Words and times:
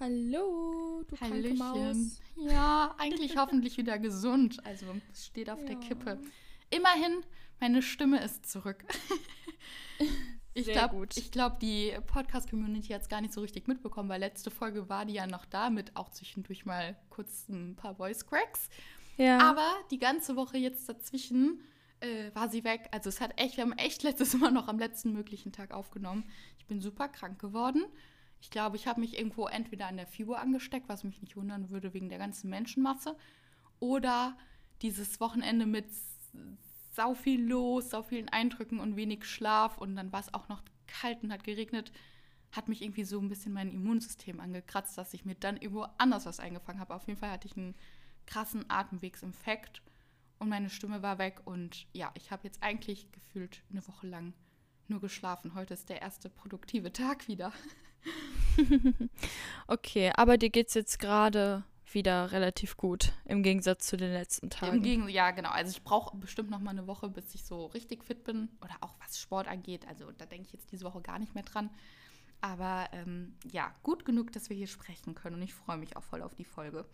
Hallo, 0.00 1.02
du 1.08 1.16
kranke 1.16 1.54
Maus. 1.54 1.76
Hallöchen. 1.78 2.12
Ja, 2.36 2.94
eigentlich 2.98 3.36
hoffentlich 3.38 3.76
wieder 3.76 3.98
gesund. 3.98 4.64
Also 4.66 4.86
es 5.12 5.26
steht 5.26 5.48
auf 5.50 5.64
der 5.64 5.74
Ja. 5.74 5.80
Kippe. 5.80 6.20
Immerhin, 6.70 7.24
meine 7.60 7.82
Stimme 7.82 8.22
ist 8.22 8.50
zurück. 8.50 8.84
Ich 10.56 10.66
Sehr 10.66 10.74
glaube, 10.74 10.94
gut. 10.98 11.16
ich 11.16 11.32
glaub, 11.32 11.58
die 11.58 11.92
Podcast-Community 12.06 12.92
hat 12.92 13.02
es 13.02 13.08
gar 13.08 13.20
nicht 13.20 13.32
so 13.32 13.40
richtig 13.40 13.66
mitbekommen, 13.66 14.08
weil 14.08 14.20
letzte 14.20 14.52
Folge 14.52 14.88
war 14.88 15.04
die 15.04 15.14
ja 15.14 15.26
noch 15.26 15.44
da 15.46 15.68
mit 15.68 15.96
auch 15.96 16.10
zwischendurch 16.10 16.64
mal 16.64 16.96
kurz 17.10 17.48
ein 17.48 17.74
paar 17.74 17.96
Voice 17.96 18.24
Cracks. 18.24 18.68
Ja. 19.16 19.38
Aber 19.38 19.66
die 19.90 19.98
ganze 19.98 20.36
Woche 20.36 20.56
jetzt 20.56 20.88
dazwischen 20.88 21.60
äh, 21.98 22.32
war 22.34 22.48
sie 22.48 22.62
weg. 22.62 22.88
Also 22.92 23.08
es 23.08 23.20
hat 23.20 23.32
echt, 23.40 23.56
wir 23.56 23.64
haben 23.64 23.72
echt 23.72 24.04
letztes 24.04 24.34
Mal 24.34 24.52
noch 24.52 24.68
am 24.68 24.78
letzten 24.78 25.12
möglichen 25.12 25.50
Tag 25.50 25.72
aufgenommen. 25.74 26.22
Ich 26.58 26.66
bin 26.66 26.80
super 26.80 27.08
krank 27.08 27.40
geworden. 27.40 27.84
Ich 28.44 28.50
glaube, 28.50 28.76
ich 28.76 28.86
habe 28.86 29.00
mich 29.00 29.16
irgendwo 29.16 29.46
entweder 29.46 29.86
an 29.86 29.96
der 29.96 30.06
Figur 30.06 30.38
angesteckt, 30.38 30.86
was 30.86 31.02
mich 31.02 31.22
nicht 31.22 31.34
wundern 31.34 31.70
würde 31.70 31.94
wegen 31.94 32.10
der 32.10 32.18
ganzen 32.18 32.50
Menschenmasse, 32.50 33.16
oder 33.80 34.36
dieses 34.82 35.18
Wochenende 35.18 35.64
mit 35.64 35.86
sau 36.92 37.14
viel 37.14 37.42
los, 37.42 37.88
sau 37.88 38.02
vielen 38.02 38.28
Eindrücken 38.28 38.80
und 38.80 38.96
wenig 38.96 39.24
Schlaf 39.24 39.78
und 39.78 39.96
dann 39.96 40.12
war 40.12 40.20
es 40.20 40.34
auch 40.34 40.50
noch 40.50 40.62
kalt 40.86 41.22
und 41.22 41.32
hat 41.32 41.42
geregnet, 41.42 41.90
hat 42.52 42.68
mich 42.68 42.82
irgendwie 42.82 43.04
so 43.04 43.18
ein 43.18 43.30
bisschen 43.30 43.54
mein 43.54 43.72
Immunsystem 43.72 44.38
angekratzt, 44.40 44.98
dass 44.98 45.14
ich 45.14 45.24
mir 45.24 45.36
dann 45.36 45.56
irgendwo 45.56 45.86
anders 45.96 46.26
was 46.26 46.38
eingefangen 46.38 46.80
habe. 46.80 46.94
Auf 46.94 47.06
jeden 47.08 47.18
Fall 47.18 47.30
hatte 47.30 47.48
ich 47.48 47.56
einen 47.56 47.74
krassen 48.26 48.66
Atemwegsinfekt 48.68 49.80
und 50.38 50.50
meine 50.50 50.68
Stimme 50.68 51.00
war 51.00 51.16
weg 51.16 51.40
und 51.46 51.86
ja, 51.94 52.12
ich 52.14 52.30
habe 52.30 52.44
jetzt 52.44 52.62
eigentlich 52.62 53.10
gefühlt 53.10 53.62
eine 53.70 53.88
Woche 53.88 54.06
lang 54.06 54.34
nur 54.86 55.00
geschlafen. 55.00 55.54
Heute 55.54 55.72
ist 55.72 55.88
der 55.88 56.02
erste 56.02 56.28
produktive 56.28 56.92
Tag 56.92 57.26
wieder. 57.26 57.50
okay, 59.66 60.12
aber 60.16 60.38
dir 60.38 60.50
geht's 60.50 60.74
jetzt 60.74 60.98
gerade 60.98 61.64
wieder 61.94 62.32
relativ 62.32 62.76
gut 62.76 63.12
im 63.24 63.42
Gegensatz 63.42 63.86
zu 63.86 63.96
den 63.96 64.12
letzten 64.12 64.50
Tagen. 64.50 64.76
Im 64.76 64.82
Gegenteil, 64.82 65.14
ja, 65.14 65.30
genau. 65.30 65.50
Also 65.50 65.70
ich 65.70 65.82
brauche 65.82 66.16
bestimmt 66.16 66.50
noch 66.50 66.60
mal 66.60 66.70
eine 66.70 66.86
Woche, 66.86 67.08
bis 67.08 67.34
ich 67.34 67.44
so 67.44 67.66
richtig 67.66 68.04
fit 68.04 68.24
bin. 68.24 68.48
Oder 68.60 68.74
auch 68.80 68.94
was 69.00 69.18
Sport 69.18 69.48
angeht. 69.48 69.86
Also 69.88 70.10
da 70.12 70.26
denke 70.26 70.46
ich 70.46 70.52
jetzt 70.52 70.72
diese 70.72 70.84
Woche 70.84 71.00
gar 71.00 71.18
nicht 71.18 71.34
mehr 71.34 71.44
dran. 71.44 71.70
Aber 72.40 72.88
ähm, 72.92 73.36
ja, 73.50 73.72
gut 73.82 74.04
genug, 74.04 74.32
dass 74.32 74.50
wir 74.50 74.56
hier 74.56 74.66
sprechen 74.66 75.14
können. 75.14 75.36
Und 75.36 75.42
ich 75.42 75.54
freue 75.54 75.78
mich 75.78 75.96
auch 75.96 76.02
voll 76.02 76.22
auf 76.22 76.34
die 76.34 76.44
Folge. 76.44 76.84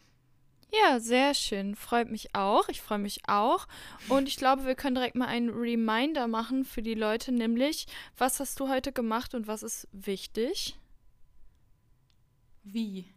Ja, 0.73 1.01
sehr 1.01 1.35
schön. 1.35 1.75
Freut 1.75 2.11
mich 2.11 2.35
auch. 2.35 2.69
Ich 2.69 2.81
freue 2.81 2.99
mich 2.99 3.23
auch. 3.27 3.67
Und 4.09 4.29
ich 4.29 4.37
glaube, 4.37 4.65
wir 4.67 4.77
können 4.77 4.95
direkt 4.95 5.17
mal 5.17 5.27
einen 5.27 5.51
Reminder 5.51 6.29
machen 6.29 6.65
für 6.65 6.83
die 6.83 6.95
Leute, 6.95 7.33
nämlich, 7.33 7.87
was 8.17 8.39
hast 8.39 8.61
du 8.61 8.69
heute 8.69 8.93
gemacht 8.93 9.35
und 9.35 9.49
was 9.49 9.65
ist 9.65 9.89
wichtig? 9.91 10.79
Wie? 12.63 13.13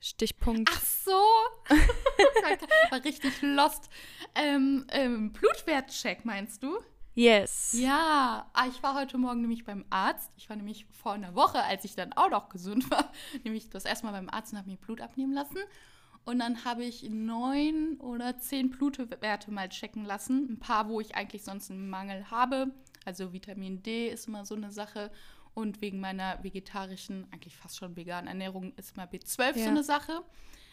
Stichpunkt. 0.00 0.70
Ach 0.72 0.80
so. 0.80 1.10
War 2.90 3.04
richtig 3.04 3.42
lost. 3.42 3.90
Ähm, 4.34 4.86
ähm, 4.90 5.32
Blutwertcheck, 5.32 6.24
meinst 6.24 6.62
du? 6.62 6.78
Yes. 7.14 7.72
Ja, 7.72 8.48
ah, 8.52 8.66
ich 8.68 8.80
war 8.80 8.94
heute 8.94 9.18
Morgen 9.18 9.40
nämlich 9.40 9.64
beim 9.64 9.84
Arzt. 9.90 10.30
Ich 10.36 10.48
war 10.48 10.56
nämlich 10.56 10.86
vor 11.02 11.14
einer 11.14 11.34
Woche, 11.34 11.60
als 11.64 11.84
ich 11.84 11.96
dann 11.96 12.12
auch 12.12 12.30
noch 12.30 12.48
gesund 12.48 12.88
war, 12.92 13.12
nämlich 13.44 13.70
das 13.70 13.84
erste 13.84 14.06
Mal 14.06 14.12
beim 14.12 14.28
Arzt 14.28 14.52
und 14.52 14.58
habe 14.58 14.70
mir 14.70 14.76
Blut 14.76 15.00
abnehmen 15.00 15.32
lassen. 15.32 15.58
Und 16.24 16.38
dann 16.38 16.64
habe 16.64 16.84
ich 16.84 17.08
neun 17.10 17.96
oder 17.98 18.38
zehn 18.38 18.70
Blutwerte 18.70 19.50
mal 19.50 19.68
checken 19.68 20.04
lassen. 20.04 20.46
Ein 20.48 20.58
paar, 20.60 20.88
wo 20.88 21.00
ich 21.00 21.16
eigentlich 21.16 21.42
sonst 21.42 21.70
einen 21.70 21.90
Mangel 21.90 22.30
habe. 22.30 22.70
Also 23.04 23.32
Vitamin 23.32 23.82
D 23.82 24.10
ist 24.10 24.28
immer 24.28 24.44
so 24.44 24.54
eine 24.54 24.70
Sache. 24.70 25.10
Und 25.58 25.80
wegen 25.80 25.98
meiner 25.98 26.38
vegetarischen, 26.44 27.26
eigentlich 27.32 27.56
fast 27.56 27.78
schon 27.78 27.96
veganen 27.96 28.28
Ernährung 28.28 28.72
ist 28.76 28.96
mal 28.96 29.08
B12 29.08 29.54
so 29.54 29.58
Ja. 29.58 29.66
eine 29.66 29.82
Sache. 29.82 30.22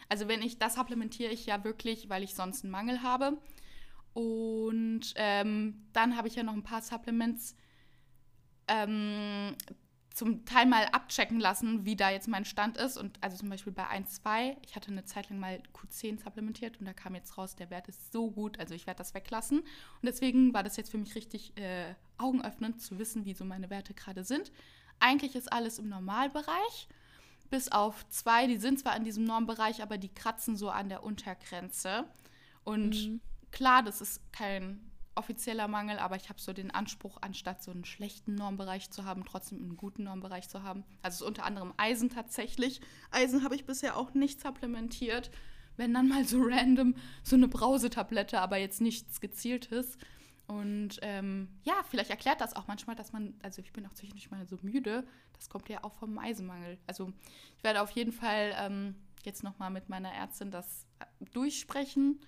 Also 0.08 0.28
wenn 0.28 0.42
ich 0.42 0.58
das 0.58 0.74
supplementiere 0.76 1.32
ich 1.32 1.44
ja 1.44 1.64
wirklich, 1.64 2.08
weil 2.08 2.22
ich 2.22 2.36
sonst 2.36 2.62
einen 2.62 2.70
Mangel 2.70 3.02
habe. 3.02 3.36
Und 4.14 5.12
ähm, 5.16 5.88
dann 5.92 6.16
habe 6.16 6.28
ich 6.28 6.36
ja 6.36 6.44
noch 6.44 6.52
ein 6.52 6.62
paar 6.62 6.82
Supplements 6.82 7.56
ähm, 8.68 9.56
zum 10.14 10.44
Teil 10.44 10.66
mal 10.66 10.84
abchecken 10.92 11.40
lassen, 11.40 11.84
wie 11.84 11.96
da 11.96 12.10
jetzt 12.10 12.28
mein 12.28 12.44
Stand 12.44 12.78
ist. 12.78 12.96
Und 12.96 13.18
also 13.22 13.36
zum 13.36 13.50
Beispiel 13.50 13.72
bei 13.72 13.88
1, 13.88 14.22
2, 14.22 14.56
ich 14.64 14.76
hatte 14.76 14.92
eine 14.92 15.04
Zeit 15.04 15.28
lang 15.30 15.40
mal 15.40 15.60
Q10 15.74 16.22
supplementiert 16.22 16.78
und 16.78 16.86
da 16.86 16.92
kam 16.92 17.16
jetzt 17.16 17.36
raus, 17.36 17.56
der 17.56 17.70
Wert 17.70 17.88
ist 17.88 18.12
so 18.12 18.30
gut, 18.30 18.60
also 18.60 18.72
ich 18.72 18.86
werde 18.86 18.98
das 18.98 19.14
weglassen. 19.14 19.58
Und 19.58 19.66
deswegen 20.04 20.54
war 20.54 20.62
das 20.62 20.76
jetzt 20.76 20.92
für 20.92 20.98
mich 20.98 21.16
richtig 21.16 21.58
äh, 21.58 21.94
augenöffnend 22.18 22.80
zu 22.80 22.98
wissen, 23.00 23.24
wie 23.24 23.34
so 23.34 23.44
meine 23.44 23.68
Werte 23.68 23.92
gerade 23.92 24.22
sind. 24.24 24.52
Eigentlich 25.00 25.34
ist 25.36 25.52
alles 25.52 25.78
im 25.78 25.88
Normalbereich. 25.88 26.88
Bis 27.50 27.70
auf 27.70 28.08
zwei, 28.08 28.46
die 28.46 28.56
sind 28.56 28.80
zwar 28.80 28.96
in 28.96 29.04
diesem 29.04 29.24
Normbereich, 29.24 29.82
aber 29.82 29.98
die 29.98 30.12
kratzen 30.12 30.56
so 30.56 30.68
an 30.70 30.88
der 30.88 31.04
Untergrenze. 31.04 32.04
Und 32.64 32.90
Mhm. 32.90 33.20
klar, 33.52 33.82
das 33.82 34.00
ist 34.00 34.20
kein 34.32 34.80
offizieller 35.14 35.68
Mangel, 35.68 35.98
aber 35.98 36.16
ich 36.16 36.28
habe 36.28 36.40
so 36.40 36.52
den 36.52 36.70
Anspruch, 36.70 37.18
anstatt 37.22 37.62
so 37.62 37.70
einen 37.70 37.84
schlechten 37.84 38.34
Normbereich 38.34 38.90
zu 38.90 39.04
haben, 39.04 39.24
trotzdem 39.24 39.58
einen 39.60 39.76
guten 39.76 40.02
Normbereich 40.04 40.48
zu 40.48 40.62
haben. 40.62 40.84
Also 41.02 41.14
es 41.16 41.20
ist 41.22 41.26
unter 41.26 41.44
anderem 41.44 41.72
Eisen 41.78 42.10
tatsächlich. 42.10 42.80
Eisen 43.10 43.42
habe 43.42 43.54
ich 43.54 43.64
bisher 43.64 43.96
auch 43.96 44.12
nicht 44.12 44.40
supplementiert. 44.40 45.30
Wenn 45.78 45.94
dann 45.94 46.08
mal 46.08 46.24
so 46.26 46.42
random 46.42 46.94
so 47.22 47.36
eine 47.36 47.48
Brausetablette, 47.48 48.40
aber 48.40 48.56
jetzt 48.58 48.80
nichts 48.80 49.20
Gezieltes. 49.20 49.96
Und 50.46 50.98
ähm, 51.02 51.48
ja, 51.64 51.74
vielleicht 51.88 52.10
erklärt 52.10 52.40
das 52.40 52.54
auch 52.54 52.68
manchmal, 52.68 52.94
dass 52.94 53.12
man, 53.12 53.34
also 53.42 53.60
ich 53.60 53.72
bin 53.72 53.84
auch 53.86 53.94
zwischendurch 53.94 54.30
mal 54.30 54.46
so 54.46 54.58
müde. 54.62 55.06
Das 55.32 55.48
kommt 55.48 55.68
ja 55.68 55.82
auch 55.82 55.94
vom 55.94 56.18
Eisenmangel. 56.18 56.78
Also 56.86 57.12
ich 57.56 57.64
werde 57.64 57.82
auf 57.82 57.90
jeden 57.90 58.12
Fall 58.12 58.54
ähm, 58.56 58.94
jetzt 59.24 59.42
nochmal 59.42 59.70
mit 59.70 59.88
meiner 59.88 60.12
Ärztin 60.12 60.50
das 60.50 60.86
äh, 61.00 61.24
durchsprechen 61.32 62.20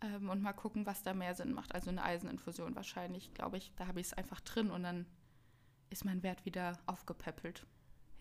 ähm, 0.00 0.30
und 0.30 0.40
mal 0.40 0.54
gucken, 0.54 0.86
was 0.86 1.02
da 1.02 1.12
mehr 1.12 1.34
Sinn 1.34 1.52
macht. 1.52 1.74
Also 1.74 1.90
eine 1.90 2.02
Eiseninfusion 2.02 2.74
wahrscheinlich, 2.74 3.34
glaube 3.34 3.58
ich. 3.58 3.72
Da 3.76 3.86
habe 3.86 4.00
ich 4.00 4.06
es 4.06 4.12
einfach 4.14 4.40
drin 4.40 4.70
und 4.70 4.82
dann 4.82 5.06
ist 5.90 6.04
mein 6.04 6.22
Wert 6.22 6.44
wieder 6.46 6.78
aufgepäppelt. 6.86 7.66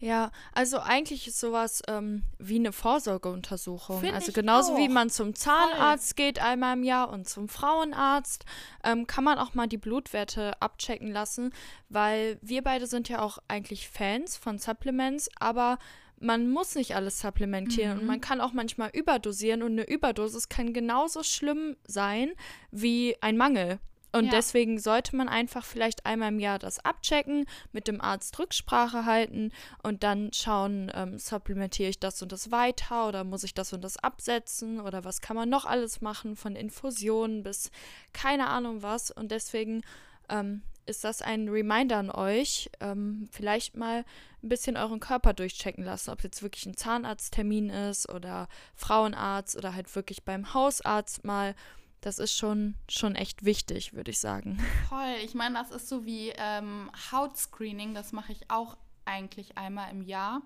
Ja, 0.01 0.31
also 0.53 0.79
eigentlich 0.79 1.27
ist 1.27 1.39
sowas 1.39 1.81
ähm, 1.87 2.23
wie 2.37 2.55
eine 2.55 2.71
Vorsorgeuntersuchung. 2.71 3.99
Find 3.99 4.13
also 4.13 4.31
genauso 4.31 4.77
wie 4.77 4.87
auch. 4.87 4.93
man 4.93 5.09
zum 5.09 5.35
Zahnarzt 5.35 6.15
geht 6.15 6.39
einmal 6.41 6.77
im 6.77 6.83
Jahr 6.83 7.09
und 7.09 7.27
zum 7.27 7.49
Frauenarzt, 7.49 8.45
ähm, 8.85 9.07
kann 9.07 9.25
man 9.25 9.37
auch 9.37 9.53
mal 9.55 9.67
die 9.67 9.77
Blutwerte 9.77 10.53
abchecken 10.61 11.11
lassen, 11.11 11.51
weil 11.89 12.37
wir 12.41 12.61
beide 12.63 12.87
sind 12.87 13.09
ja 13.09 13.21
auch 13.21 13.39
eigentlich 13.49 13.89
Fans 13.89 14.37
von 14.37 14.57
Supplements, 14.57 15.29
aber 15.37 15.77
man 16.21 16.49
muss 16.49 16.75
nicht 16.75 16.95
alles 16.95 17.19
supplementieren 17.21 17.93
und 17.97 18.01
Mhm. 18.03 18.07
man 18.07 18.21
kann 18.21 18.41
auch 18.41 18.51
manchmal 18.53 18.89
überdosieren 18.93 19.63
und 19.63 19.73
eine 19.73 19.83
Überdosis 19.89 20.49
kann 20.49 20.73
genauso 20.73 21.23
schlimm 21.23 21.75
sein 21.87 22.31
wie 22.71 23.15
ein 23.21 23.37
Mangel. 23.37 23.79
Und 24.11 24.25
Ja. 24.25 24.31
deswegen 24.31 24.79
sollte 24.79 25.15
man 25.15 25.29
einfach 25.29 25.63
vielleicht 25.63 26.05
einmal 26.05 26.29
im 26.29 26.39
Jahr 26.39 26.57
das 26.57 26.83
abchecken, 26.83 27.45
mit 27.71 27.87
dem 27.87 28.01
Arzt 28.01 28.37
Rücksprache 28.39 29.05
halten 29.05 29.51
und 29.83 30.03
dann 30.03 30.31
schauen, 30.33 30.91
ähm, 30.95 31.19
supplementiere 31.19 31.89
ich 31.89 31.99
das 31.99 32.21
und 32.21 32.31
das 32.31 32.51
weiter 32.51 33.07
oder 33.07 33.23
muss 33.23 33.43
ich 33.43 33.53
das 33.53 33.71
und 33.71 33.83
das 33.83 33.97
absetzen 33.97 34.79
oder 34.79 35.03
was 35.03 35.21
kann 35.21 35.35
man 35.35 35.49
noch 35.49 35.65
alles 35.65 36.01
machen, 36.01 36.35
von 36.35 36.55
Infusionen 36.55 37.43
bis 37.43 37.69
keine 38.11 38.47
Ahnung 38.47 38.81
was. 38.81 39.11
Und 39.11 39.31
deswegen 39.31 39.83
ähm, 40.29 40.63
ist 40.87 41.03
das 41.03 41.21
ein 41.21 41.47
Reminder 41.47 41.97
an 41.97 42.09
euch, 42.09 42.69
ähm, 42.79 43.29
vielleicht 43.31 43.77
mal 43.77 44.03
ein 44.41 44.49
bisschen 44.49 44.75
euren 44.75 44.99
Körper 44.99 45.33
durchchecken 45.33 45.83
lassen, 45.83 46.09
ob 46.09 46.19
es 46.19 46.23
jetzt 46.23 46.41
wirklich 46.41 46.65
ein 46.65 46.75
Zahnarzttermin 46.75 47.69
ist 47.69 48.09
oder 48.09 48.47
Frauenarzt 48.75 49.55
oder 49.55 49.75
halt 49.75 49.93
wirklich 49.95 50.23
beim 50.23 50.53
Hausarzt 50.53 51.23
mal. 51.23 51.53
Das 52.01 52.17
ist 52.19 52.35
schon, 52.35 52.75
schon 52.89 53.15
echt 53.15 53.43
wichtig, 53.43 53.93
würde 53.93 54.11
ich 54.11 54.19
sagen. 54.19 54.57
Voll. 54.89 55.15
Ich 55.23 55.33
meine, 55.33 55.55
das 55.55 55.71
ist 55.71 55.89
so 55.89 56.05
wie 56.05 56.29
ähm, 56.37 56.89
Hautscreening. 57.11 57.93
Das 57.93 58.11
mache 58.13 58.31
ich 58.31 58.49
auch 58.49 58.77
eigentlich 59.05 59.57
einmal 59.57 59.91
im 59.91 60.01
Jahr 60.01 60.41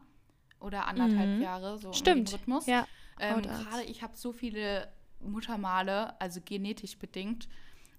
oder 0.59 0.87
anderthalb 0.87 1.29
Mhm. 1.37 1.41
Jahre, 1.41 1.77
so 1.77 1.93
Stimmt. 1.93 2.29
im 2.31 2.35
Rhythmus. 2.35 2.65
Ja. 2.65 2.87
Ähm. 3.19 3.41
Gerade 3.43 3.83
ich 3.83 4.01
habe 4.01 4.15
so 4.15 4.31
viele 4.33 4.91
Muttermale, 5.19 6.19
also 6.19 6.39
genetisch 6.43 6.97
bedingt. 6.97 7.47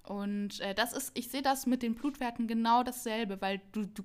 Und 0.03 0.61
äh, 0.61 0.75
das 0.75 0.93
ist, 0.93 1.13
ich 1.15 1.29
sehe 1.29 1.43
das 1.43 1.67
mit 1.67 1.83
den 1.83 1.95
Blutwerten 1.95 2.47
genau 2.47 2.83
dasselbe, 2.83 3.41
weil 3.41 3.61
du, 3.73 3.87
du, 3.87 4.03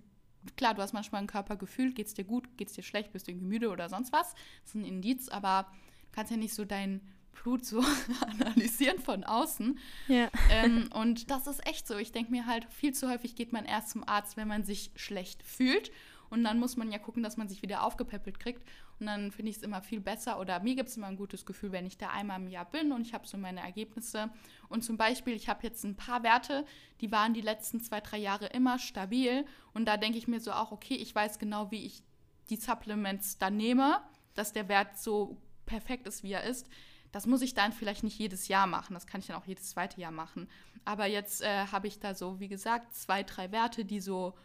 klar, 0.56 0.74
du 0.74 0.81
hast 0.81 0.94
manchmal 0.94 1.22
ein 1.22 1.28
Körpergefühl, 1.28 1.94
geht 1.94 2.07
es 2.07 2.13
dir 2.13 2.24
gut, 2.24 2.57
geht 2.57 2.69
es 2.69 2.74
dir 2.75 2.84
schlecht, 2.84 3.12
bist 3.12 3.28
du 3.28 3.31
irgendwie 3.31 3.48
müde 3.48 3.69
oder 3.69 3.90
sonst 3.90 4.13
was. 4.13 4.34
Das 4.63 4.69
ist 4.69 4.75
ein 4.75 4.86
Indiz, 4.86 5.28
aber 5.30 5.63
du 6.04 6.07
kannst 6.13 6.31
ja 6.31 6.38
nicht 6.38 6.54
so 6.54 6.63
dein 6.66 7.02
Blut 7.31 7.66
so 7.66 7.84
analysieren 8.22 9.00
von 9.00 9.24
außen. 9.24 9.80
Ja. 10.08 10.30
ähm, 10.50 10.90
und 10.94 11.31
das 11.31 11.48
ist 11.48 11.66
echt 11.66 11.88
so. 11.88 11.98
Ich 11.98 12.12
denke 12.12 12.31
mir 12.31 12.46
halt, 12.46 12.66
viel 12.70 12.94
zu 12.94 13.10
häufig 13.10 13.36
geht 13.36 13.54
man 13.54 13.66
erst 13.66 13.90
zum 13.90 14.08
Arzt, 14.08 14.38
wenn 14.38 14.48
man 14.48 14.64
sich 14.64 14.92
schlecht 14.96 15.44
fühlt. 15.44 15.92
Und 16.30 16.44
dann 16.44 16.60
muss 16.60 16.78
man 16.78 16.92
ja 16.92 17.00
gucken, 17.00 17.24
dass 17.24 17.38
man 17.38 17.50
sich 17.50 17.62
wieder 17.62 17.84
aufgepäppelt 17.84 18.40
kriegt. 18.40 18.64
Und 19.00 19.06
dann 19.06 19.31
finde 19.31 19.50
ich 19.50 19.58
es 19.58 19.64
immer 19.64 19.81
viel 19.81 20.02
besser 20.02 20.40
oder 20.40 20.60
mir 20.60 20.76
gibt 20.76 20.90
es 20.90 20.98
immer 20.98 21.08
ein 21.08 21.16
gutes 21.16 21.46
Gefühl, 21.46 21.72
wenn 21.72 21.86
ich 21.86 21.98
da 21.98 22.10
einmal 22.10 22.40
im 22.40 22.50
Jahr 22.50 22.66
bin 22.66 22.92
und 22.92 23.02
ich 23.02 23.14
habe 23.14 23.26
so 23.26 23.38
meine 23.38 23.62
Ergebnisse. 23.62 24.30
Und 24.68 24.84
zum 24.84 24.98
Beispiel, 24.98 25.34
ich 25.34 25.48
habe 25.48 25.64
jetzt 25.64 25.84
ein 25.86 25.96
paar 25.96 26.22
Werte, 26.24 26.66
die 27.00 27.12
waren 27.12 27.34
die 27.34 27.42
letzten 27.42 27.80
zwei, 27.80 28.02
drei 28.02 28.18
Jahre 28.18 28.48
immer 28.48 28.78
stabil. 28.78 29.46
Und 29.74 29.86
da 29.86 29.96
denke 29.96 30.18
ich 30.18 30.28
mir 30.28 30.42
so 30.42 30.52
auch, 30.52 30.72
okay, 30.72 30.96
ich 30.96 31.16
weiß 31.16 31.40
genau, 31.40 31.72
wie 31.72 31.86
ich 31.86 32.04
die 32.50 32.58
Supplements 32.58 33.38
da 33.38 33.50
nehme, 33.50 34.02
dass 34.36 34.52
der 34.52 34.68
Wert 34.68 34.98
so 34.98 35.38
perfekt 35.66 36.08
ist, 36.08 36.24
wie 36.24 36.34
er 36.34 36.44
ist. 36.44 36.68
Das 37.12 37.26
muss 37.26 37.42
ich 37.42 37.54
dann 37.54 37.74
vielleicht 37.74 38.04
nicht 38.04 38.20
jedes 38.20 38.48
Jahr 38.48 38.68
machen. 38.68 38.94
Das 38.94 39.08
kann 39.08 39.22
ich 39.22 39.28
dann 39.28 39.36
auch 39.36 39.46
jedes 39.46 39.70
zweite 39.72 40.00
Jahr 40.00 40.12
machen. 40.12 40.48
Aber 40.86 41.08
jetzt 41.08 41.42
äh, 41.42 41.66
habe 41.68 41.88
ich 41.88 42.00
da 42.00 42.14
so, 42.14 42.40
wie 42.40 42.48
gesagt, 42.48 42.96
zwei, 42.96 43.24
drei 43.24 43.52
Werte, 43.52 43.86
die 43.86 44.00
so 44.00 44.36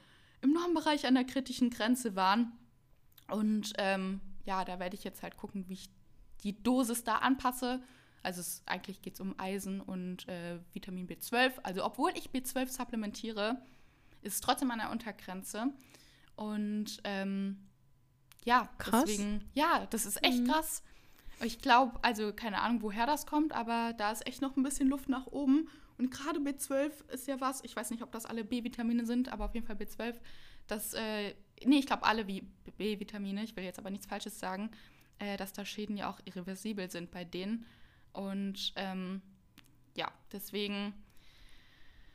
im 0.40 0.52
Normbereich 0.52 1.06
an 1.06 1.14
der 1.14 1.24
kritischen 1.24 1.70
Grenze 1.70 2.16
waren. 2.16 2.52
Und 3.28 3.72
ähm, 3.78 4.20
ja, 4.44 4.64
da 4.64 4.78
werde 4.78 4.96
ich 4.96 5.04
jetzt 5.04 5.22
halt 5.22 5.36
gucken, 5.36 5.68
wie 5.68 5.74
ich 5.74 5.90
die 6.42 6.62
Dosis 6.62 7.04
da 7.04 7.16
anpasse. 7.16 7.82
Also 8.22 8.40
es, 8.40 8.62
eigentlich 8.66 9.02
geht 9.02 9.14
es 9.14 9.20
um 9.20 9.34
Eisen 9.38 9.80
und 9.80 10.26
äh, 10.28 10.58
Vitamin 10.72 11.06
B12. 11.06 11.52
Also 11.62 11.84
obwohl 11.84 12.12
ich 12.14 12.30
B12 12.30 12.68
supplementiere, 12.68 13.58
ist 14.22 14.34
es 14.34 14.40
trotzdem 14.40 14.70
an 14.70 14.78
der 14.78 14.90
Untergrenze. 14.90 15.66
Und 16.36 17.00
ähm, 17.04 17.68
ja, 18.44 18.68
krass. 18.78 19.04
deswegen, 19.06 19.44
ja, 19.54 19.86
das 19.90 20.06
ist 20.06 20.22
echt 20.24 20.40
mhm. 20.40 20.48
krass. 20.48 20.82
Ich 21.42 21.58
glaube, 21.58 21.98
also 22.02 22.32
keine 22.32 22.60
Ahnung, 22.62 22.82
woher 22.82 23.06
das 23.06 23.26
kommt, 23.26 23.52
aber 23.52 23.92
da 23.96 24.12
ist 24.12 24.26
echt 24.26 24.40
noch 24.40 24.56
ein 24.56 24.62
bisschen 24.62 24.88
Luft 24.88 25.08
nach 25.08 25.26
oben. 25.26 25.68
Und 25.98 26.10
gerade 26.10 26.40
B12 26.40 27.08
ist 27.12 27.28
ja 27.28 27.40
was, 27.40 27.62
ich 27.64 27.76
weiß 27.76 27.90
nicht, 27.90 28.02
ob 28.02 28.12
das 28.12 28.26
alle 28.26 28.44
B-Vitamine 28.44 29.06
sind, 29.06 29.28
aber 29.28 29.44
auf 29.44 29.54
jeden 29.54 29.66
Fall 29.66 29.76
B12, 29.76 30.16
das, 30.66 30.94
äh, 30.94 31.34
nee, 31.64 31.78
ich 31.78 31.86
glaube 31.86 32.04
alle 32.04 32.24
B-Vitamine, 32.24 33.44
ich 33.44 33.54
will 33.56 33.64
jetzt 33.64 33.78
aber 33.78 33.90
nichts 33.90 34.06
Falsches 34.06 34.40
sagen, 34.40 34.70
äh, 35.18 35.36
dass 35.36 35.52
da 35.52 35.64
Schäden 35.64 35.96
ja 35.96 36.10
auch 36.10 36.20
irreversibel 36.24 36.90
sind 36.90 37.10
bei 37.10 37.24
denen. 37.24 37.66
Und 38.12 38.72
ähm, 38.76 39.22
ja, 39.96 40.10
deswegen 40.32 40.94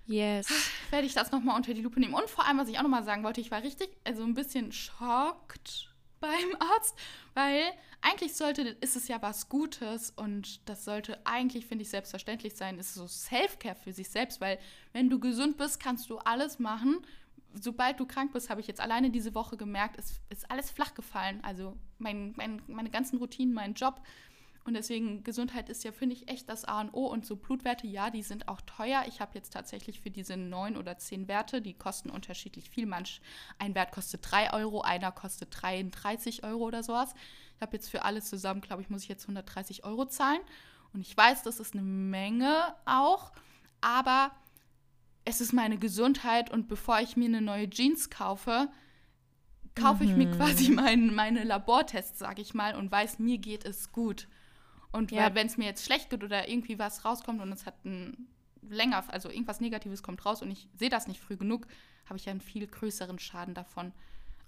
yes. 0.05 0.47
werde 0.89 1.05
ich 1.05 1.13
das 1.13 1.31
nochmal 1.31 1.55
unter 1.55 1.73
die 1.73 1.81
Lupe 1.81 1.99
nehmen. 1.99 2.13
Und 2.13 2.29
vor 2.29 2.45
allem, 2.45 2.57
was 2.57 2.69
ich 2.69 2.77
auch 2.77 2.83
nochmal 2.83 3.03
sagen 3.03 3.23
wollte, 3.23 3.41
ich 3.41 3.51
war 3.51 3.63
richtig, 3.63 3.89
also 4.03 4.23
ein 4.23 4.33
bisschen 4.33 4.71
schockt 4.71 5.88
beim 6.19 6.55
Arzt, 6.59 6.95
weil 7.33 7.61
eigentlich 8.01 8.35
sollte, 8.35 8.61
ist 8.61 8.95
es 8.95 9.07
ja 9.07 9.21
was 9.21 9.49
Gutes 9.49 10.11
und 10.11 10.67
das 10.69 10.85
sollte 10.85 11.19
eigentlich, 11.25 11.65
finde 11.65 11.83
ich, 11.83 11.89
selbstverständlich 11.89 12.55
sein. 12.55 12.79
Es 12.79 12.87
ist 12.87 12.95
so 12.95 13.07
Self-Care 13.07 13.75
für 13.75 13.93
sich 13.93 14.09
selbst, 14.09 14.39
weil 14.39 14.57
wenn 14.93 15.09
du 15.09 15.19
gesund 15.19 15.57
bist, 15.57 15.79
kannst 15.79 16.09
du 16.09 16.17
alles 16.19 16.59
machen. 16.59 16.99
Sobald 17.53 17.99
du 17.99 18.05
krank 18.05 18.31
bist, 18.31 18.49
habe 18.49 18.61
ich 18.61 18.67
jetzt 18.67 18.79
alleine 18.79 19.09
diese 19.09 19.33
Woche 19.33 19.57
gemerkt, 19.57 19.97
es 19.97 20.21
ist 20.29 20.49
alles 20.51 20.69
flach 20.69 20.93
gefallen. 20.93 21.43
Also 21.43 21.77
mein, 21.97 22.33
mein, 22.37 22.61
meine 22.67 22.89
ganzen 22.89 23.17
Routinen, 23.17 23.53
mein 23.53 23.73
Job, 23.73 24.01
und 24.65 24.73
deswegen, 24.73 25.23
Gesundheit 25.23 25.69
ist 25.69 25.83
ja, 25.83 25.91
finde 25.91 26.15
ich, 26.15 26.27
echt 26.27 26.49
das 26.49 26.65
A 26.65 26.81
und 26.81 26.93
O. 26.93 27.07
Und 27.07 27.25
so 27.25 27.35
Blutwerte, 27.35 27.87
ja, 27.87 28.09
die 28.09 28.21
sind 28.21 28.47
auch 28.47 28.61
teuer. 28.61 29.05
Ich 29.07 29.19
habe 29.21 29.31
jetzt 29.33 29.51
tatsächlich 29.51 30.01
für 30.01 30.11
diese 30.11 30.37
neun 30.37 30.77
oder 30.77 30.97
zehn 30.97 31.27
Werte, 31.27 31.61
die 31.61 31.73
kosten 31.73 32.09
unterschiedlich 32.09 32.69
viel. 32.69 32.85
Manch, 32.85 33.21
ein 33.57 33.73
Wert 33.73 33.91
kostet 33.91 34.29
3 34.29 34.53
Euro, 34.53 34.81
einer 34.81 35.11
kostet 35.11 35.49
33 35.51 36.43
Euro 36.43 36.65
oder 36.65 36.83
sowas. 36.83 37.13
Ich 37.55 37.61
habe 37.61 37.77
jetzt 37.77 37.89
für 37.89 38.03
alles 38.03 38.29
zusammen, 38.29 38.61
glaube 38.61 38.81
ich, 38.81 38.89
muss 38.89 39.03
ich 39.03 39.09
jetzt 39.09 39.23
130 39.23 39.85
Euro 39.85 40.05
zahlen. 40.05 40.41
Und 40.93 41.01
ich 41.01 41.15
weiß, 41.15 41.43
das 41.43 41.59
ist 41.59 41.73
eine 41.73 41.83
Menge 41.83 42.75
auch. 42.85 43.31
Aber 43.81 44.31
es 45.25 45.41
ist 45.41 45.53
meine 45.53 45.77
Gesundheit. 45.77 46.51
Und 46.51 46.67
bevor 46.67 46.99
ich 46.99 47.15
mir 47.15 47.27
eine 47.27 47.41
neue 47.41 47.69
Jeans 47.69 48.09
kaufe, 48.09 48.69
kaufe 49.73 50.03
ich 50.03 50.15
mir 50.15 50.27
mhm. 50.27 50.33
quasi 50.33 50.69
mein, 50.69 51.15
meine 51.15 51.43
Labortests, 51.43 52.19
sage 52.19 52.41
ich 52.41 52.53
mal, 52.53 52.75
und 52.75 52.91
weiß, 52.91 53.19
mir 53.19 53.37
geht 53.37 53.65
es 53.65 53.91
gut. 53.91 54.27
Und 54.91 55.11
ja. 55.11 55.33
wenn 55.35 55.47
es 55.47 55.57
mir 55.57 55.65
jetzt 55.65 55.85
schlecht 55.85 56.09
geht 56.09 56.23
oder 56.23 56.47
irgendwie 56.47 56.79
was 56.79 57.05
rauskommt 57.05 57.41
und 57.41 57.51
es 57.51 57.65
hat 57.65 57.85
ein 57.85 58.27
länger, 58.67 59.03
also 59.11 59.29
irgendwas 59.29 59.59
Negatives 59.59 60.03
kommt 60.03 60.25
raus 60.25 60.41
und 60.41 60.51
ich 60.51 60.67
sehe 60.75 60.89
das 60.89 61.07
nicht 61.07 61.19
früh 61.19 61.37
genug, 61.37 61.67
habe 62.05 62.17
ich 62.17 62.25
ja 62.25 62.31
einen 62.31 62.41
viel 62.41 62.67
größeren 62.67 63.19
Schaden 63.19 63.53
davon 63.53 63.93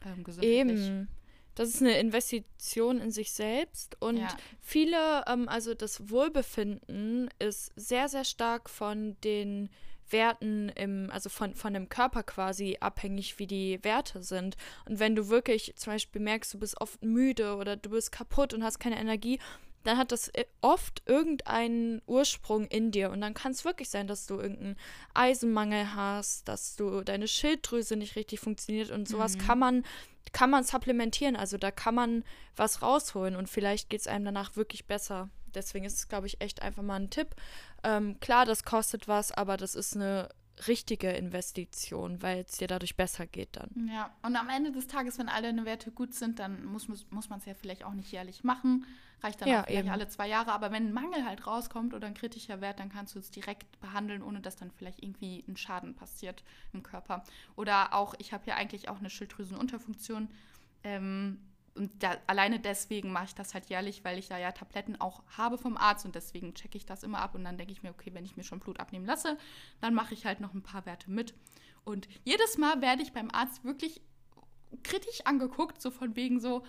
ähm, 0.05 0.23
gesundheitlich. 0.23 0.87
Eben. 0.87 1.07
Das 1.55 1.69
ist 1.69 1.81
eine 1.81 1.97
Investition 1.99 2.99
in 2.99 3.11
sich 3.11 3.33
selbst 3.33 4.01
und 4.01 4.17
ja. 4.17 4.29
viele, 4.61 5.23
ähm, 5.27 5.49
also 5.49 5.73
das 5.73 6.09
Wohlbefinden 6.09 7.29
ist 7.39 7.73
sehr, 7.75 8.07
sehr 8.07 8.23
stark 8.23 8.69
von 8.69 9.17
den 9.21 9.69
Werten 10.09 10.69
im, 10.69 11.09
also 11.11 11.29
von, 11.29 11.53
von 11.55 11.73
dem 11.73 11.89
Körper 11.89 12.23
quasi 12.23 12.77
abhängig, 12.79 13.37
wie 13.39 13.47
die 13.47 13.79
Werte 13.83 14.23
sind. 14.23 14.55
Und 14.85 14.99
wenn 14.99 15.15
du 15.15 15.29
wirklich 15.29 15.73
zum 15.75 15.93
Beispiel 15.93 16.21
merkst, 16.21 16.53
du 16.53 16.59
bist 16.59 16.79
oft 16.79 17.03
müde 17.03 17.55
oder 17.55 17.75
du 17.75 17.91
bist 17.91 18.11
kaputt 18.11 18.53
und 18.53 18.63
hast 18.63 18.79
keine 18.79 18.99
Energie, 18.99 19.39
dann 19.83 19.97
hat 19.97 20.11
das 20.11 20.27
äh, 20.29 20.45
oft 20.61 21.01
irgendeinen 21.05 22.01
Ursprung 22.05 22.65
in 22.67 22.91
dir. 22.91 23.11
Und 23.11 23.21
dann 23.21 23.33
kann 23.33 23.51
es 23.51 23.65
wirklich 23.65 23.89
sein, 23.89 24.07
dass 24.07 24.27
du 24.27 24.39
irgendeinen 24.39 24.77
Eisenmangel 25.13 25.95
hast, 25.95 26.47
dass 26.47 26.75
du 26.75 27.01
deine 27.01 27.27
Schilddrüse 27.27 27.95
nicht 27.95 28.15
richtig 28.15 28.39
funktioniert 28.39 28.91
und 28.91 29.07
sowas 29.07 29.35
mhm. 29.35 29.39
kann 29.39 29.59
man 29.59 29.83
kann 30.33 30.49
man 30.49 30.63
supplementieren. 30.63 31.35
Also 31.35 31.57
da 31.57 31.71
kann 31.71 31.95
man 31.95 32.23
was 32.55 32.81
rausholen 32.81 33.35
und 33.35 33.49
vielleicht 33.49 33.89
geht 33.89 34.01
es 34.01 34.07
einem 34.07 34.25
danach 34.25 34.55
wirklich 34.55 34.85
besser. 34.85 35.29
Deswegen 35.53 35.83
ist 35.83 35.97
es, 35.97 36.07
glaube 36.07 36.27
ich, 36.27 36.39
echt 36.39 36.61
einfach 36.61 36.83
mal 36.83 36.95
ein 36.95 37.09
Tipp. 37.09 37.35
Ähm, 37.83 38.17
klar, 38.21 38.45
das 38.45 38.63
kostet 38.63 39.09
was, 39.09 39.33
aber 39.33 39.57
das 39.57 39.75
ist 39.75 39.95
eine 39.95 40.29
richtige 40.67 41.09
Investition, 41.11 42.21
weil 42.21 42.45
es 42.47 42.57
dir 42.57 42.67
dadurch 42.67 42.95
besser 42.95 43.25
geht 43.25 43.55
dann. 43.55 43.89
Ja, 43.91 44.11
und 44.21 44.35
am 44.35 44.49
Ende 44.49 44.71
des 44.71 44.87
Tages, 44.87 45.17
wenn 45.17 45.29
alle 45.29 45.47
deine 45.47 45.65
Werte 45.65 45.91
gut 45.91 46.13
sind, 46.13 46.39
dann 46.39 46.63
muss, 46.65 46.87
muss, 46.87 47.05
muss 47.09 47.29
man 47.29 47.39
es 47.39 47.45
ja 47.45 47.53
vielleicht 47.53 47.83
auch 47.83 47.93
nicht 47.93 48.11
jährlich 48.11 48.43
machen. 48.43 48.85
Reicht 49.21 49.41
dann 49.41 49.47
ja, 49.47 49.61
auch 49.61 49.65
vielleicht 49.65 49.85
eben. 49.85 49.89
alle 49.89 50.07
zwei 50.07 50.27
Jahre. 50.27 50.51
Aber 50.51 50.71
wenn 50.71 50.87
ein 50.87 50.93
Mangel 50.93 51.25
halt 51.25 51.45
rauskommt 51.45 51.93
oder 51.93 52.07
ein 52.07 52.13
kritischer 52.13 52.61
Wert, 52.61 52.79
dann 52.79 52.89
kannst 52.89 53.15
du 53.15 53.19
es 53.19 53.29
direkt 53.31 53.79
behandeln, 53.79 54.23
ohne 54.23 54.41
dass 54.41 54.55
dann 54.55 54.71
vielleicht 54.71 55.01
irgendwie 55.03 55.43
ein 55.47 55.57
Schaden 55.57 55.95
passiert 55.95 56.43
im 56.73 56.83
Körper. 56.83 57.23
Oder 57.55 57.93
auch, 57.93 58.15
ich 58.17 58.33
habe 58.33 58.47
ja 58.47 58.55
eigentlich 58.55 58.89
auch 58.89 58.99
eine 58.99 59.09
Schilddrüsenunterfunktion. 59.09 60.29
Ähm, 60.83 61.39
und 61.75 62.03
da, 62.03 62.17
alleine 62.27 62.59
deswegen 62.59 63.11
mache 63.11 63.25
ich 63.25 63.35
das 63.35 63.53
halt 63.53 63.69
jährlich, 63.69 64.03
weil 64.03 64.17
ich 64.17 64.27
da 64.27 64.37
ja 64.37 64.51
Tabletten 64.51 64.99
auch 64.99 65.23
habe 65.37 65.57
vom 65.57 65.77
Arzt 65.77 66.05
und 66.05 66.15
deswegen 66.15 66.53
checke 66.53 66.77
ich 66.77 66.85
das 66.85 67.03
immer 67.03 67.19
ab 67.19 67.33
und 67.33 67.45
dann 67.45 67.57
denke 67.57 67.71
ich 67.71 67.81
mir, 67.81 67.91
okay, 67.91 68.11
wenn 68.13 68.25
ich 68.25 68.35
mir 68.35 68.43
schon 68.43 68.59
Blut 68.59 68.79
abnehmen 68.79 69.05
lasse, 69.05 69.37
dann 69.79 69.93
mache 69.93 70.13
ich 70.13 70.25
halt 70.25 70.41
noch 70.41 70.53
ein 70.53 70.63
paar 70.63 70.85
Werte 70.85 71.09
mit. 71.09 71.33
Und 71.85 72.09
jedes 72.23 72.57
Mal 72.57 72.81
werde 72.81 73.01
ich 73.01 73.13
beim 73.13 73.31
Arzt 73.31 73.63
wirklich 73.63 74.01
kritisch 74.83 75.21
angeguckt, 75.25 75.81
so 75.81 75.91
von 75.91 76.15
wegen 76.15 76.39
so, 76.39 76.63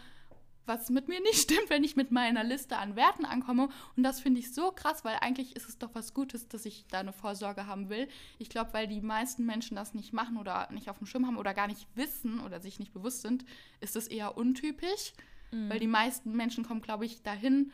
was 0.66 0.90
mit 0.90 1.08
mir 1.08 1.20
nicht 1.20 1.38
stimmt, 1.42 1.68
wenn 1.68 1.84
ich 1.84 1.96
mit 1.96 2.10
meiner 2.10 2.44
Liste 2.44 2.78
an 2.78 2.96
Werten 2.96 3.24
ankomme. 3.24 3.68
Und 3.96 4.02
das 4.02 4.20
finde 4.20 4.40
ich 4.40 4.52
so 4.52 4.72
krass, 4.72 5.04
weil 5.04 5.16
eigentlich 5.20 5.56
ist 5.56 5.68
es 5.68 5.78
doch 5.78 5.94
was 5.94 6.14
Gutes, 6.14 6.48
dass 6.48 6.64
ich 6.66 6.86
da 6.90 7.00
eine 7.00 7.12
Vorsorge 7.12 7.66
haben 7.66 7.88
will. 7.88 8.08
Ich 8.38 8.48
glaube, 8.48 8.72
weil 8.72 8.86
die 8.86 9.00
meisten 9.00 9.44
Menschen 9.44 9.76
das 9.76 9.94
nicht 9.94 10.12
machen 10.12 10.36
oder 10.36 10.68
nicht 10.72 10.88
auf 10.88 10.98
dem 10.98 11.06
Schirm 11.06 11.26
haben 11.26 11.36
oder 11.36 11.54
gar 11.54 11.66
nicht 11.66 11.86
wissen 11.94 12.40
oder 12.40 12.60
sich 12.60 12.78
nicht 12.78 12.92
bewusst 12.92 13.22
sind, 13.22 13.44
ist 13.80 13.96
es 13.96 14.08
eher 14.08 14.36
untypisch. 14.36 15.12
Mhm. 15.50 15.70
Weil 15.70 15.78
die 15.78 15.86
meisten 15.86 16.36
Menschen 16.36 16.64
kommen, 16.64 16.82
glaube 16.82 17.04
ich, 17.04 17.22
dahin 17.22 17.72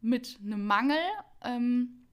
mit 0.00 0.38
einem 0.42 0.64
Mangel 0.64 0.98
ähm, 1.42 2.06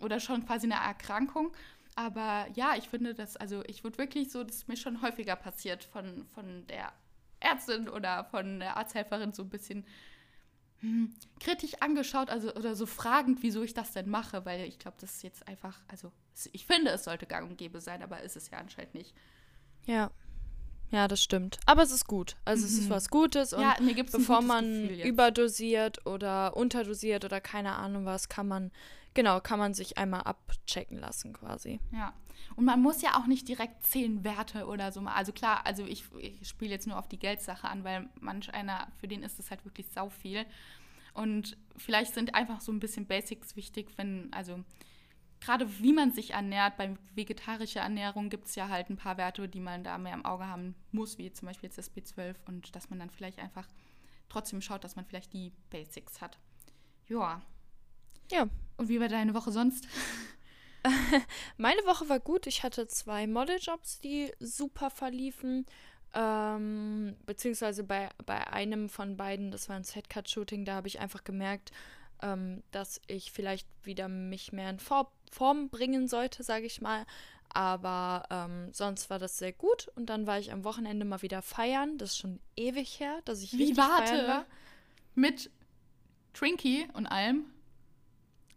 oder 0.00 0.20
schon 0.20 0.44
quasi 0.44 0.66
einer 0.66 0.84
Erkrankung. 0.84 1.52
Aber 1.94 2.46
ja, 2.54 2.74
ich 2.76 2.88
finde 2.88 3.14
das, 3.14 3.36
also 3.36 3.62
ich 3.66 3.84
wurde 3.84 3.98
wirklich 3.98 4.30
so, 4.30 4.42
das 4.44 4.56
ist 4.56 4.68
mir 4.68 4.76
schon 4.76 5.02
häufiger 5.02 5.36
passiert 5.36 5.84
von, 5.84 6.26
von 6.34 6.66
der 6.66 6.92
Ärztin 7.44 7.88
oder 7.88 8.24
von 8.24 8.60
der 8.60 8.76
Arzthelferin 8.76 9.32
so 9.32 9.42
ein 9.42 9.48
bisschen 9.48 9.84
hm, 10.80 11.14
kritisch 11.38 11.74
angeschaut, 11.80 12.28
also 12.28 12.52
oder 12.54 12.74
so 12.74 12.86
fragend, 12.86 13.42
wieso 13.42 13.62
ich 13.62 13.72
das 13.72 13.92
denn 13.92 14.08
mache, 14.08 14.44
weil 14.44 14.66
ich 14.66 14.78
glaube, 14.78 14.96
das 15.00 15.16
ist 15.16 15.22
jetzt 15.22 15.46
einfach, 15.46 15.80
also 15.88 16.12
ich 16.52 16.66
finde, 16.66 16.90
es 16.90 17.04
sollte 17.04 17.26
gang 17.26 17.48
und 17.48 17.56
gäbe 17.56 17.80
sein, 17.80 18.02
aber 18.02 18.22
ist 18.22 18.36
es 18.36 18.50
ja 18.50 18.58
anscheinend 18.58 18.94
nicht. 18.94 19.14
Ja. 19.86 20.10
Ja, 20.90 21.08
das 21.08 21.22
stimmt. 21.22 21.58
Aber 21.64 21.82
es 21.82 21.90
ist 21.90 22.06
gut. 22.06 22.36
Also 22.44 22.62
mhm. 22.62 22.66
es 22.66 22.78
ist 22.78 22.84
mhm. 22.86 22.90
was 22.90 23.08
Gutes 23.08 23.54
und 23.54 23.62
ja, 23.62 23.76
bevor 24.12 24.42
man 24.42 24.90
überdosiert 24.90 26.04
oder 26.04 26.54
unterdosiert 26.54 27.24
oder 27.24 27.40
keine 27.40 27.76
Ahnung 27.76 28.04
was, 28.04 28.28
kann 28.28 28.46
man, 28.46 28.70
genau, 29.14 29.40
kann 29.40 29.58
man 29.58 29.74
sich 29.74 29.98
einmal 29.98 30.22
abchecken 30.22 30.98
lassen 30.98 31.32
quasi. 31.32 31.80
Ja. 31.92 32.12
Und 32.56 32.64
man 32.64 32.80
muss 32.80 33.02
ja 33.02 33.18
auch 33.18 33.26
nicht 33.26 33.48
direkt 33.48 33.84
zehn 33.84 34.24
Werte 34.24 34.66
oder 34.66 34.92
so. 34.92 35.00
Also 35.00 35.32
klar, 35.32 35.64
also 35.64 35.84
ich, 35.84 36.04
ich 36.18 36.48
spiele 36.48 36.70
jetzt 36.70 36.86
nur 36.86 36.98
auf 36.98 37.08
die 37.08 37.18
Geldsache 37.18 37.68
an, 37.68 37.84
weil 37.84 38.08
manch 38.20 38.52
einer, 38.52 38.88
für 38.98 39.08
den 39.08 39.22
ist 39.22 39.38
das 39.38 39.50
halt 39.50 39.64
wirklich 39.64 39.88
sau 39.88 40.08
viel. 40.08 40.44
Und 41.14 41.56
vielleicht 41.76 42.14
sind 42.14 42.34
einfach 42.34 42.60
so 42.60 42.72
ein 42.72 42.80
bisschen 42.80 43.06
Basics 43.06 43.56
wichtig, 43.56 43.88
wenn, 43.96 44.32
also 44.32 44.64
gerade 45.40 45.68
wie 45.80 45.92
man 45.92 46.12
sich 46.12 46.32
ernährt, 46.32 46.76
bei 46.76 46.96
vegetarischer 47.14 47.80
Ernährung 47.80 48.30
gibt 48.30 48.46
es 48.46 48.54
ja 48.54 48.68
halt 48.68 48.88
ein 48.88 48.96
paar 48.96 49.18
Werte, 49.18 49.48
die 49.48 49.60
man 49.60 49.84
da 49.84 49.98
mehr 49.98 50.14
im 50.14 50.24
Auge 50.24 50.46
haben 50.46 50.74
muss, 50.90 51.18
wie 51.18 51.32
zum 51.32 51.46
Beispiel 51.46 51.68
jetzt 51.68 51.78
das 51.78 51.94
B12 51.94 52.36
und 52.46 52.74
dass 52.74 52.90
man 52.90 52.98
dann 52.98 53.10
vielleicht 53.10 53.38
einfach 53.38 53.66
trotzdem 54.28 54.62
schaut, 54.62 54.84
dass 54.84 54.96
man 54.96 55.04
vielleicht 55.04 55.32
die 55.32 55.52
Basics 55.70 56.20
hat. 56.20 56.38
Joa. 57.06 57.42
Ja. 58.32 58.48
Und 58.76 58.88
wie 58.88 59.00
war 59.00 59.08
deine 59.08 59.34
Woche 59.34 59.52
sonst? 59.52 59.86
Meine 61.56 61.82
Woche 61.82 62.08
war 62.08 62.18
gut. 62.18 62.46
Ich 62.46 62.62
hatte 62.62 62.88
zwei 62.88 63.26
Modeljobs, 63.26 64.00
die 64.00 64.32
super 64.40 64.90
verliefen. 64.90 65.66
Ähm, 66.14 67.16
beziehungsweise 67.24 67.84
bei, 67.84 68.08
bei 68.26 68.46
einem 68.48 68.88
von 68.88 69.16
beiden, 69.16 69.50
das 69.50 69.68
war 69.68 69.76
ein 69.76 69.84
Setcut-Shooting, 69.84 70.64
da 70.64 70.74
habe 70.74 70.88
ich 70.88 71.00
einfach 71.00 71.24
gemerkt, 71.24 71.70
ähm, 72.20 72.62
dass 72.70 73.00
ich 73.06 73.32
vielleicht 73.32 73.66
wieder 73.82 74.08
mich 74.08 74.52
mehr 74.52 74.70
in 74.70 74.78
For 74.78 75.10
Form 75.30 75.70
bringen 75.70 76.08
sollte, 76.08 76.42
sage 76.42 76.66
ich 76.66 76.82
mal. 76.82 77.06
Aber 77.54 78.24
ähm, 78.30 78.72
sonst 78.72 79.08
war 79.10 79.18
das 79.18 79.38
sehr 79.38 79.52
gut. 79.52 79.88
Und 79.94 80.06
dann 80.06 80.26
war 80.26 80.38
ich 80.38 80.52
am 80.52 80.64
Wochenende 80.64 81.04
mal 81.04 81.22
wieder 81.22 81.42
feiern. 81.42 81.96
Das 81.98 82.10
ist 82.10 82.18
schon 82.18 82.40
ewig 82.56 83.00
her, 83.00 83.20
dass 83.24 83.42
ich 83.42 83.52
Wie 83.52 83.76
warte? 83.76 84.26
war. 84.26 84.46
mit 85.14 85.50
Trinky 86.34 86.88
und 86.94 87.06
allem. 87.06 87.46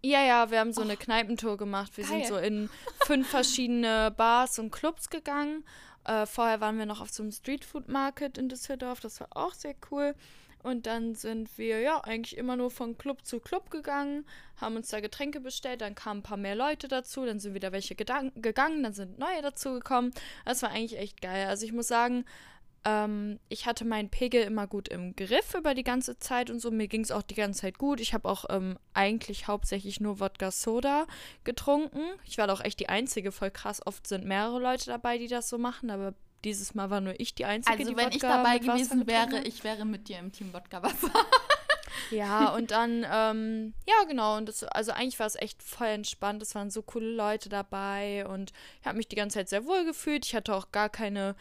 Ja, 0.05 0.23
ja, 0.23 0.51
wir 0.51 0.59
haben 0.59 0.71
so 0.71 0.83
eine 0.83 0.97
Kneipentour 0.97 1.57
gemacht. 1.57 1.97
Wir 1.97 2.05
geil. 2.05 2.19
sind 2.19 2.27
so 2.27 2.37
in 2.37 2.69
fünf 3.07 3.27
verschiedene 3.27 4.11
Bars 4.17 4.59
und 4.59 4.69
Clubs 4.69 5.09
gegangen. 5.09 5.63
Äh, 6.03 6.27
vorher 6.27 6.61
waren 6.61 6.77
wir 6.77 6.85
noch 6.85 7.01
auf 7.01 7.09
so 7.09 7.23
einem 7.23 7.31
Streetfood 7.31 7.89
Market 7.89 8.37
in 8.37 8.47
Düsseldorf. 8.47 8.99
Das 8.99 9.19
war 9.19 9.29
auch 9.31 9.53
sehr 9.53 9.73
cool. 9.89 10.13
Und 10.61 10.85
dann 10.85 11.15
sind 11.15 11.57
wir 11.57 11.79
ja 11.79 12.03
eigentlich 12.03 12.37
immer 12.37 12.55
nur 12.55 12.69
von 12.69 12.99
Club 12.99 13.25
zu 13.25 13.39
Club 13.39 13.71
gegangen, 13.71 14.25
haben 14.57 14.75
uns 14.75 14.89
da 14.89 14.99
Getränke 14.99 15.39
bestellt, 15.39 15.81
dann 15.81 15.93
kamen 15.93 16.21
ein 16.21 16.23
paar 16.23 16.37
mehr 16.37 16.55
Leute 16.55 16.87
dazu, 16.87 17.23
dann 17.23 17.39
sind 17.39 17.53
wieder 17.53 17.71
welche 17.71 17.93
gegangen, 17.93 18.81
dann 18.83 18.93
sind 18.93 19.19
neue 19.19 19.43
dazu 19.43 19.73
gekommen. 19.73 20.11
Das 20.43 20.63
war 20.63 20.71
eigentlich 20.71 20.99
echt 20.99 21.21
geil. 21.21 21.47
Also 21.47 21.65
ich 21.65 21.71
muss 21.71 21.87
sagen, 21.87 22.25
ähm, 22.85 23.39
ich 23.49 23.65
hatte 23.65 23.83
meinen 23.83 24.09
Pegel 24.09 24.43
immer 24.43 24.67
gut 24.67 24.87
im 24.87 25.15
Griff 25.15 25.55
über 25.55 25.73
die 25.73 25.83
ganze 25.83 26.17
Zeit 26.19 26.49
und 26.49 26.59
so. 26.59 26.71
Mir 26.71 26.87
ging 26.87 27.01
es 27.01 27.11
auch 27.11 27.23
die 27.23 27.35
ganze 27.35 27.61
Zeit 27.61 27.77
gut. 27.77 27.99
Ich 27.99 28.13
habe 28.13 28.29
auch 28.29 28.45
ähm, 28.49 28.77
eigentlich 28.93 29.47
hauptsächlich 29.47 29.99
nur 29.99 30.19
Wodka 30.19 30.51
Soda 30.51 31.07
getrunken. 31.43 32.03
Ich 32.25 32.37
war 32.37 32.47
doch 32.47 32.63
echt 32.63 32.79
die 32.79 32.89
Einzige, 32.89 33.31
voll 33.31 33.51
krass. 33.51 33.85
Oft 33.85 34.07
sind 34.07 34.25
mehrere 34.25 34.59
Leute 34.59 34.85
dabei, 34.85 35.17
die 35.17 35.27
das 35.27 35.49
so 35.49 35.57
machen, 35.57 35.89
aber 35.89 36.13
dieses 36.43 36.75
Mal 36.75 36.91
war 36.91 37.01
nur 37.01 37.19
ich 37.19 37.33
die 37.33 37.45
Einzige, 37.45 37.75
Also 37.75 37.89
die 37.89 37.97
wenn 37.97 38.05
Wodka 38.05 38.15
ich 38.15 38.21
dabei 38.21 38.59
gewesen 38.59 39.07
wäre, 39.07 39.41
ich 39.41 39.63
wäre 39.63 39.83
mit 39.83 40.07
dir 40.07 40.19
im 40.19 40.31
Team 40.31 40.53
Wodka 40.53 40.83
Wasser. 40.83 41.11
Ja, 42.11 42.49
und 42.53 42.71
dann, 42.71 43.05
ähm, 43.11 43.73
ja, 43.87 44.03
genau. 44.07 44.37
Und 44.37 44.47
das, 44.47 44.63
also 44.63 44.91
eigentlich 44.91 45.19
war 45.19 45.27
es 45.27 45.35
echt 45.35 45.63
voll 45.63 45.87
entspannt. 45.87 46.41
Es 46.41 46.55
waren 46.55 46.69
so 46.69 46.81
coole 46.81 47.09
Leute 47.09 47.49
dabei 47.49 48.27
und 48.27 48.51
ich 48.81 48.87
habe 48.87 48.97
mich 48.97 49.07
die 49.07 49.15
ganze 49.15 49.39
Zeit 49.39 49.49
sehr 49.49 49.65
wohl 49.65 49.85
gefühlt. 49.85 50.25
Ich 50.25 50.35
hatte 50.35 50.53
auch 50.53 50.71
gar 50.71 50.89
keine 50.89 51.35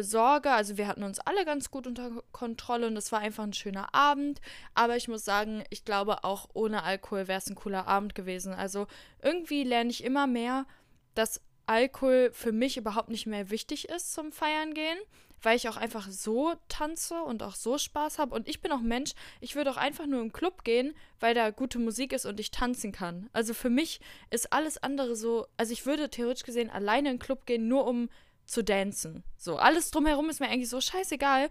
Sorge. 0.00 0.50
Also 0.50 0.76
wir 0.76 0.86
hatten 0.88 1.02
uns 1.02 1.18
alle 1.20 1.44
ganz 1.44 1.70
gut 1.70 1.86
unter 1.86 2.22
Kontrolle 2.32 2.86
und 2.86 2.96
es 2.96 3.12
war 3.12 3.20
einfach 3.20 3.44
ein 3.44 3.52
schöner 3.52 3.94
Abend. 3.94 4.40
Aber 4.74 4.96
ich 4.96 5.08
muss 5.08 5.24
sagen, 5.24 5.64
ich 5.70 5.84
glaube, 5.84 6.24
auch 6.24 6.48
ohne 6.54 6.82
Alkohol 6.82 7.28
wäre 7.28 7.38
es 7.38 7.48
ein 7.48 7.54
cooler 7.54 7.86
Abend 7.86 8.14
gewesen. 8.14 8.52
Also 8.52 8.86
irgendwie 9.22 9.64
lerne 9.64 9.90
ich 9.90 10.04
immer 10.04 10.26
mehr, 10.26 10.66
dass 11.14 11.40
Alkohol 11.66 12.30
für 12.32 12.52
mich 12.52 12.76
überhaupt 12.76 13.08
nicht 13.08 13.26
mehr 13.26 13.50
wichtig 13.50 13.88
ist 13.88 14.12
zum 14.12 14.30
Feiern 14.30 14.72
gehen, 14.72 14.98
weil 15.42 15.56
ich 15.56 15.68
auch 15.68 15.76
einfach 15.76 16.08
so 16.08 16.54
tanze 16.68 17.22
und 17.22 17.42
auch 17.42 17.54
so 17.54 17.76
Spaß 17.76 18.18
habe. 18.18 18.34
Und 18.34 18.48
ich 18.48 18.60
bin 18.60 18.72
auch 18.72 18.80
Mensch, 18.80 19.12
ich 19.40 19.56
würde 19.56 19.70
auch 19.70 19.76
einfach 19.76 20.06
nur 20.06 20.20
im 20.20 20.32
Club 20.32 20.64
gehen, 20.64 20.94
weil 21.18 21.34
da 21.34 21.50
gute 21.50 21.78
Musik 21.78 22.12
ist 22.12 22.26
und 22.26 22.38
ich 22.38 22.50
tanzen 22.50 22.92
kann. 22.92 23.28
Also 23.32 23.52
für 23.52 23.70
mich 23.70 24.00
ist 24.30 24.52
alles 24.52 24.78
andere 24.78 25.16
so, 25.16 25.46
also 25.56 25.72
ich 25.72 25.86
würde 25.86 26.08
theoretisch 26.08 26.44
gesehen 26.44 26.70
alleine 26.70 27.10
in 27.10 27.16
den 27.16 27.22
Club 27.22 27.46
gehen, 27.46 27.68
nur 27.68 27.86
um 27.86 28.08
zu 28.46 28.62
dancen. 28.64 29.24
So, 29.36 29.56
alles 29.56 29.90
drumherum 29.90 30.28
ist 30.30 30.40
mir 30.40 30.48
eigentlich 30.48 30.70
so 30.70 30.80
scheißegal. 30.80 31.50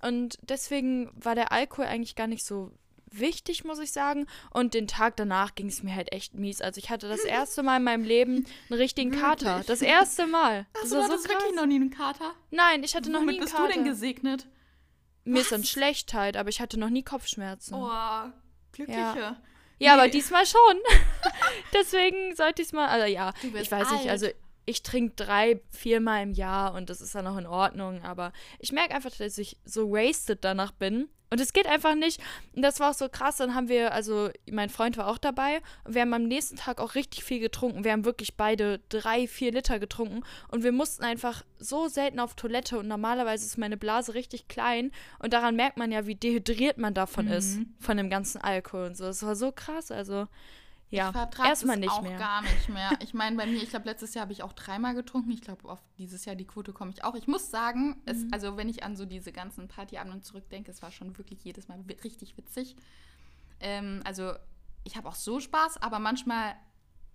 Und 0.00 0.38
deswegen 0.42 1.10
war 1.14 1.34
der 1.34 1.52
Alkohol 1.52 1.86
eigentlich 1.86 2.16
gar 2.16 2.26
nicht 2.26 2.44
so 2.44 2.72
wichtig, 3.10 3.64
muss 3.64 3.78
ich 3.78 3.92
sagen. 3.92 4.26
Und 4.50 4.74
den 4.74 4.88
Tag 4.88 5.16
danach 5.16 5.54
ging 5.54 5.68
es 5.68 5.82
mir 5.82 5.94
halt 5.94 6.12
echt 6.12 6.34
mies. 6.34 6.60
Also 6.60 6.78
ich 6.78 6.90
hatte 6.90 7.08
das 7.08 7.20
erste 7.24 7.62
Mal 7.62 7.76
in 7.76 7.84
meinem 7.84 8.04
Leben 8.04 8.46
einen 8.70 8.80
richtigen 8.80 9.10
Kater. 9.12 9.62
Das 9.66 9.82
erste 9.82 10.26
Mal. 10.26 10.66
Hast 10.74 10.92
Das 10.92 11.08
du 11.08 11.18
so 11.18 11.28
wirklich 11.28 11.54
noch 11.54 11.66
nie 11.66 11.76
einen 11.76 11.90
Kater? 11.90 12.32
Nein, 12.50 12.82
ich 12.82 12.96
hatte 12.96 13.10
noch 13.10 13.20
Womit 13.20 13.34
nie 13.34 13.40
einen 13.40 13.44
bist 13.44 13.54
Kater. 13.56 13.68
du 13.68 13.74
denn 13.74 13.84
gesegnet? 13.84 14.46
Mir 15.24 15.40
ist 15.42 15.52
dann 15.52 15.62
schlecht 15.62 16.14
halt, 16.14 16.36
aber 16.36 16.48
ich 16.48 16.60
hatte 16.60 16.80
noch 16.80 16.90
nie 16.90 17.04
Kopfschmerzen. 17.04 17.74
Oh, 17.74 17.88
glückliche. 18.72 18.98
Ja. 19.00 19.36
Ja, 19.78 19.94
aber 19.94 20.04
Nee. 20.06 20.10
diesmal 20.10 20.46
schon. 20.46 20.58
Deswegen 21.74 22.34
sollte 22.34 22.62
ich 22.62 22.68
es 22.68 22.72
mal. 22.72 22.88
Also 22.88 23.06
ja, 23.06 23.32
ich 23.42 23.70
weiß 23.70 23.90
nicht, 23.92 24.00
alt. 24.02 24.10
also 24.10 24.26
ich 24.64 24.82
trinke 24.82 25.14
drei, 25.16 25.60
viermal 25.70 26.22
im 26.22 26.32
Jahr 26.32 26.74
und 26.74 26.90
das 26.90 27.00
ist 27.00 27.14
dann 27.14 27.26
auch 27.26 27.36
in 27.38 27.46
Ordnung, 27.46 28.02
aber 28.02 28.32
ich 28.58 28.72
merke 28.72 28.94
einfach, 28.94 29.10
dass 29.10 29.38
ich 29.38 29.56
so 29.64 29.90
wasted 29.90 30.44
danach 30.44 30.72
bin. 30.72 31.08
Und 31.30 31.40
es 31.40 31.54
geht 31.54 31.66
einfach 31.66 31.94
nicht. 31.94 32.20
Und 32.54 32.60
das 32.60 32.78
war 32.78 32.90
auch 32.90 32.94
so 32.94 33.08
krass. 33.08 33.38
Dann 33.38 33.54
haben 33.54 33.70
wir, 33.70 33.94
also 33.94 34.28
mein 34.50 34.68
Freund 34.68 34.98
war 34.98 35.06
auch 35.08 35.16
dabei 35.16 35.62
und 35.82 35.94
wir 35.94 36.02
haben 36.02 36.12
am 36.12 36.24
nächsten 36.24 36.56
Tag 36.56 36.78
auch 36.78 36.94
richtig 36.94 37.24
viel 37.24 37.40
getrunken. 37.40 37.84
Wir 37.84 37.92
haben 37.92 38.04
wirklich 38.04 38.36
beide 38.36 38.80
drei, 38.90 39.26
vier 39.26 39.50
Liter 39.50 39.78
getrunken 39.78 40.24
und 40.48 40.62
wir 40.62 40.72
mussten 40.72 41.04
einfach 41.04 41.42
so 41.58 41.88
selten 41.88 42.20
auf 42.20 42.34
Toilette 42.34 42.78
und 42.78 42.86
normalerweise 42.86 43.46
ist 43.46 43.56
meine 43.56 43.78
Blase 43.78 44.12
richtig 44.12 44.46
klein 44.48 44.92
und 45.20 45.32
daran 45.32 45.56
merkt 45.56 45.78
man 45.78 45.90
ja, 45.90 46.06
wie 46.06 46.16
dehydriert 46.16 46.76
man 46.76 46.92
davon 46.92 47.28
ist, 47.28 47.56
Mhm. 47.56 47.74
von 47.80 47.96
dem 47.96 48.10
ganzen 48.10 48.38
Alkohol 48.42 48.88
und 48.88 48.98
so. 48.98 49.04
Das 49.04 49.22
war 49.22 49.34
so 49.34 49.52
krass. 49.52 49.90
Also, 49.90 50.28
ja, 50.92 51.08
ich 51.08 51.12
vertrage 51.12 51.48
erstmal 51.48 51.76
es 51.76 51.80
nicht 51.80 51.90
auch 51.92 52.02
mehr. 52.02 52.18
gar 52.18 52.42
nicht 52.42 52.68
mehr. 52.68 52.90
Ich 53.02 53.14
meine, 53.14 53.36
bei 53.36 53.46
mir, 53.46 53.62
ich 53.62 53.70
glaube, 53.70 53.86
letztes 53.86 54.14
Jahr 54.14 54.22
habe 54.22 54.32
ich 54.32 54.42
auch 54.42 54.52
dreimal 54.52 54.94
getrunken. 54.94 55.30
Ich 55.32 55.40
glaube, 55.40 55.68
auf 55.68 55.82
dieses 55.98 56.24
Jahr 56.24 56.36
die 56.36 56.44
Quote 56.46 56.72
komme 56.72 56.90
ich 56.92 57.02
auch. 57.04 57.14
Ich 57.14 57.26
muss 57.26 57.50
sagen, 57.50 58.00
es, 58.06 58.18
Mhm. 58.18 58.28
also 58.32 58.56
wenn 58.56 58.68
ich 58.68 58.84
an 58.84 58.94
so 58.96 59.04
diese 59.04 59.32
ganzen 59.32 59.68
Partyabende 59.68 60.20
zurückdenke, 60.20 60.70
es 60.70 60.82
war 60.82 60.90
schon 60.92 61.18
wirklich 61.18 61.42
jedes 61.44 61.68
Mal 61.68 61.80
richtig 62.04 62.36
witzig. 62.36 62.76
Ähm, 63.60 64.00
also 64.04 64.32
ich 64.84 64.96
habe 64.96 65.08
auch 65.08 65.14
so 65.14 65.40
Spaß, 65.40 65.78
aber 65.82 65.98
manchmal, 65.98 66.54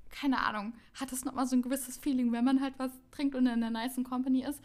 keine 0.09 0.39
Ahnung, 0.45 0.73
hat 0.93 1.11
es 1.11 1.25
nochmal 1.25 1.47
so 1.47 1.55
ein 1.55 1.61
gewisses 1.61 1.97
Feeling, 1.97 2.31
wenn 2.31 2.45
man 2.45 2.61
halt 2.61 2.73
was 2.77 2.91
trinkt 3.11 3.35
und 3.35 3.45
in 3.45 3.51
einer 3.63 3.69
nice 3.69 3.99
Company 4.07 4.43
ist. 4.43 4.61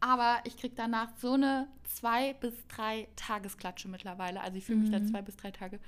Aber 0.00 0.38
ich 0.44 0.56
kriege 0.56 0.74
danach 0.74 1.08
so 1.18 1.32
eine 1.32 1.68
zwei 1.84 2.34
bis 2.34 2.54
drei 2.68 3.08
Tagesklatsche 3.16 3.88
mittlerweile. 3.88 4.40
Also 4.42 4.58
ich 4.58 4.64
fühle 4.66 4.80
mich 4.80 4.90
da 4.90 4.98
Mhm. 4.98 5.08
zwei 5.08 5.22
bis 5.22 5.36
drei 5.36 5.50
Tage 5.50 5.80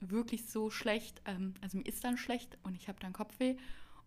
wirklich 0.00 0.46
so 0.46 0.70
schlecht. 0.70 1.20
Ähm, 1.24 1.54
also 1.60 1.78
mir 1.78 1.86
ist 1.86 2.04
dann 2.04 2.16
schlecht 2.16 2.58
und 2.62 2.74
ich 2.74 2.88
habe 2.88 2.98
dann 3.00 3.12
Kopfweh. 3.12 3.56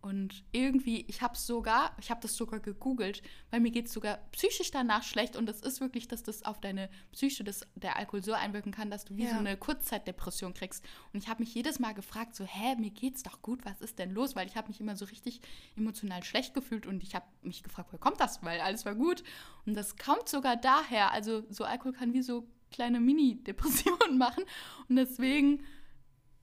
Und 0.01 0.43
irgendwie, 0.51 1.05
ich 1.07 1.21
habe 1.21 1.37
sogar, 1.37 1.95
ich 1.97 2.11
habe 2.11 2.19
das 2.19 2.35
sogar 2.35 2.59
gegoogelt, 2.59 3.21
weil 3.51 3.61
mir 3.61 3.71
geht 3.71 3.85
es 3.85 3.93
sogar 3.93 4.17
psychisch 4.33 4.69
danach 4.69 5.01
schlecht. 5.03 5.37
Und 5.37 5.45
das 5.45 5.61
ist 5.61 5.79
wirklich, 5.79 6.09
dass 6.09 6.23
das 6.23 6.43
auf 6.43 6.59
deine 6.59 6.89
Psyche, 7.13 7.45
das, 7.45 7.65
der 7.75 7.95
Alkohol 7.95 8.21
so 8.21 8.33
einwirken 8.33 8.73
kann, 8.73 8.91
dass 8.91 9.05
du 9.05 9.15
wie 9.15 9.23
so 9.25 9.31
Ja. 9.31 9.39
eine 9.39 9.55
Kurzzeitdepression 9.55 10.53
kriegst. 10.53 10.83
Und 11.13 11.23
ich 11.23 11.29
habe 11.29 11.41
mich 11.41 11.55
jedes 11.55 11.79
Mal 11.79 11.93
gefragt, 11.93 12.35
so, 12.35 12.43
hä, 12.43 12.75
mir 12.75 12.89
geht's 12.91 13.23
doch 13.23 13.41
gut, 13.41 13.63
was 13.63 13.79
ist 13.79 13.97
denn 13.97 14.11
los? 14.13 14.35
Weil 14.35 14.45
ich 14.45 14.57
habe 14.57 14.67
mich 14.67 14.81
immer 14.81 14.97
so 14.97 15.05
richtig 15.05 15.39
emotional 15.77 16.21
schlecht 16.25 16.53
gefühlt 16.53 16.85
und 16.85 17.01
ich 17.01 17.15
habe 17.15 17.25
mich 17.41 17.63
gefragt, 17.63 17.87
woher 17.93 17.99
kommt 17.99 18.19
das? 18.19 18.43
Weil 18.43 18.59
alles 18.59 18.83
war 18.83 18.95
gut. 18.95 19.23
Und 19.65 19.73
das 19.73 19.95
kommt 19.95 20.27
sogar 20.27 20.57
daher. 20.57 21.11
Also 21.13 21.45
so 21.49 21.63
Alkohol 21.63 21.93
kann 21.93 22.11
wie 22.13 22.23
so 22.23 22.45
kleine 22.71 22.99
Mini-Depressionen 22.99 24.17
machen. 24.17 24.43
Und 24.89 24.97
deswegen 24.97 25.63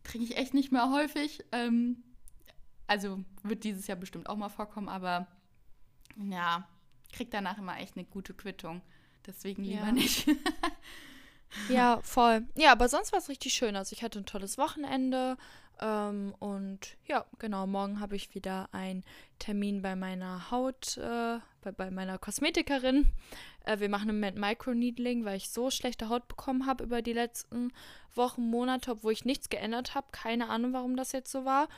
trinke 0.02 0.26
ich 0.26 0.36
echt 0.36 0.54
nicht 0.54 0.72
mehr 0.72 0.90
häufig. 0.90 1.44
Ähm, 1.52 2.02
also 2.86 3.22
wird 3.42 3.64
dieses 3.64 3.86
Jahr 3.86 3.96
bestimmt 3.98 4.28
auch 4.28 4.36
mal 4.36 4.48
vorkommen, 4.48 4.88
aber 4.88 5.26
ja, 6.16 6.68
krieg 7.12 7.30
danach 7.30 7.58
immer 7.58 7.78
echt 7.78 7.96
eine 7.96 8.04
gute 8.04 8.34
Quittung. 8.34 8.82
Deswegen 9.26 9.64
lieber 9.64 9.86
Ja. 9.86 9.92
nicht. 9.92 10.26
Ja, 11.68 12.00
voll. 12.02 12.46
Ja, 12.56 12.70
aber 12.70 12.88
sonst 12.88 13.10
war 13.10 13.18
es 13.18 13.28
richtig 13.28 13.54
schön. 13.54 13.74
Also 13.74 13.92
ich 13.92 14.04
hatte 14.04 14.20
ein 14.20 14.24
tolles 14.24 14.56
Wochenende. 14.56 15.36
Ähm, 15.80 16.34
und 16.38 16.96
ja, 17.06 17.24
genau, 17.38 17.66
morgen 17.66 18.00
habe 18.00 18.16
ich 18.16 18.34
wieder 18.34 18.68
einen 18.72 19.02
Termin 19.38 19.80
bei 19.80 19.96
meiner 19.96 20.50
Haut, 20.50 20.98
äh, 20.98 21.38
bei, 21.62 21.72
bei 21.72 21.90
meiner 21.90 22.18
Kosmetikerin. 22.18 23.08
Äh, 23.64 23.80
wir 23.80 23.88
machen 23.88 24.10
im 24.10 24.16
Moment 24.16 24.36
Microneedling, 24.36 25.24
weil 25.24 25.38
ich 25.38 25.50
so 25.50 25.70
schlechte 25.70 26.08
Haut 26.08 26.28
bekommen 26.28 26.66
habe 26.66 26.84
über 26.84 27.00
die 27.00 27.14
letzten 27.14 27.72
Wochen, 28.14 28.42
Monate, 28.42 28.90
obwohl 28.90 29.12
ich 29.12 29.24
nichts 29.24 29.48
geändert 29.48 29.94
habe. 29.94 30.08
Keine 30.12 30.48
Ahnung, 30.50 30.72
warum 30.74 30.96
das 30.96 31.12
jetzt 31.12 31.32
so 31.32 31.44
war. 31.44 31.68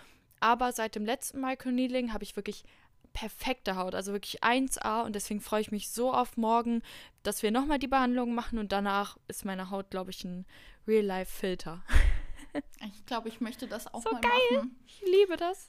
Aber 0.40 0.73
seit 0.73 0.97
dem 0.97 1.04
letzten 1.04 1.40
Microneedling 1.40 2.12
habe 2.12 2.25
ich 2.25 2.35
wirklich 2.35 2.64
perfekte 3.12 3.76
Haut, 3.76 3.94
also 3.94 4.12
wirklich 4.12 4.42
1A 4.42 5.04
und 5.04 5.14
deswegen 5.14 5.40
freue 5.40 5.61
ich 5.61 5.71
mich 5.71 5.90
so 5.90 6.12
auf 6.12 6.37
morgen, 6.37 6.82
dass 7.23 7.42
wir 7.42 7.50
nochmal 7.50 7.78
die 7.78 7.87
Behandlung 7.87 8.35
machen 8.35 8.59
und 8.59 8.73
danach 8.73 9.18
ist 9.28 9.44
meine 9.44 9.71
Haut, 9.71 9.90
glaube 9.90 10.11
ich, 10.11 10.25
ein 10.25 10.47
Real-Life-Filter. 10.88 11.82
Ich 12.85 13.06
glaube, 13.06 13.28
ich 13.28 13.40
möchte 13.40 13.66
das 13.66 13.92
auch 13.92 14.02
So 14.02 14.12
mal 14.12 14.21
geil. 14.21 14.30
machen. 14.56 14.76
Ich 14.87 15.00
liebe 15.02 15.37
das. 15.37 15.68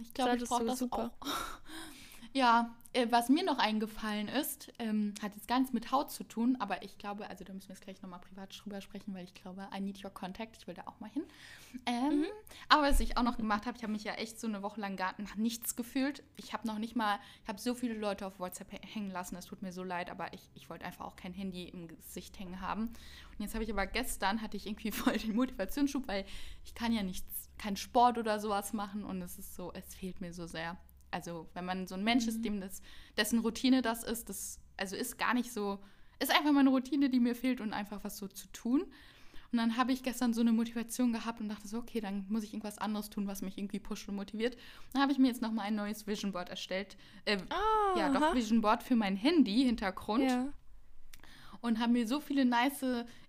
Ich 0.00 0.14
glaube, 0.14 0.36
ich 0.36 0.40
Das 0.40 0.42
ist 0.44 0.48
brauche 0.48 0.62
so 0.62 0.68
das 0.68 0.78
super. 0.78 1.10
auch. 1.20 1.26
Ja, 2.32 2.76
äh, 2.92 3.08
was 3.10 3.28
mir 3.28 3.44
noch 3.44 3.58
eingefallen 3.58 4.28
ist, 4.28 4.72
ähm, 4.78 5.14
hat 5.20 5.34
jetzt 5.34 5.48
gar 5.48 5.58
nichts 5.58 5.72
mit 5.72 5.90
Haut 5.90 6.12
zu 6.12 6.22
tun, 6.22 6.56
aber 6.60 6.82
ich 6.84 6.96
glaube, 6.96 7.28
also 7.28 7.42
da 7.44 7.52
müssen 7.52 7.68
wir 7.68 7.74
jetzt 7.74 7.82
gleich 7.84 8.00
nochmal 8.02 8.20
privat 8.20 8.56
drüber 8.62 8.80
sprechen, 8.80 9.12
weil 9.14 9.24
ich 9.24 9.34
glaube, 9.34 9.68
I 9.76 9.80
need 9.80 10.04
your 10.04 10.10
contact, 10.12 10.56
ich 10.58 10.66
will 10.68 10.74
da 10.74 10.82
auch 10.86 11.00
mal 11.00 11.10
hin. 11.10 11.24
Ähm, 11.86 12.24
Aber 12.68 12.82
was 12.82 13.00
ich 13.00 13.16
auch 13.16 13.24
noch 13.24 13.36
gemacht 13.36 13.66
habe, 13.66 13.76
ich 13.76 13.82
habe 13.82 13.92
mich 13.92 14.04
ja 14.04 14.14
echt 14.14 14.38
so 14.38 14.46
eine 14.46 14.62
Woche 14.62 14.80
lang 14.80 14.96
gar 14.96 15.14
nach 15.18 15.34
nichts 15.36 15.74
gefühlt. 15.74 16.22
Ich 16.36 16.52
habe 16.52 16.66
noch 16.68 16.78
nicht 16.78 16.94
mal, 16.94 17.18
ich 17.42 17.48
habe 17.48 17.60
so 17.60 17.74
viele 17.74 17.94
Leute 17.94 18.26
auf 18.26 18.38
WhatsApp 18.38 18.72
hä- 18.72 18.86
hängen 18.86 19.10
lassen, 19.10 19.34
es 19.36 19.46
tut 19.46 19.62
mir 19.62 19.72
so 19.72 19.82
leid, 19.82 20.08
aber 20.10 20.32
ich, 20.32 20.48
ich 20.54 20.70
wollte 20.70 20.84
einfach 20.84 21.06
auch 21.06 21.16
kein 21.16 21.34
Handy 21.34 21.64
im 21.68 21.88
Gesicht 21.88 22.38
hängen 22.38 22.60
haben. 22.60 22.82
Und 22.84 23.40
jetzt 23.40 23.54
habe 23.54 23.64
ich 23.64 23.72
aber 23.72 23.86
gestern, 23.86 24.40
hatte 24.40 24.56
ich 24.56 24.66
irgendwie 24.66 24.92
voll 24.92 25.16
den 25.18 25.34
Motivationsschub, 25.34 26.06
weil 26.06 26.24
ich 26.64 26.74
kann 26.74 26.92
ja 26.92 27.02
nichts, 27.02 27.50
keinen 27.58 27.76
Sport 27.76 28.18
oder 28.18 28.38
sowas 28.38 28.72
machen 28.72 29.04
und 29.04 29.20
es 29.20 29.38
ist 29.38 29.54
so, 29.56 29.72
es 29.74 29.94
fehlt 29.96 30.20
mir 30.20 30.32
so 30.32 30.46
sehr. 30.46 30.76
Also 31.10 31.48
wenn 31.54 31.64
man 31.64 31.86
so 31.86 31.94
ein 31.94 32.04
Mensch 32.04 32.26
ist, 32.26 32.44
dem 32.44 32.60
das, 32.60 32.82
dessen 33.16 33.40
Routine 33.40 33.82
das 33.82 34.04
ist, 34.04 34.28
das 34.28 34.58
also 34.76 34.96
ist 34.96 35.18
gar 35.18 35.34
nicht 35.34 35.52
so, 35.52 35.78
ist 36.20 36.30
einfach 36.30 36.52
meine 36.52 36.70
Routine, 36.70 37.10
die 37.10 37.20
mir 37.20 37.34
fehlt 37.34 37.60
und 37.60 37.72
einfach 37.72 38.04
was 38.04 38.16
so 38.18 38.28
zu 38.28 38.46
tun. 38.52 38.82
Und 39.52 39.58
dann 39.58 39.76
habe 39.76 39.90
ich 39.92 40.04
gestern 40.04 40.32
so 40.32 40.42
eine 40.42 40.52
Motivation 40.52 41.12
gehabt 41.12 41.40
und 41.40 41.48
dachte 41.48 41.66
so, 41.66 41.78
okay, 41.78 42.00
dann 42.00 42.24
muss 42.28 42.44
ich 42.44 42.52
irgendwas 42.52 42.78
anderes 42.78 43.10
tun, 43.10 43.26
was 43.26 43.42
mich 43.42 43.58
irgendwie 43.58 43.80
pusht 43.80 44.08
und 44.08 44.14
motiviert. 44.14 44.56
Dann 44.92 45.02
habe 45.02 45.10
ich 45.10 45.18
mir 45.18 45.26
jetzt 45.26 45.42
nochmal 45.42 45.66
ein 45.66 45.74
neues 45.74 46.06
Vision 46.06 46.30
Board 46.30 46.48
erstellt. 46.50 46.96
Äh, 47.24 47.38
Ah, 47.50 47.98
ja, 47.98 48.12
doch 48.12 48.32
Vision 48.32 48.60
Board 48.60 48.84
für 48.84 48.94
mein 48.94 49.16
Handy-Hintergrund 49.16 50.22
Ja. 50.30 50.52
und 51.60 51.80
haben 51.80 51.92
mir 51.94 52.06
so 52.06 52.20
viele 52.20 52.44
nice 52.44 52.84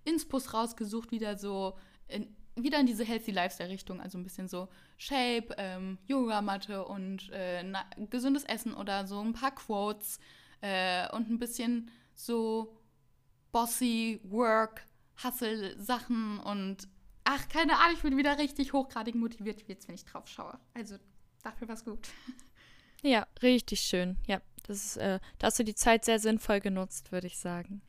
Inspos 0.06 0.54
rausgesucht, 0.54 1.10
wieder 1.12 1.38
so 1.38 1.76
in, 2.08 2.36
wieder 2.56 2.80
in 2.80 2.86
diese 2.86 3.04
Healthy 3.04 3.32
Lifestyle-Richtung, 3.32 4.02
also 4.02 4.18
ein 4.18 4.24
bisschen 4.24 4.48
so 4.48 4.68
Shape, 4.98 5.56
ähm, 5.58 5.98
Yogamatte 6.08 6.86
und 6.86 7.30
äh, 7.32 7.64
na, 7.64 7.86
gesundes 8.10 8.44
Essen 8.44 8.74
oder 8.74 9.08
so 9.08 9.20
ein 9.22 9.34
paar 9.34 9.52
Quotes 9.52 10.20
äh, 10.62 11.10
und 11.16 11.30
ein 11.30 11.40
bisschen 11.40 11.90
so 12.14 12.78
bossy 13.52 14.20
Work, 14.24 14.86
Hustle-Sachen 15.24 16.40
und 16.40 16.88
ach, 17.24 17.48
keine 17.50 17.78
Ahnung, 17.80 17.96
ich 17.96 18.02
bin 18.02 18.18
wieder 18.18 18.38
richtig 18.38 18.74
hochgradig 18.74 19.16
motiviert 19.16 19.64
jetzt, 19.68 19.88
wenn 19.88 19.96
ich 19.96 20.06
drauf 20.06 20.28
schaue. 20.28 20.60
Also 20.74 20.98
dafür 21.44 21.68
war 21.68 21.76
es 21.76 21.86
gut. 21.86 22.08
Ja, 23.04 23.26
richtig 23.42 23.82
schön. 23.82 24.18
Ja, 24.28 24.42
das 24.62 24.86
ist, 24.86 24.98
äh, 24.98 25.20
da 25.40 25.48
hast 25.48 25.58
du 25.58 25.64
die 25.64 25.74
Zeit 25.74 26.06
sehr 26.06 26.20
sinnvoll 26.20 26.60
genutzt, 26.60 27.12
würde 27.12 27.26
ich 27.26 27.40
sagen. 27.40 27.82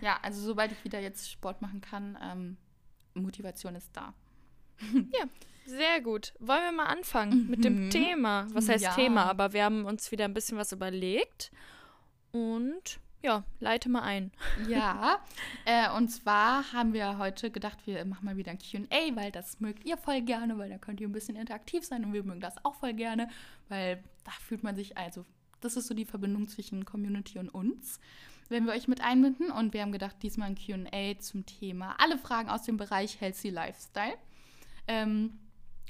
ja, 0.00 0.18
also 0.22 0.40
sobald 0.40 0.72
ich 0.72 0.82
wieder 0.82 0.98
jetzt 0.98 1.30
Sport 1.30 1.60
machen 1.60 1.82
kann, 1.82 2.18
ähm, 2.22 2.56
Motivation 3.22 3.74
ist 3.74 3.90
da. 3.94 4.14
ja, 4.92 5.26
sehr 5.66 6.00
gut. 6.00 6.32
Wollen 6.38 6.62
wir 6.62 6.72
mal 6.72 6.86
anfangen 6.86 7.44
mhm. 7.44 7.50
mit 7.50 7.64
dem 7.64 7.86
mhm. 7.86 7.90
Thema? 7.90 8.46
Was 8.52 8.68
heißt 8.68 8.84
ja. 8.84 8.94
Thema? 8.94 9.24
Aber 9.24 9.52
wir 9.52 9.64
haben 9.64 9.84
uns 9.84 10.12
wieder 10.12 10.24
ein 10.24 10.34
bisschen 10.34 10.58
was 10.58 10.72
überlegt. 10.72 11.50
Und 12.32 13.00
ja, 13.22 13.44
leite 13.60 13.88
mal 13.88 14.02
ein. 14.02 14.30
Ja, 14.68 15.20
äh, 15.64 15.90
und 15.96 16.08
zwar 16.08 16.72
haben 16.72 16.92
wir 16.92 17.18
heute 17.18 17.50
gedacht, 17.50 17.78
wir 17.86 18.04
machen 18.04 18.24
mal 18.24 18.36
wieder 18.36 18.52
ein 18.52 18.58
QA, 18.58 19.16
weil 19.16 19.32
das 19.32 19.60
mögt 19.60 19.84
ihr 19.84 19.96
voll 19.96 20.22
gerne, 20.22 20.56
weil 20.58 20.70
da 20.70 20.78
könnt 20.78 21.00
ihr 21.00 21.08
ein 21.08 21.12
bisschen 21.12 21.36
interaktiv 21.36 21.84
sein 21.84 22.04
und 22.04 22.12
wir 22.12 22.22
mögen 22.22 22.40
das 22.40 22.64
auch 22.64 22.74
voll 22.74 22.94
gerne, 22.94 23.28
weil 23.68 24.02
da 24.24 24.30
fühlt 24.46 24.62
man 24.62 24.76
sich, 24.76 24.96
also 24.96 25.24
das 25.60 25.76
ist 25.76 25.88
so 25.88 25.94
die 25.94 26.04
Verbindung 26.04 26.46
zwischen 26.48 26.84
Community 26.84 27.38
und 27.38 27.48
uns, 27.48 27.98
wenn 28.50 28.66
wir 28.66 28.72
euch 28.72 28.88
mit 28.88 29.00
einbinden. 29.00 29.50
Und 29.50 29.72
wir 29.72 29.82
haben 29.82 29.92
gedacht, 29.92 30.16
diesmal 30.22 30.48
ein 30.48 30.56
QA 30.56 31.18
zum 31.18 31.46
Thema 31.46 31.96
alle 31.98 32.18
Fragen 32.18 32.48
aus 32.48 32.62
dem 32.62 32.76
Bereich 32.76 33.20
Healthy 33.20 33.50
Lifestyle. 33.50 34.14
Ähm, 34.88 35.38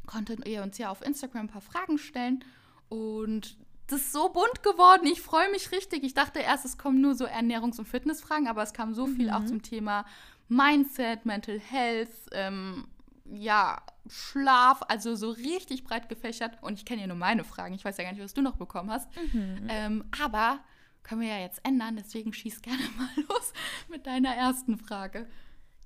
konntet 0.06 0.46
ihr 0.46 0.62
uns 0.62 0.78
ja 0.78 0.90
auf 0.90 1.02
Instagram 1.02 1.46
ein 1.46 1.48
paar 1.48 1.60
Fragen 1.60 1.98
stellen 1.98 2.44
und 2.88 3.56
das 3.88 4.00
ist 4.00 4.12
so 4.12 4.28
bunt 4.28 4.62
geworden. 4.62 5.06
Ich 5.06 5.20
freue 5.20 5.50
mich 5.50 5.70
richtig. 5.70 6.02
Ich 6.02 6.14
dachte 6.14 6.40
erst, 6.40 6.64
es 6.64 6.78
kommen 6.78 7.00
nur 7.00 7.14
so 7.14 7.26
Ernährungs- 7.26 7.78
und 7.78 7.86
Fitnessfragen, 7.86 8.48
aber 8.48 8.62
es 8.62 8.72
kam 8.72 8.94
so 8.94 9.06
viel 9.06 9.30
auch 9.30 9.40
mhm. 9.40 9.46
zum 9.46 9.62
Thema 9.62 10.04
Mindset, 10.48 11.24
Mental 11.24 11.60
Health, 11.60 12.10
ähm, 12.32 12.88
ja, 13.32 13.82
Schlaf, 14.08 14.82
also 14.88 15.14
so 15.14 15.30
richtig 15.30 15.84
breit 15.84 16.08
gefächert. 16.08 16.58
Und 16.62 16.74
ich 16.74 16.84
kenne 16.84 17.02
ja 17.02 17.06
nur 17.06 17.16
meine 17.16 17.44
Fragen. 17.44 17.74
Ich 17.74 17.84
weiß 17.84 17.96
ja 17.96 18.04
gar 18.04 18.12
nicht, 18.12 18.22
was 18.22 18.34
du 18.34 18.42
noch 18.42 18.56
bekommen 18.56 18.90
hast. 18.90 19.08
Mhm. 19.32 19.66
Ähm, 19.68 20.04
aber 20.20 20.60
können 21.06 21.20
wir 21.20 21.28
ja 21.28 21.38
jetzt 21.38 21.64
ändern, 21.64 21.96
deswegen 21.96 22.32
schieß 22.32 22.62
gerne 22.62 22.82
mal 22.96 23.08
los 23.28 23.52
mit 23.88 24.06
deiner 24.06 24.34
ersten 24.34 24.76
Frage. 24.76 25.26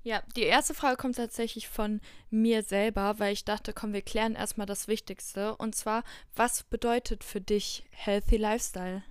Ja, 0.03 0.23
die 0.35 0.41
erste 0.41 0.73
Frage 0.73 0.97
kommt 0.97 1.17
tatsächlich 1.17 1.67
von 1.67 2.01
mir 2.31 2.63
selber, 2.63 3.19
weil 3.19 3.33
ich 3.33 3.45
dachte, 3.45 3.71
komm, 3.71 3.93
wir 3.93 4.01
klären 4.01 4.33
erstmal 4.33 4.65
das 4.65 4.87
Wichtigste. 4.87 5.55
Und 5.57 5.75
zwar, 5.75 6.03
was 6.35 6.63
bedeutet 6.63 7.23
für 7.23 7.39
dich 7.39 7.85
Healthy 7.91 8.37
Lifestyle? 8.37 9.03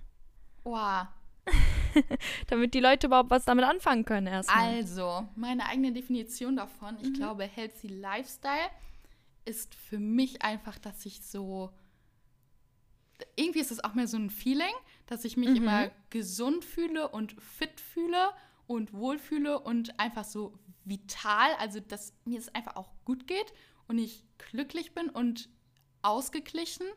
Wow. 0.65 1.07
Damit 2.47 2.73
die 2.73 2.81
Leute 2.81 3.07
überhaupt 3.07 3.29
was 3.29 3.45
damit 3.45 3.65
anfangen 3.65 4.05
können 4.05 4.27
erstmal. 4.27 4.75
Also, 4.75 5.27
meine 5.35 5.65
eigene 5.65 5.91
Definition 5.91 6.57
davon, 6.57 6.97
ich 7.01 7.09
mhm. 7.09 7.13
glaube, 7.13 7.45
Healthy 7.45 7.87
Lifestyle 7.87 8.69
ist 9.45 9.73
für 9.73 9.97
mich 9.97 10.41
einfach, 10.41 10.77
dass 10.77 11.05
ich 11.05 11.21
so. 11.21 11.71
Irgendwie 13.35 13.59
ist 13.59 13.71
es 13.71 13.83
auch 13.83 13.93
mehr 13.93 14.07
so 14.07 14.17
ein 14.17 14.29
Feeling, 14.29 14.73
dass 15.11 15.25
ich 15.25 15.35
mich 15.35 15.49
mhm. 15.49 15.57
immer 15.57 15.91
gesund 16.09 16.63
fühle 16.63 17.09
und 17.09 17.33
fit 17.41 17.81
fühle 17.81 18.29
und 18.65 18.93
wohlfühle 18.93 19.59
und 19.59 19.99
einfach 19.99 20.23
so 20.23 20.57
vital, 20.85 21.51
also 21.59 21.81
dass 21.81 22.13
mir 22.23 22.39
es 22.39 22.47
einfach 22.55 22.77
auch 22.77 22.89
gut 23.03 23.27
geht 23.27 23.53
und 23.89 23.97
ich 23.97 24.23
glücklich 24.37 24.93
bin 24.93 25.09
und 25.09 25.49
ausgeglichen 26.01 26.87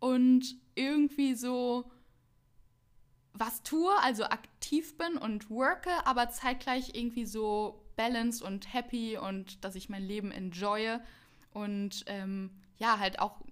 und 0.00 0.56
irgendwie 0.74 1.34
so 1.34 1.90
was 3.34 3.62
tue, 3.62 3.92
also 4.00 4.24
aktiv 4.24 4.96
bin 4.96 5.18
und 5.18 5.50
worke, 5.50 5.90
aber 6.06 6.30
zeitgleich 6.30 6.94
irgendwie 6.94 7.26
so 7.26 7.84
balanced 7.94 8.40
und 8.40 8.72
happy 8.72 9.18
und 9.18 9.62
dass 9.66 9.74
ich 9.74 9.90
mein 9.90 10.02
Leben 10.02 10.32
enjoye 10.32 10.98
und 11.52 12.04
ähm, 12.06 12.62
ja, 12.78 12.98
halt 12.98 13.18
auch 13.18 13.42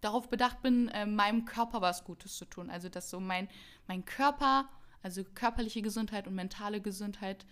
darauf 0.00 0.28
bedacht 0.28 0.62
bin, 0.62 0.88
äh, 0.88 1.06
meinem 1.06 1.44
Körper 1.44 1.80
was 1.80 2.04
Gutes 2.04 2.36
zu 2.36 2.44
tun. 2.44 2.70
Also 2.70 2.88
dass 2.88 3.10
so 3.10 3.20
mein, 3.20 3.48
mein 3.86 4.04
Körper, 4.04 4.68
also 5.02 5.24
körperliche 5.24 5.82
Gesundheit 5.82 6.26
und 6.26 6.34
mentale 6.34 6.80
Gesundheit 6.80 7.46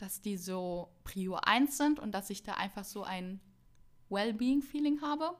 dass 0.00 0.20
die 0.20 0.36
so 0.36 0.88
Prio 1.04 1.36
1 1.36 1.76
sind 1.76 2.00
und 2.00 2.12
dass 2.12 2.30
ich 2.30 2.42
da 2.42 2.54
einfach 2.54 2.84
so 2.84 3.02
ein 3.02 3.40
Wellbeing-Feeling 4.08 5.02
habe. 5.02 5.36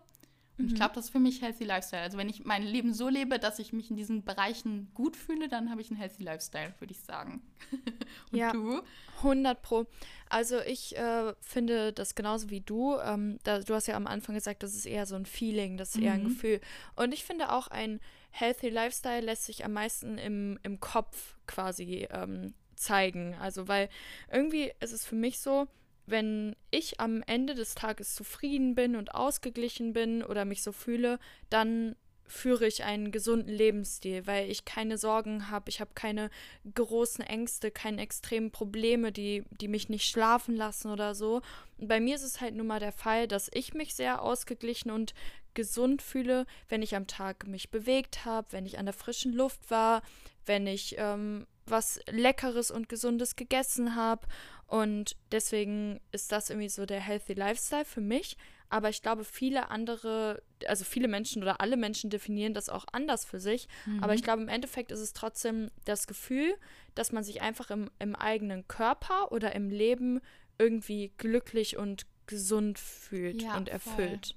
Mhm. 0.60 0.68
ich 0.68 0.74
glaube, 0.74 0.94
das 0.94 1.06
ist 1.06 1.10
für 1.10 1.18
mich 1.18 1.42
Healthy 1.42 1.64
Lifestyle. 1.64 2.02
Also 2.02 2.18
wenn 2.18 2.28
ich 2.28 2.44
mein 2.44 2.62
Leben 2.62 2.92
so 2.92 3.08
lebe, 3.08 3.38
dass 3.38 3.58
ich 3.58 3.72
mich 3.72 3.90
in 3.90 3.96
diesen 3.96 4.24
Bereichen 4.24 4.90
gut 4.94 5.16
fühle, 5.16 5.48
dann 5.48 5.70
habe 5.70 5.80
ich 5.80 5.90
einen 5.90 5.98
Healthy 5.98 6.22
Lifestyle, 6.22 6.74
würde 6.78 6.92
ich 6.92 7.00
sagen. 7.00 7.42
Und 8.32 8.38
ja, 8.38 8.52
du? 8.52 8.80
100 9.18 9.62
pro. 9.62 9.86
Also 10.28 10.60
ich 10.60 10.96
äh, 10.96 11.34
finde 11.40 11.92
das 11.92 12.14
genauso 12.14 12.50
wie 12.50 12.60
du. 12.60 12.96
Ähm, 12.98 13.38
da, 13.42 13.60
du 13.60 13.74
hast 13.74 13.86
ja 13.86 13.96
am 13.96 14.06
Anfang 14.06 14.34
gesagt, 14.34 14.62
das 14.62 14.74
ist 14.74 14.86
eher 14.86 15.06
so 15.06 15.16
ein 15.16 15.26
Feeling, 15.26 15.76
das 15.76 15.90
ist 15.90 15.96
mhm. 15.96 16.02
eher 16.02 16.12
ein 16.12 16.22
mhm. 16.24 16.28
Gefühl. 16.28 16.60
Und 16.96 17.12
ich 17.12 17.24
finde 17.24 17.52
auch 17.52 17.68
ein 17.68 18.00
Healthy 18.30 18.68
Lifestyle 18.68 19.20
lässt 19.20 19.44
sich 19.44 19.64
am 19.64 19.72
meisten 19.72 20.16
im, 20.18 20.58
im 20.62 20.78
Kopf 20.80 21.36
quasi 21.46 22.06
ähm, 22.10 22.54
zeigen. 22.76 23.34
Also, 23.34 23.68
weil 23.68 23.88
irgendwie 24.32 24.72
ist 24.80 24.92
es 24.92 25.04
für 25.04 25.16
mich 25.16 25.40
so, 25.40 25.66
wenn 26.10 26.56
ich 26.70 27.00
am 27.00 27.22
Ende 27.26 27.54
des 27.54 27.74
Tages 27.74 28.14
zufrieden 28.14 28.74
bin 28.74 28.96
und 28.96 29.14
ausgeglichen 29.14 29.92
bin 29.92 30.22
oder 30.22 30.44
mich 30.44 30.62
so 30.62 30.72
fühle, 30.72 31.18
dann 31.48 31.96
führe 32.30 32.66
ich 32.66 32.84
einen 32.84 33.10
gesunden 33.10 33.52
Lebensstil, 33.52 34.26
weil 34.26 34.48
ich 34.48 34.64
keine 34.64 34.98
Sorgen 34.98 35.50
habe, 35.50 35.68
ich 35.68 35.80
habe 35.80 35.90
keine 35.94 36.30
großen 36.74 37.24
Ängste, 37.24 37.72
keine 37.72 38.00
extremen 38.00 38.52
Probleme, 38.52 39.10
die, 39.10 39.44
die 39.50 39.66
mich 39.68 39.88
nicht 39.88 40.08
schlafen 40.08 40.54
lassen 40.54 40.92
oder 40.92 41.14
so. 41.14 41.42
Und 41.76 41.88
bei 41.88 41.98
mir 41.98 42.14
ist 42.14 42.22
es 42.22 42.40
halt 42.40 42.54
nun 42.54 42.68
mal 42.68 42.78
der 42.78 42.92
Fall, 42.92 43.26
dass 43.26 43.50
ich 43.52 43.74
mich 43.74 43.94
sehr 43.94 44.22
ausgeglichen 44.22 44.92
und 44.92 45.12
gesund 45.54 46.02
fühle, 46.02 46.46
wenn 46.68 46.82
ich 46.82 46.94
am 46.94 47.08
Tag 47.08 47.48
mich 47.48 47.70
bewegt 47.70 48.24
habe, 48.24 48.46
wenn 48.52 48.64
ich 48.64 48.78
an 48.78 48.86
der 48.86 48.94
frischen 48.94 49.32
Luft 49.32 49.68
war, 49.68 50.02
wenn 50.46 50.68
ich 50.68 50.94
ähm, 50.98 51.46
was 51.70 52.00
Leckeres 52.10 52.70
und 52.70 52.88
Gesundes 52.88 53.36
gegessen 53.36 53.94
habe. 53.94 54.26
Und 54.66 55.16
deswegen 55.32 56.00
ist 56.12 56.32
das 56.32 56.50
irgendwie 56.50 56.68
so 56.68 56.86
der 56.86 57.00
Healthy 57.00 57.34
Lifestyle 57.34 57.84
für 57.84 58.00
mich. 58.00 58.36
Aber 58.68 58.88
ich 58.88 59.02
glaube, 59.02 59.24
viele 59.24 59.70
andere, 59.70 60.42
also 60.66 60.84
viele 60.84 61.08
Menschen 61.08 61.42
oder 61.42 61.60
alle 61.60 61.76
Menschen 61.76 62.08
definieren 62.08 62.54
das 62.54 62.68
auch 62.68 62.84
anders 62.92 63.24
für 63.24 63.40
sich. 63.40 63.66
Mhm. 63.84 64.02
Aber 64.02 64.14
ich 64.14 64.22
glaube, 64.22 64.42
im 64.42 64.48
Endeffekt 64.48 64.92
ist 64.92 65.00
es 65.00 65.12
trotzdem 65.12 65.70
das 65.84 66.06
Gefühl, 66.06 66.54
dass 66.94 67.10
man 67.10 67.24
sich 67.24 67.42
einfach 67.42 67.70
im, 67.70 67.90
im 67.98 68.14
eigenen 68.14 68.68
Körper 68.68 69.32
oder 69.32 69.54
im 69.56 69.70
Leben 69.70 70.20
irgendwie 70.58 71.12
glücklich 71.18 71.76
und 71.76 72.06
gesund 72.26 72.78
fühlt 72.78 73.42
ja, 73.42 73.56
und 73.56 73.68
erfüllt. 73.68 74.36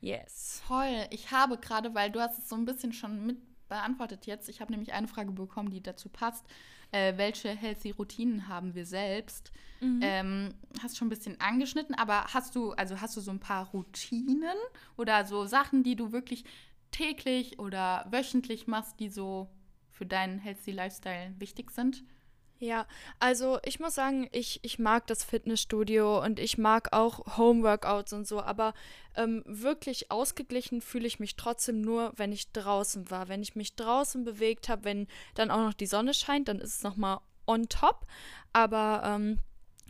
Yes. 0.00 0.62
Toll. 0.66 1.06
Ich 1.10 1.30
habe 1.30 1.58
gerade, 1.58 1.94
weil 1.94 2.10
du 2.10 2.20
hast 2.20 2.38
es 2.38 2.48
so 2.48 2.56
ein 2.56 2.64
bisschen 2.64 2.92
schon 2.92 3.24
mit 3.24 3.38
beantwortet 3.72 4.26
jetzt. 4.26 4.48
Ich 4.50 4.60
habe 4.60 4.70
nämlich 4.70 4.92
eine 4.92 5.08
Frage 5.08 5.32
bekommen, 5.32 5.70
die 5.70 5.82
dazu 5.82 6.10
passt. 6.10 6.44
Äh, 6.90 7.16
welche 7.16 7.48
healthy 7.48 7.90
Routinen 7.90 8.48
haben 8.48 8.74
wir 8.74 8.84
selbst? 8.84 9.50
Mhm. 9.80 10.00
Ähm, 10.02 10.54
hast 10.82 10.98
schon 10.98 11.06
ein 11.06 11.10
bisschen 11.10 11.40
angeschnitten, 11.40 11.94
aber 11.94 12.26
hast 12.34 12.54
du, 12.54 12.72
also 12.72 13.00
hast 13.00 13.16
du 13.16 13.22
so 13.22 13.30
ein 13.30 13.40
paar 13.40 13.68
Routinen 13.68 14.58
oder 14.98 15.24
so 15.24 15.46
Sachen, 15.46 15.82
die 15.82 15.96
du 15.96 16.12
wirklich 16.12 16.44
täglich 16.90 17.58
oder 17.58 18.06
wöchentlich 18.10 18.66
machst, 18.66 19.00
die 19.00 19.08
so 19.08 19.48
für 19.90 20.04
deinen 20.04 20.38
healthy 20.38 20.72
Lifestyle 20.72 21.34
wichtig 21.38 21.70
sind? 21.70 22.04
Ja, 22.62 22.86
also 23.18 23.58
ich 23.64 23.80
muss 23.80 23.96
sagen, 23.96 24.28
ich, 24.30 24.60
ich 24.62 24.78
mag 24.78 25.08
das 25.08 25.24
Fitnessstudio 25.24 26.22
und 26.22 26.38
ich 26.38 26.58
mag 26.58 26.92
auch 26.92 27.36
Homeworkouts 27.36 28.12
und 28.12 28.24
so, 28.24 28.40
aber 28.40 28.72
ähm, 29.16 29.42
wirklich 29.46 30.12
ausgeglichen 30.12 30.80
fühle 30.80 31.08
ich 31.08 31.18
mich 31.18 31.34
trotzdem 31.34 31.80
nur, 31.80 32.12
wenn 32.14 32.30
ich 32.30 32.52
draußen 32.52 33.10
war. 33.10 33.26
Wenn 33.26 33.42
ich 33.42 33.56
mich 33.56 33.74
draußen 33.74 34.22
bewegt 34.22 34.68
habe, 34.68 34.84
wenn 34.84 35.08
dann 35.34 35.50
auch 35.50 35.58
noch 35.58 35.74
die 35.74 35.86
Sonne 35.86 36.14
scheint, 36.14 36.46
dann 36.46 36.60
ist 36.60 36.76
es 36.76 36.82
nochmal 36.84 37.18
on 37.48 37.68
top. 37.68 38.06
Aber 38.52 39.02
ähm, 39.04 39.38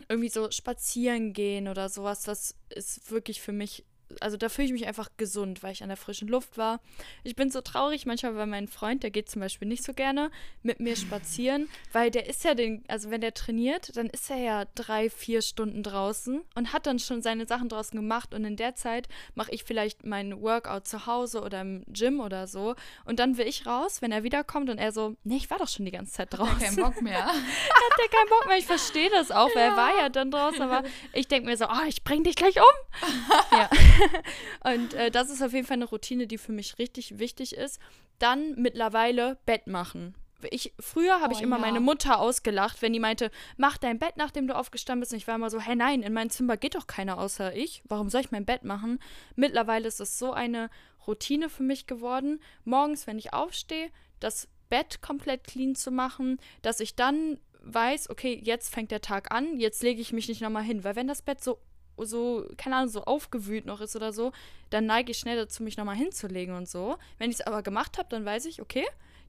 irgendwie 0.09 0.29
so 0.29 0.49
spazieren 0.49 1.33
gehen 1.33 1.67
oder 1.67 1.89
sowas, 1.89 2.23
das 2.23 2.55
ist 2.69 3.11
wirklich 3.11 3.39
für 3.39 3.53
mich 3.53 3.85
also 4.21 4.37
da 4.37 4.49
fühle 4.49 4.67
ich 4.67 4.73
mich 4.73 4.87
einfach 4.87 5.09
gesund, 5.17 5.63
weil 5.63 5.71
ich 5.71 5.83
an 5.83 5.89
der 5.89 5.97
frischen 5.97 6.27
Luft 6.27 6.57
war. 6.57 6.79
Ich 7.23 7.35
bin 7.35 7.49
so 7.49 7.61
traurig 7.61 8.05
manchmal, 8.05 8.35
weil 8.35 8.47
mein 8.47 8.67
Freund, 8.67 9.03
der 9.03 9.11
geht 9.11 9.29
zum 9.29 9.41
Beispiel 9.41 9.67
nicht 9.67 9.83
so 9.83 9.93
gerne 9.93 10.31
mit 10.61 10.79
mir 10.79 10.95
spazieren, 10.95 11.69
weil 11.91 12.11
der 12.11 12.27
ist 12.27 12.43
ja 12.43 12.53
den, 12.53 12.83
also 12.87 13.09
wenn 13.09 13.21
der 13.21 13.33
trainiert, 13.33 13.95
dann 13.95 14.07
ist 14.07 14.29
er 14.29 14.37
ja 14.37 14.65
drei, 14.75 15.09
vier 15.09 15.41
Stunden 15.41 15.83
draußen 15.83 16.41
und 16.55 16.73
hat 16.73 16.85
dann 16.85 16.99
schon 16.99 17.21
seine 17.21 17.45
Sachen 17.45 17.69
draußen 17.69 17.97
gemacht 17.97 18.33
und 18.33 18.45
in 18.45 18.55
der 18.55 18.75
Zeit 18.75 19.07
mache 19.35 19.51
ich 19.51 19.63
vielleicht 19.63 20.05
mein 20.05 20.41
Workout 20.41 20.87
zu 20.87 21.05
Hause 21.05 21.41
oder 21.41 21.61
im 21.61 21.83
Gym 21.87 22.19
oder 22.19 22.47
so 22.47 22.75
und 23.05 23.19
dann 23.19 23.37
will 23.37 23.47
ich 23.47 23.65
raus, 23.65 24.01
wenn 24.01 24.11
er 24.11 24.23
wiederkommt 24.23 24.69
und 24.69 24.77
er 24.77 24.91
so, 24.91 25.15
nee, 25.23 25.37
ich 25.37 25.49
war 25.49 25.57
doch 25.57 25.67
schon 25.67 25.85
die 25.85 25.91
ganze 25.91 26.13
Zeit 26.13 26.29
draußen. 26.31 26.53
Hat 26.53 26.59
keinen 26.59 26.75
Bock 26.75 27.01
mehr. 27.01 27.25
hat 27.25 27.33
der 27.33 28.09
keinen 28.09 28.29
Bock 28.29 28.47
mehr, 28.47 28.57
ich 28.57 28.65
verstehe 28.65 29.09
das 29.09 29.31
auch, 29.31 29.53
weil 29.55 29.63
er 29.69 29.77
war 29.77 29.97
ja 29.97 30.09
dann 30.09 30.31
draußen, 30.31 30.61
aber 30.61 30.83
ich 31.13 31.27
denke 31.27 31.49
mir 31.49 31.57
so, 31.57 31.65
oh, 31.65 31.87
ich 31.87 32.03
bring 32.03 32.23
dich 32.23 32.35
gleich 32.35 32.57
um. 32.57 32.63
ja. 33.51 33.69
Und 34.63 34.93
äh, 34.93 35.11
das 35.11 35.29
ist 35.29 35.41
auf 35.41 35.53
jeden 35.53 35.65
Fall 35.65 35.75
eine 35.75 35.85
Routine, 35.85 36.27
die 36.27 36.37
für 36.37 36.51
mich 36.51 36.77
richtig 36.79 37.19
wichtig 37.19 37.55
ist. 37.55 37.79
Dann 38.19 38.55
mittlerweile 38.55 39.37
Bett 39.45 39.67
machen. 39.67 40.15
Ich, 40.51 40.73
früher 40.79 41.21
habe 41.21 41.33
oh, 41.33 41.37
ich 41.37 41.41
immer 41.41 41.55
ja. 41.55 41.61
meine 41.61 41.79
Mutter 41.79 42.19
ausgelacht, 42.19 42.81
wenn 42.81 42.91
die 42.93 42.99
meinte, 42.99 43.31
mach 43.55 43.77
dein 43.77 43.99
Bett, 43.99 44.17
nachdem 44.17 44.47
du 44.47 44.55
aufgestanden 44.55 44.99
bist. 44.99 45.13
Und 45.13 45.17
ich 45.17 45.27
war 45.27 45.35
immer 45.35 45.49
so, 45.49 45.59
hey 45.59 45.75
nein, 45.75 46.01
in 46.01 46.13
mein 46.13 46.29
Zimmer 46.29 46.57
geht 46.57 46.75
doch 46.75 46.87
keiner 46.87 47.17
außer 47.17 47.55
ich. 47.55 47.81
Warum 47.85 48.09
soll 48.09 48.21
ich 48.21 48.31
mein 48.31 48.45
Bett 48.45 48.63
machen? 48.63 48.99
Mittlerweile 49.35 49.87
ist 49.87 50.01
es 50.01 50.19
so 50.19 50.33
eine 50.33 50.69
Routine 51.07 51.49
für 51.49 51.63
mich 51.63 51.87
geworden, 51.87 52.41
morgens, 52.63 53.07
wenn 53.07 53.17
ich 53.17 53.33
aufstehe, 53.33 53.89
das 54.19 54.47
Bett 54.69 55.01
komplett 55.01 55.43
clean 55.43 55.75
zu 55.75 55.91
machen, 55.91 56.39
dass 56.61 56.79
ich 56.79 56.95
dann 56.95 57.39
weiß, 57.61 58.09
okay, 58.09 58.39
jetzt 58.41 58.73
fängt 58.73 58.91
der 58.91 59.01
Tag 59.01 59.33
an, 59.33 59.59
jetzt 59.59 59.83
lege 59.83 60.01
ich 60.01 60.13
mich 60.13 60.27
nicht 60.27 60.41
nochmal 60.41 60.63
hin. 60.63 60.83
Weil 60.83 60.95
wenn 60.95 61.07
das 61.07 61.21
Bett 61.21 61.43
so 61.43 61.59
so, 61.97 62.47
keine 62.57 62.77
Ahnung, 62.77 62.89
so 62.89 63.03
aufgewühlt 63.03 63.65
noch 63.65 63.81
ist 63.81 63.95
oder 63.95 64.13
so, 64.13 64.31
dann 64.69 64.85
neige 64.85 65.11
ich 65.11 65.17
schnell 65.17 65.37
dazu, 65.37 65.63
mich 65.63 65.77
nochmal 65.77 65.95
hinzulegen 65.95 66.55
und 66.55 66.67
so. 66.67 66.97
Wenn 67.17 67.29
ich 67.29 67.39
es 67.39 67.47
aber 67.47 67.61
gemacht 67.61 67.97
habe, 67.97 68.09
dann 68.09 68.25
weiß 68.25 68.45
ich, 68.45 68.61
okay, 68.61 68.85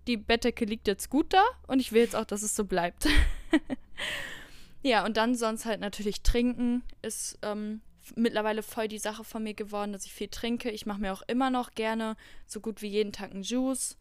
die 0.06 0.16
Bettdecke 0.16 0.64
liegt 0.64 0.86
jetzt 0.86 1.10
gut 1.10 1.32
da 1.32 1.42
und 1.66 1.80
ich 1.80 1.92
will 1.92 2.02
jetzt 2.02 2.16
auch, 2.16 2.24
dass 2.24 2.42
es 2.42 2.56
so 2.56 2.64
bleibt. 2.64 3.06
ja, 4.82 5.04
und 5.04 5.16
dann 5.16 5.34
sonst 5.34 5.64
halt 5.64 5.80
natürlich 5.80 6.22
trinken 6.22 6.82
ist 7.02 7.38
ähm, 7.42 7.80
mittlerweile 8.16 8.62
voll 8.62 8.88
die 8.88 8.98
Sache 8.98 9.24
von 9.24 9.42
mir 9.42 9.54
geworden, 9.54 9.92
dass 9.92 10.04
ich 10.04 10.12
viel 10.12 10.28
trinke. 10.28 10.70
Ich 10.70 10.86
mache 10.86 11.00
mir 11.00 11.12
auch 11.12 11.22
immer 11.26 11.50
noch 11.50 11.72
gerne 11.72 12.16
so 12.46 12.60
gut 12.60 12.82
wie 12.82 12.88
jeden 12.88 13.12
Tag 13.12 13.30
einen 13.30 13.42
Juice. 13.42 13.96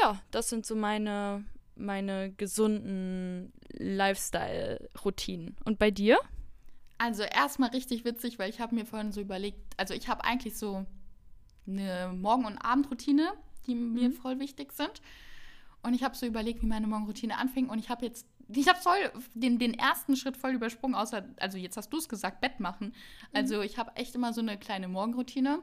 Ja, 0.00 0.20
das 0.30 0.48
sind 0.48 0.66
so 0.66 0.74
meine, 0.74 1.44
meine 1.76 2.32
gesunden 2.32 3.52
Lifestyle-Routinen. 3.70 5.56
Und 5.64 5.78
bei 5.78 5.90
dir? 5.90 6.18
Also 6.98 7.22
erstmal 7.22 7.70
richtig 7.70 8.04
witzig, 8.04 8.38
weil 8.38 8.50
ich 8.50 8.60
habe 8.60 8.74
mir 8.74 8.84
vorhin 8.84 9.12
so 9.12 9.20
überlegt, 9.20 9.58
also 9.76 9.94
ich 9.94 10.08
habe 10.08 10.24
eigentlich 10.24 10.58
so 10.58 10.84
eine 11.66 12.12
Morgen- 12.12 12.44
und 12.44 12.58
Abendroutine, 12.58 13.32
die 13.66 13.74
mhm. 13.74 13.94
mir 13.94 14.12
voll 14.12 14.40
wichtig 14.40 14.72
sind. 14.72 15.00
Und 15.82 15.94
ich 15.94 16.02
habe 16.02 16.16
so 16.16 16.26
überlegt, 16.26 16.62
wie 16.62 16.66
meine 16.66 16.88
Morgenroutine 16.88 17.38
anfing. 17.38 17.68
Und 17.68 17.78
ich 17.78 17.88
habe 17.88 18.04
jetzt, 18.04 18.26
ich 18.48 18.68
habe 18.68 18.80
voll 18.80 19.12
den, 19.34 19.58
den 19.60 19.74
ersten 19.74 20.16
Schritt 20.16 20.36
voll 20.36 20.52
übersprungen, 20.52 20.96
außer, 20.96 21.24
also 21.38 21.56
jetzt 21.56 21.76
hast 21.76 21.90
du 21.90 21.98
es 21.98 22.08
gesagt, 22.08 22.40
Bett 22.40 22.58
machen. 22.58 22.94
Also 23.32 23.58
mhm. 23.58 23.62
ich 23.62 23.78
habe 23.78 23.94
echt 23.94 24.14
immer 24.14 24.32
so 24.32 24.40
eine 24.40 24.58
kleine 24.58 24.88
Morgenroutine. 24.88 25.62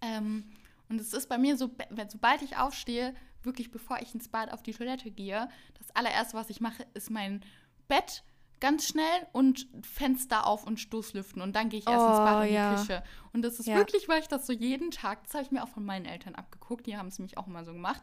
Ähm, 0.00 0.50
und 0.88 1.00
es 1.00 1.12
ist 1.12 1.28
bei 1.28 1.38
mir 1.38 1.56
so, 1.56 1.70
sobald 2.08 2.42
ich 2.42 2.56
aufstehe, 2.56 3.14
wirklich 3.42 3.70
bevor 3.70 4.00
ich 4.00 4.14
ins 4.14 4.28
Bad 4.28 4.52
auf 4.52 4.62
die 4.62 4.72
Toilette 4.72 5.10
gehe, 5.10 5.48
das 5.78 5.94
allererste, 5.94 6.36
was 6.36 6.50
ich 6.50 6.60
mache, 6.60 6.86
ist 6.94 7.10
mein 7.10 7.42
Bett 7.88 8.22
ganz 8.62 8.86
schnell 8.86 9.26
und 9.32 9.66
Fenster 9.82 10.46
auf 10.46 10.64
und 10.64 10.78
Stoßlüften 10.78 11.42
und 11.42 11.56
dann 11.56 11.68
gehe 11.68 11.80
ich 11.80 11.86
erst 11.88 12.00
oh, 12.00 12.08
ins 12.08 12.18
Bad 12.18 12.46
in 12.46 12.54
ja. 12.54 12.74
die 12.74 12.80
Küche. 12.80 13.02
Und 13.32 13.42
das 13.42 13.58
ist 13.58 13.66
ja. 13.66 13.74
wirklich, 13.74 14.08
weil 14.08 14.20
ich 14.20 14.28
das 14.28 14.46
so 14.46 14.52
jeden 14.52 14.92
Tag, 14.92 15.24
das 15.24 15.34
habe 15.34 15.44
ich 15.44 15.50
mir 15.50 15.64
auch 15.64 15.68
von 15.68 15.84
meinen 15.84 16.06
Eltern 16.06 16.36
abgeguckt, 16.36 16.86
die 16.86 16.96
haben 16.96 17.08
es 17.08 17.18
nämlich 17.18 17.36
auch 17.36 17.48
immer 17.48 17.64
so 17.64 17.72
gemacht. 17.72 18.00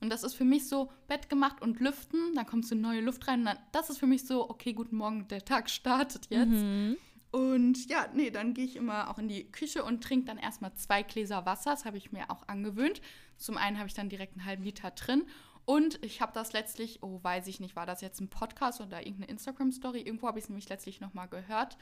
Und 0.00 0.10
das 0.10 0.24
ist 0.24 0.34
für 0.34 0.44
mich 0.44 0.66
so 0.66 0.90
Bett 1.06 1.30
gemacht 1.30 1.62
und 1.62 1.78
lüften, 1.78 2.34
dann 2.34 2.44
kommt 2.44 2.66
so 2.66 2.74
neue 2.74 3.00
Luft 3.00 3.28
rein 3.28 3.40
und 3.40 3.46
dann, 3.46 3.58
das 3.70 3.88
ist 3.88 3.98
für 3.98 4.08
mich 4.08 4.26
so, 4.26 4.50
okay, 4.50 4.72
guten 4.72 4.96
Morgen, 4.96 5.28
der 5.28 5.44
Tag 5.44 5.70
startet 5.70 6.26
jetzt. 6.28 6.48
Mhm. 6.48 6.96
Und 7.30 7.88
ja, 7.88 8.08
nee, 8.12 8.30
dann 8.30 8.52
gehe 8.52 8.64
ich 8.64 8.74
immer 8.74 9.10
auch 9.10 9.18
in 9.18 9.28
die 9.28 9.44
Küche 9.52 9.84
und 9.84 10.02
trinke 10.02 10.26
dann 10.26 10.38
erstmal 10.38 10.74
zwei 10.74 11.04
Gläser 11.04 11.46
Wasser. 11.46 11.70
Das 11.70 11.84
habe 11.84 11.96
ich 11.96 12.10
mir 12.10 12.28
auch 12.30 12.48
angewöhnt. 12.48 13.00
Zum 13.36 13.56
einen 13.56 13.78
habe 13.78 13.86
ich 13.86 13.94
dann 13.94 14.08
direkt 14.08 14.36
einen 14.36 14.44
halben 14.44 14.64
Liter 14.64 14.90
drin 14.90 15.22
und 15.70 16.04
ich 16.04 16.20
habe 16.20 16.32
das 16.32 16.52
letztlich, 16.52 17.00
oh, 17.00 17.20
weiß 17.22 17.46
ich 17.46 17.60
nicht, 17.60 17.76
war 17.76 17.86
das 17.86 18.00
jetzt 18.00 18.20
ein 18.20 18.28
Podcast 18.28 18.80
oder 18.80 19.06
irgendeine 19.06 19.30
Instagram-Story? 19.30 20.00
Irgendwo 20.00 20.26
habe 20.26 20.40
ich 20.40 20.46
es 20.46 20.48
nämlich 20.48 20.68
letztlich 20.68 21.00
nochmal 21.00 21.28
gehört, 21.28 21.78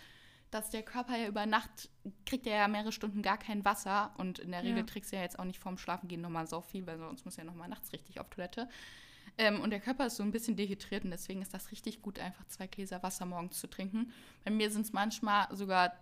dass 0.50 0.68
der 0.68 0.82
Körper 0.82 1.16
ja 1.16 1.26
über 1.26 1.46
Nacht 1.46 1.88
kriegt 2.26 2.46
er 2.46 2.58
ja 2.58 2.68
mehrere 2.68 2.92
Stunden 2.92 3.22
gar 3.22 3.38
kein 3.38 3.64
Wasser 3.64 4.12
und 4.18 4.40
in 4.40 4.50
der 4.50 4.62
Regel 4.62 4.80
ja. 4.80 4.82
trägst 4.82 5.10
du 5.10 5.16
ja 5.16 5.22
jetzt 5.22 5.38
auch 5.38 5.44
nicht 5.46 5.58
vorm 5.58 5.78
Schlafengehen 5.78 6.20
nochmal 6.20 6.46
so 6.46 6.60
viel, 6.60 6.86
weil 6.86 6.98
sonst 6.98 7.24
muss 7.24 7.38
ja 7.38 7.44
nochmal 7.44 7.70
nachts 7.70 7.90
richtig 7.94 8.20
auf 8.20 8.28
Toilette. 8.28 8.68
Ähm, 9.38 9.62
und 9.62 9.70
der 9.70 9.80
Körper 9.80 10.04
ist 10.04 10.16
so 10.16 10.22
ein 10.22 10.32
bisschen 10.32 10.56
dehydriert 10.56 11.04
und 11.04 11.10
deswegen 11.10 11.40
ist 11.40 11.54
das 11.54 11.72
richtig 11.72 12.02
gut, 12.02 12.18
einfach 12.18 12.44
zwei 12.44 12.66
Gläser 12.66 13.02
Wasser 13.02 13.24
morgens 13.24 13.58
zu 13.58 13.68
trinken. 13.68 14.12
Bei 14.44 14.50
mir 14.50 14.70
sind 14.70 14.82
es 14.82 14.92
manchmal 14.92 15.48
sogar 15.56 15.94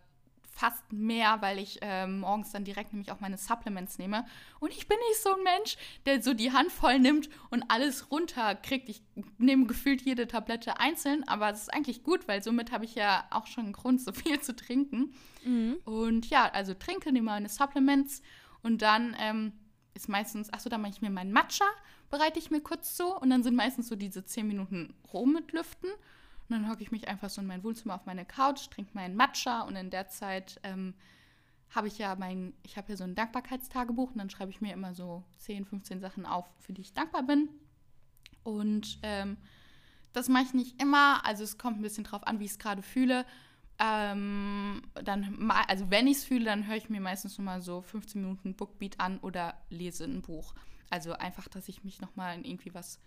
fast 0.56 0.90
mehr, 0.90 1.42
weil 1.42 1.58
ich 1.58 1.82
äh, 1.82 2.06
morgens 2.06 2.50
dann 2.50 2.64
direkt 2.64 2.92
nämlich 2.92 3.12
auch 3.12 3.20
meine 3.20 3.36
Supplements 3.36 3.98
nehme. 3.98 4.24
Und 4.58 4.70
ich 4.72 4.88
bin 4.88 4.96
nicht 5.10 5.22
so 5.22 5.34
ein 5.34 5.42
Mensch, 5.42 5.76
der 6.06 6.22
so 6.22 6.32
die 6.32 6.52
Hand 6.52 6.72
voll 6.72 6.98
nimmt 6.98 7.28
und 7.50 7.64
alles 7.68 8.10
runterkriegt. 8.10 8.88
Ich 8.88 9.02
nehme 9.36 9.66
gefühlt 9.66 10.00
jede 10.00 10.26
Tablette 10.26 10.80
einzeln, 10.80 11.28
aber 11.28 11.50
es 11.50 11.62
ist 11.62 11.74
eigentlich 11.74 12.02
gut, 12.02 12.26
weil 12.26 12.42
somit 12.42 12.72
habe 12.72 12.86
ich 12.86 12.94
ja 12.94 13.26
auch 13.30 13.46
schon 13.46 13.64
einen 13.64 13.72
Grund, 13.74 14.00
so 14.00 14.12
viel 14.12 14.40
zu 14.40 14.56
trinken. 14.56 15.14
Mhm. 15.44 15.76
Und 15.84 16.30
ja, 16.30 16.50
also 16.50 16.72
trinke, 16.72 17.12
nehme 17.12 17.26
meine 17.26 17.50
Supplements 17.50 18.22
und 18.62 18.80
dann 18.80 19.14
ähm, 19.20 19.52
ist 19.94 20.08
meistens, 20.08 20.52
achso, 20.52 20.70
dann 20.70 20.80
mache 20.80 20.92
ich 20.92 21.02
mir 21.02 21.10
meinen 21.10 21.32
Matcha, 21.32 21.66
bereite 22.10 22.38
ich 22.38 22.50
mir 22.50 22.60
kurz 22.60 22.96
zu 22.96 23.14
und 23.14 23.28
dann 23.28 23.42
sind 23.42 23.56
meistens 23.56 23.88
so 23.88 23.96
diese 23.96 24.24
10 24.24 24.46
Minuten 24.46 24.94
roh 25.12 25.26
mit 25.26 25.52
Lüften. 25.52 25.90
Und 26.48 26.56
dann 26.56 26.70
hocke 26.70 26.82
ich 26.82 26.92
mich 26.92 27.08
einfach 27.08 27.30
so 27.30 27.40
in 27.40 27.46
mein 27.46 27.64
Wohnzimmer 27.64 27.94
auf 27.94 28.06
meine 28.06 28.24
Couch, 28.24 28.70
trinke 28.70 28.90
meinen 28.94 29.16
Matcha 29.16 29.62
und 29.62 29.74
in 29.76 29.90
der 29.90 30.08
Zeit 30.08 30.60
ähm, 30.62 30.94
habe 31.70 31.88
ich 31.88 31.98
ja 31.98 32.14
mein, 32.16 32.54
ich 32.62 32.76
habe 32.76 32.86
hier 32.86 32.96
so 32.96 33.04
ein 33.04 33.14
Dankbarkeitstagebuch 33.14 34.12
und 34.12 34.18
dann 34.18 34.30
schreibe 34.30 34.50
ich 34.50 34.60
mir 34.60 34.72
immer 34.72 34.94
so 34.94 35.24
10, 35.38 35.64
15 35.64 36.00
Sachen 36.00 36.24
auf, 36.24 36.46
für 36.60 36.72
die 36.72 36.82
ich 36.82 36.92
dankbar 36.92 37.24
bin. 37.24 37.48
Und 38.44 38.98
ähm, 39.02 39.36
das 40.12 40.28
mache 40.28 40.44
ich 40.44 40.54
nicht 40.54 40.80
immer, 40.80 41.26
also 41.26 41.42
es 41.42 41.58
kommt 41.58 41.78
ein 41.78 41.82
bisschen 41.82 42.04
drauf 42.04 42.26
an, 42.26 42.38
wie 42.38 42.44
ich 42.44 42.52
es 42.52 42.58
gerade 42.58 42.82
fühle. 42.82 43.26
Ähm, 43.78 44.82
dann, 44.94 45.50
also 45.68 45.90
wenn 45.90 46.06
ich 46.06 46.18
es 46.18 46.24
fühle, 46.24 46.46
dann 46.46 46.66
höre 46.66 46.76
ich 46.76 46.88
mir 46.88 47.00
meistens 47.00 47.36
nochmal 47.36 47.60
so 47.60 47.82
15 47.82 48.22
Minuten 48.22 48.54
Bookbeat 48.54 49.00
an 49.00 49.18
oder 49.18 49.54
lese 49.68 50.04
ein 50.04 50.22
Buch. 50.22 50.54
Also 50.88 51.12
einfach, 51.12 51.48
dass 51.48 51.68
ich 51.68 51.84
mich 51.84 52.00
nochmal 52.00 52.36
in 52.36 52.44
irgendwie 52.44 52.72
was 52.72 53.00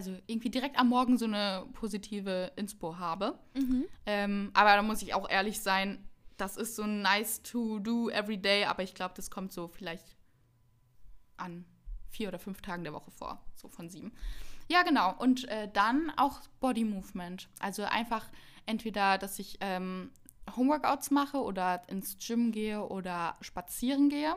also 0.00 0.16
irgendwie 0.26 0.48
direkt 0.48 0.78
am 0.78 0.88
Morgen 0.88 1.18
so 1.18 1.26
eine 1.26 1.66
positive 1.74 2.52
Inspo 2.56 2.96
habe. 2.98 3.38
Mhm. 3.54 3.84
Ähm, 4.06 4.50
aber 4.54 4.74
da 4.76 4.82
muss 4.82 5.02
ich 5.02 5.12
auch 5.12 5.28
ehrlich 5.28 5.60
sein, 5.60 6.08
das 6.38 6.56
ist 6.56 6.74
so 6.74 6.86
nice 6.86 7.42
to 7.42 7.80
do 7.80 8.08
every 8.08 8.38
day, 8.38 8.64
aber 8.64 8.82
ich 8.82 8.94
glaube, 8.94 9.12
das 9.14 9.30
kommt 9.30 9.52
so 9.52 9.68
vielleicht 9.68 10.16
an 11.36 11.66
vier 12.08 12.28
oder 12.28 12.38
fünf 12.38 12.62
Tagen 12.62 12.82
der 12.82 12.94
Woche 12.94 13.10
vor, 13.10 13.44
so 13.54 13.68
von 13.68 13.90
sieben. 13.90 14.12
Ja, 14.68 14.84
genau. 14.84 15.14
Und 15.18 15.46
äh, 15.48 15.68
dann 15.70 16.10
auch 16.16 16.40
Body 16.60 16.84
Movement. 16.84 17.50
Also 17.58 17.84
einfach 17.84 18.26
entweder, 18.64 19.18
dass 19.18 19.38
ich 19.38 19.58
ähm, 19.60 20.12
Homeworkouts 20.56 21.10
mache 21.10 21.42
oder 21.42 21.82
ins 21.88 22.16
Gym 22.16 22.52
gehe 22.52 22.82
oder 22.82 23.34
spazieren 23.42 24.08
gehe. 24.08 24.34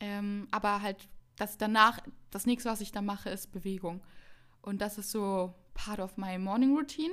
Ähm, 0.00 0.48
aber 0.50 0.82
halt, 0.82 1.08
dass 1.36 1.56
danach, 1.56 2.00
das 2.30 2.46
nächste, 2.46 2.68
was 2.68 2.80
ich 2.80 2.90
da 2.90 3.00
mache, 3.00 3.30
ist 3.30 3.52
Bewegung. 3.52 4.02
Und 4.62 4.80
das 4.80 4.98
ist 4.98 5.10
so 5.10 5.54
part 5.74 6.00
of 6.00 6.16
my 6.16 6.38
morning 6.38 6.76
routine. 6.76 7.12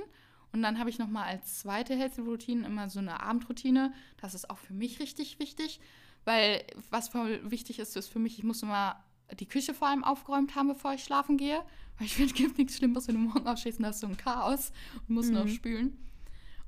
Und 0.52 0.62
dann 0.62 0.78
habe 0.78 0.90
ich 0.90 0.98
nochmal 0.98 1.28
als 1.28 1.60
zweite 1.60 1.94
Healthy 1.94 2.22
Routine 2.22 2.66
immer 2.66 2.88
so 2.88 2.98
eine 2.98 3.20
Abendroutine. 3.20 3.92
Das 4.20 4.34
ist 4.34 4.50
auch 4.50 4.58
für 4.58 4.72
mich 4.72 4.98
richtig 4.98 5.38
wichtig, 5.38 5.80
weil 6.24 6.64
was 6.90 7.08
voll 7.08 7.40
wichtig 7.50 7.78
ist, 7.78 7.96
ist 7.96 8.08
für 8.08 8.18
mich, 8.18 8.38
ich 8.38 8.44
muss 8.44 8.62
immer 8.62 9.02
die 9.38 9.46
Küche 9.46 9.74
vor 9.74 9.88
allem 9.88 10.02
aufgeräumt 10.02 10.56
haben, 10.56 10.68
bevor 10.68 10.92
ich 10.92 11.04
schlafen 11.04 11.36
gehe. 11.36 11.62
Weil 11.98 12.06
ich 12.06 12.14
finde, 12.14 12.32
es 12.32 12.34
gibt 12.34 12.58
nichts 12.58 12.76
Schlimmes, 12.76 13.06
wenn 13.06 13.14
du 13.14 13.20
morgen 13.20 13.46
aufstehst 13.46 13.78
und 13.78 13.86
hast 13.86 14.00
so 14.00 14.06
ein 14.06 14.16
Chaos 14.16 14.72
und 15.06 15.14
musst 15.14 15.30
mhm. 15.30 15.36
noch 15.36 15.48
spülen. 15.48 15.96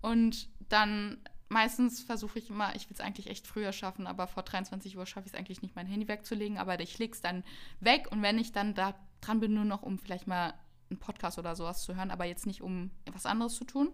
Und 0.01 0.49
dann 0.69 1.19
meistens 1.49 2.03
versuche 2.03 2.39
ich 2.39 2.51
immer, 2.51 2.75
ich 2.75 2.89
will 2.89 2.95
es 2.95 3.01
eigentlich 3.01 3.29
echt 3.29 3.47
früher 3.47 3.73
schaffen, 3.73 4.07
aber 4.07 4.27
vor 4.27 4.43
23 4.43 4.97
Uhr 4.97 5.07
schaffe 5.07 5.27
ich 5.27 5.33
es 5.33 5.39
eigentlich 5.39 5.63
nicht, 5.63 5.77
mein 5.77 5.87
Handy 5.87 6.09
wegzulegen, 6.09 6.59
aber 6.59 6.81
ich 6.81 6.99
lege 6.99 7.13
es 7.13 7.21
dann 7.21 7.45
weg 7.81 8.09
und 8.11 8.23
wenn 8.23 8.39
ich 8.39 8.53
dann 8.53 8.75
da 8.75 8.95
dran 9.21 9.41
bin, 9.41 9.55
nur 9.55 9.65
noch 9.65 9.83
um 9.83 9.99
vielleicht 9.99 10.27
mal 10.27 10.55
einen 10.93 11.01
Podcast 11.01 11.39
oder 11.39 11.57
sowas 11.57 11.83
zu 11.83 11.97
hören, 11.97 12.11
aber 12.11 12.25
jetzt 12.25 12.47
nicht, 12.47 12.63
um 12.63 12.91
etwas 13.05 13.27
anderes 13.27 13.55
zu 13.55 13.65
tun. 13.65 13.93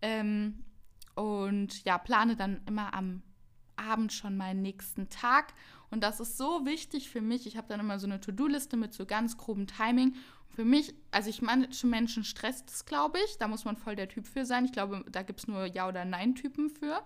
Ähm, 0.00 0.64
und 1.14 1.84
ja, 1.84 1.98
plane 1.98 2.36
dann 2.36 2.60
immer 2.66 2.94
am 2.94 3.22
Abend 3.76 4.12
schon 4.12 4.36
meinen 4.36 4.62
nächsten 4.62 5.08
Tag. 5.08 5.54
Und 5.90 6.02
das 6.02 6.20
ist 6.20 6.38
so 6.38 6.64
wichtig 6.64 7.10
für 7.10 7.20
mich. 7.20 7.46
Ich 7.46 7.56
habe 7.56 7.68
dann 7.68 7.80
immer 7.80 7.98
so 7.98 8.06
eine 8.06 8.20
To-Do-Liste 8.20 8.76
mit 8.76 8.94
so 8.94 9.04
ganz 9.06 9.36
grobem 9.36 9.66
Timing. 9.66 10.14
für 10.54 10.64
mich, 10.64 10.94
also 11.10 11.30
ich 11.30 11.40
manche 11.40 11.86
Menschen 11.86 12.24
stresst 12.24 12.70
es, 12.70 12.84
glaube 12.84 13.18
ich. 13.24 13.38
Da 13.38 13.48
muss 13.48 13.64
man 13.64 13.76
voll 13.76 13.96
der 13.96 14.08
Typ 14.08 14.26
für 14.26 14.44
sein. 14.44 14.64
Ich 14.66 14.72
glaube, 14.72 15.04
da 15.10 15.22
gibt 15.22 15.40
es 15.40 15.48
nur 15.48 15.64
Ja- 15.66 15.88
oder 15.88 16.04
Nein-Typen 16.04 16.70
für. 16.70 17.02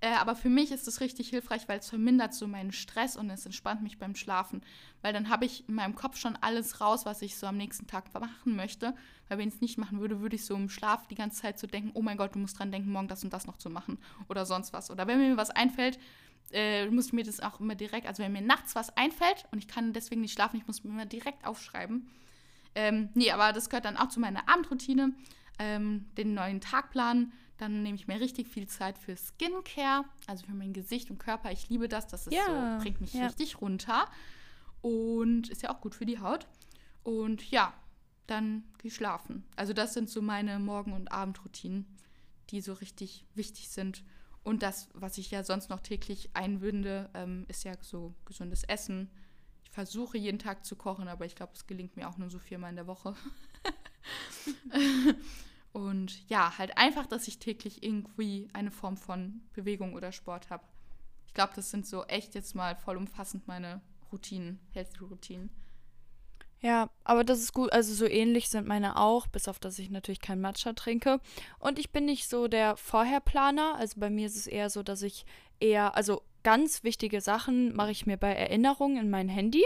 Äh, 0.00 0.12
aber 0.14 0.36
für 0.36 0.48
mich 0.48 0.70
ist 0.70 0.86
es 0.86 1.00
richtig 1.00 1.30
hilfreich, 1.30 1.68
weil 1.68 1.78
es 1.78 1.88
vermindert 1.88 2.34
so 2.34 2.46
meinen 2.46 2.72
Stress 2.72 3.16
und 3.16 3.30
es 3.30 3.46
entspannt 3.46 3.82
mich 3.82 3.98
beim 3.98 4.14
Schlafen. 4.14 4.62
Weil 5.02 5.12
dann 5.12 5.28
habe 5.28 5.44
ich 5.44 5.68
in 5.68 5.74
meinem 5.74 5.94
Kopf 5.94 6.16
schon 6.16 6.36
alles 6.40 6.80
raus, 6.80 7.06
was 7.06 7.22
ich 7.22 7.36
so 7.36 7.46
am 7.46 7.56
nächsten 7.56 7.86
Tag 7.86 8.12
machen 8.12 8.56
möchte. 8.56 8.94
Weil 9.28 9.38
wenn 9.38 9.48
ich 9.48 9.54
es 9.54 9.60
nicht 9.60 9.78
machen 9.78 10.00
würde, 10.00 10.20
würde 10.20 10.36
ich 10.36 10.44
so 10.44 10.54
im 10.54 10.68
Schlaf 10.68 11.06
die 11.06 11.14
ganze 11.14 11.42
Zeit 11.42 11.58
so 11.58 11.66
denken, 11.66 11.90
oh 11.94 12.02
mein 12.02 12.16
Gott, 12.16 12.34
du 12.34 12.38
musst 12.38 12.58
dran 12.58 12.70
denken, 12.70 12.92
morgen 12.92 13.08
das 13.08 13.24
und 13.24 13.32
das 13.32 13.46
noch 13.46 13.56
zu 13.56 13.70
machen 13.70 13.98
oder 14.28 14.44
sonst 14.44 14.72
was. 14.72 14.90
Oder 14.90 15.06
wenn 15.06 15.18
mir 15.18 15.36
was 15.36 15.50
einfällt, 15.50 15.98
äh, 16.52 16.88
muss 16.90 17.06
ich 17.06 17.12
mir 17.12 17.24
das 17.24 17.40
auch 17.40 17.60
immer 17.60 17.74
direkt, 17.74 18.06
also 18.06 18.22
wenn 18.22 18.32
mir 18.32 18.42
nachts 18.42 18.74
was 18.74 18.96
einfällt 18.96 19.46
und 19.50 19.58
ich 19.58 19.68
kann 19.68 19.92
deswegen 19.92 20.20
nicht 20.20 20.34
schlafen, 20.34 20.56
ich 20.56 20.66
muss 20.66 20.84
mir 20.84 20.90
immer 20.90 21.06
direkt 21.06 21.46
aufschreiben. 21.46 22.08
Ähm, 22.74 23.08
nee, 23.14 23.30
aber 23.30 23.52
das 23.52 23.70
gehört 23.70 23.84
dann 23.84 23.96
auch 23.96 24.08
zu 24.08 24.20
meiner 24.20 24.48
Abendroutine, 24.48 25.14
ähm, 25.58 26.06
den 26.16 26.34
neuen 26.34 26.60
Tagplan 26.60 27.32
dann 27.56 27.82
nehme 27.82 27.96
ich 27.96 28.08
mir 28.08 28.20
richtig 28.20 28.48
viel 28.48 28.66
Zeit 28.66 28.98
für 28.98 29.16
Skincare, 29.16 30.04
also 30.26 30.46
für 30.46 30.54
mein 30.54 30.72
Gesicht 30.72 31.10
und 31.10 31.18
Körper. 31.18 31.52
Ich 31.52 31.68
liebe 31.68 31.88
das. 31.88 32.06
Das 32.06 32.28
ja, 32.30 32.78
so, 32.78 32.82
bringt 32.82 33.00
mich 33.00 33.14
ja. 33.14 33.26
richtig 33.26 33.60
runter. 33.60 34.08
Und 34.80 35.48
ist 35.50 35.62
ja 35.62 35.74
auch 35.74 35.80
gut 35.80 35.94
für 35.94 36.06
die 36.06 36.18
Haut. 36.18 36.46
Und 37.04 37.50
ja, 37.50 37.72
dann 38.26 38.64
gehe 38.78 38.88
ich 38.88 38.94
schlafen. 38.94 39.44
Also 39.56 39.72
das 39.72 39.94
sind 39.94 40.10
so 40.10 40.20
meine 40.20 40.58
Morgen- 40.58 40.92
und 40.92 41.12
Abendroutinen, 41.12 41.86
die 42.50 42.60
so 42.60 42.72
richtig 42.72 43.24
wichtig 43.34 43.68
sind. 43.68 44.02
Und 44.42 44.62
das, 44.62 44.88
was 44.92 45.16
ich 45.16 45.30
ja 45.30 45.44
sonst 45.44 45.70
noch 45.70 45.80
täglich 45.80 46.30
einwinde, 46.34 47.08
ähm, 47.14 47.46
ist 47.48 47.64
ja 47.64 47.74
so 47.80 48.14
gesundes 48.24 48.64
Essen. 48.64 49.10
Ich 49.64 49.70
versuche 49.70 50.18
jeden 50.18 50.38
Tag 50.38 50.66
zu 50.66 50.76
kochen, 50.76 51.08
aber 51.08 51.24
ich 51.24 51.34
glaube, 51.34 51.52
es 51.54 51.66
gelingt 51.66 51.96
mir 51.96 52.08
auch 52.08 52.18
nur 52.18 52.30
so 52.30 52.38
viermal 52.38 52.70
in 52.70 52.76
der 52.76 52.86
Woche. 52.86 53.14
Und 55.74 56.26
ja, 56.30 56.56
halt 56.56 56.78
einfach, 56.78 57.04
dass 57.04 57.26
ich 57.26 57.40
täglich 57.40 57.82
irgendwie 57.82 58.48
eine 58.52 58.70
Form 58.70 58.96
von 58.96 59.42
Bewegung 59.54 59.94
oder 59.94 60.12
Sport 60.12 60.48
habe. 60.48 60.62
Ich 61.26 61.34
glaube, 61.34 61.52
das 61.56 61.72
sind 61.72 61.84
so 61.84 62.04
echt 62.04 62.36
jetzt 62.36 62.54
mal 62.54 62.76
vollumfassend 62.76 63.48
meine 63.48 63.80
Routinen, 64.12 64.60
Healthy-Routinen. 64.72 65.50
Ja, 66.60 66.90
aber 67.02 67.24
das 67.24 67.40
ist 67.40 67.52
gut. 67.52 67.72
Also 67.72 67.92
so 67.92 68.06
ähnlich 68.06 68.50
sind 68.50 68.68
meine 68.68 68.96
auch, 68.96 69.26
bis 69.26 69.48
auf 69.48 69.58
dass 69.58 69.80
ich 69.80 69.90
natürlich 69.90 70.20
kein 70.20 70.40
Matcha 70.40 70.74
trinke. 70.74 71.18
Und 71.58 71.80
ich 71.80 71.90
bin 71.90 72.04
nicht 72.04 72.28
so 72.28 72.46
der 72.46 72.76
Vorherplaner. 72.76 73.74
Also 73.74 73.98
bei 73.98 74.10
mir 74.10 74.26
ist 74.26 74.36
es 74.36 74.46
eher 74.46 74.70
so, 74.70 74.84
dass 74.84 75.02
ich 75.02 75.26
eher, 75.58 75.96
also 75.96 76.22
ganz 76.44 76.84
wichtige 76.84 77.20
Sachen 77.20 77.74
mache 77.74 77.90
ich 77.90 78.06
mir 78.06 78.16
bei 78.16 78.32
Erinnerungen 78.32 78.96
in 78.98 79.10
mein 79.10 79.28
Handy 79.28 79.64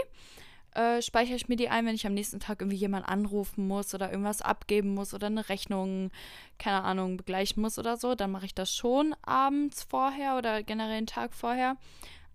äh, 0.75 1.01
speichere 1.01 1.35
ich 1.35 1.47
mir 1.47 1.55
die 1.55 1.69
ein, 1.69 1.85
wenn 1.85 1.95
ich 1.95 2.05
am 2.05 2.13
nächsten 2.13 2.39
Tag 2.39 2.61
irgendwie 2.61 2.77
jemanden 2.77 3.07
anrufen 3.07 3.67
muss 3.67 3.93
oder 3.93 4.09
irgendwas 4.11 4.41
abgeben 4.41 4.93
muss 4.93 5.13
oder 5.13 5.27
eine 5.27 5.49
Rechnung, 5.49 6.11
keine 6.57 6.83
Ahnung, 6.83 7.17
begleichen 7.17 7.61
muss 7.61 7.79
oder 7.79 7.97
so. 7.97 8.15
Dann 8.15 8.31
mache 8.31 8.45
ich 8.45 8.55
das 8.55 8.75
schon 8.75 9.15
abends 9.21 9.83
vorher 9.83 10.37
oder 10.37 10.63
generell 10.63 10.97
einen 10.97 11.07
Tag 11.07 11.33
vorher. 11.33 11.77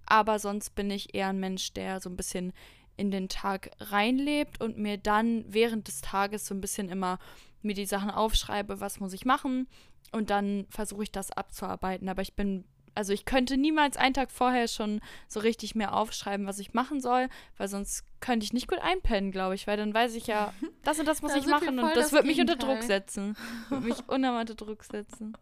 Aber 0.07 0.39
sonst 0.39 0.75
bin 0.75 0.91
ich 0.91 1.15
eher 1.15 1.29
ein 1.29 1.41
Mensch, 1.41 1.73
der 1.73 2.01
so 2.01 2.11
ein 2.11 2.17
bisschen 2.17 2.53
in 2.97 3.11
den 3.11 3.29
Tag 3.29 3.71
reinlebt 3.81 4.61
und 4.61 4.79
mir 4.79 4.99
dann 4.99 5.45
während 5.49 5.89
des 5.89 6.01
Tages 6.01 6.47
so 6.47 6.55
ein 6.55 6.61
bisschen 6.61 6.89
immer 6.89 7.19
mir 7.63 7.75
die 7.75 7.87
Sachen 7.87 8.11
aufschreibe, 8.11 8.81
was 8.81 9.01
muss 9.01 9.13
ich 9.13 9.25
machen 9.25 9.67
und 10.13 10.31
dann 10.31 10.67
versuche 10.71 11.03
ich 11.03 11.13
das 11.13 11.33
abzuarbeiten. 11.33 12.09
Aber 12.09 12.23
ich 12.23 12.35
bin 12.35 12.65
also 12.95 13.13
ich 13.13 13.25
könnte 13.25 13.57
niemals 13.57 13.97
einen 13.97 14.15
Tag 14.15 14.31
vorher 14.31 14.69
schon 14.69 15.01
so 15.29 15.41
richtig 15.41 15.75
mehr 15.75 15.95
aufschreiben, 15.95 16.47
was 16.47 16.59
ich 16.59 16.75
machen 16.75 17.01
soll, 17.01 17.29
weil 17.57 17.69
sonst 17.69 18.05
könnte 18.21 18.45
ich 18.45 18.55
nicht 18.55 18.69
gut 18.69 18.79
einpennen, 18.79 19.33
glaube 19.33 19.55
ich, 19.55 19.67
weil 19.67 19.77
dann 19.77 19.93
weiß 19.93 20.15
ich 20.15 20.27
ja, 20.27 20.55
das 20.83 20.99
und 20.99 21.07
das 21.07 21.21
muss 21.21 21.33
da 21.33 21.39
ich 21.39 21.47
machen 21.47 21.79
und 21.79 21.95
das, 21.95 22.13
wird 22.13 22.25
mich 22.25 22.41
unter 22.41 22.57
Druck 22.57 22.83
setzen. 22.83 23.37
wird 23.69 23.85
mich 23.85 24.09
unnormal 24.09 24.41
unter 24.41 24.55
Druck 24.55 24.83
setzen. 24.85 25.37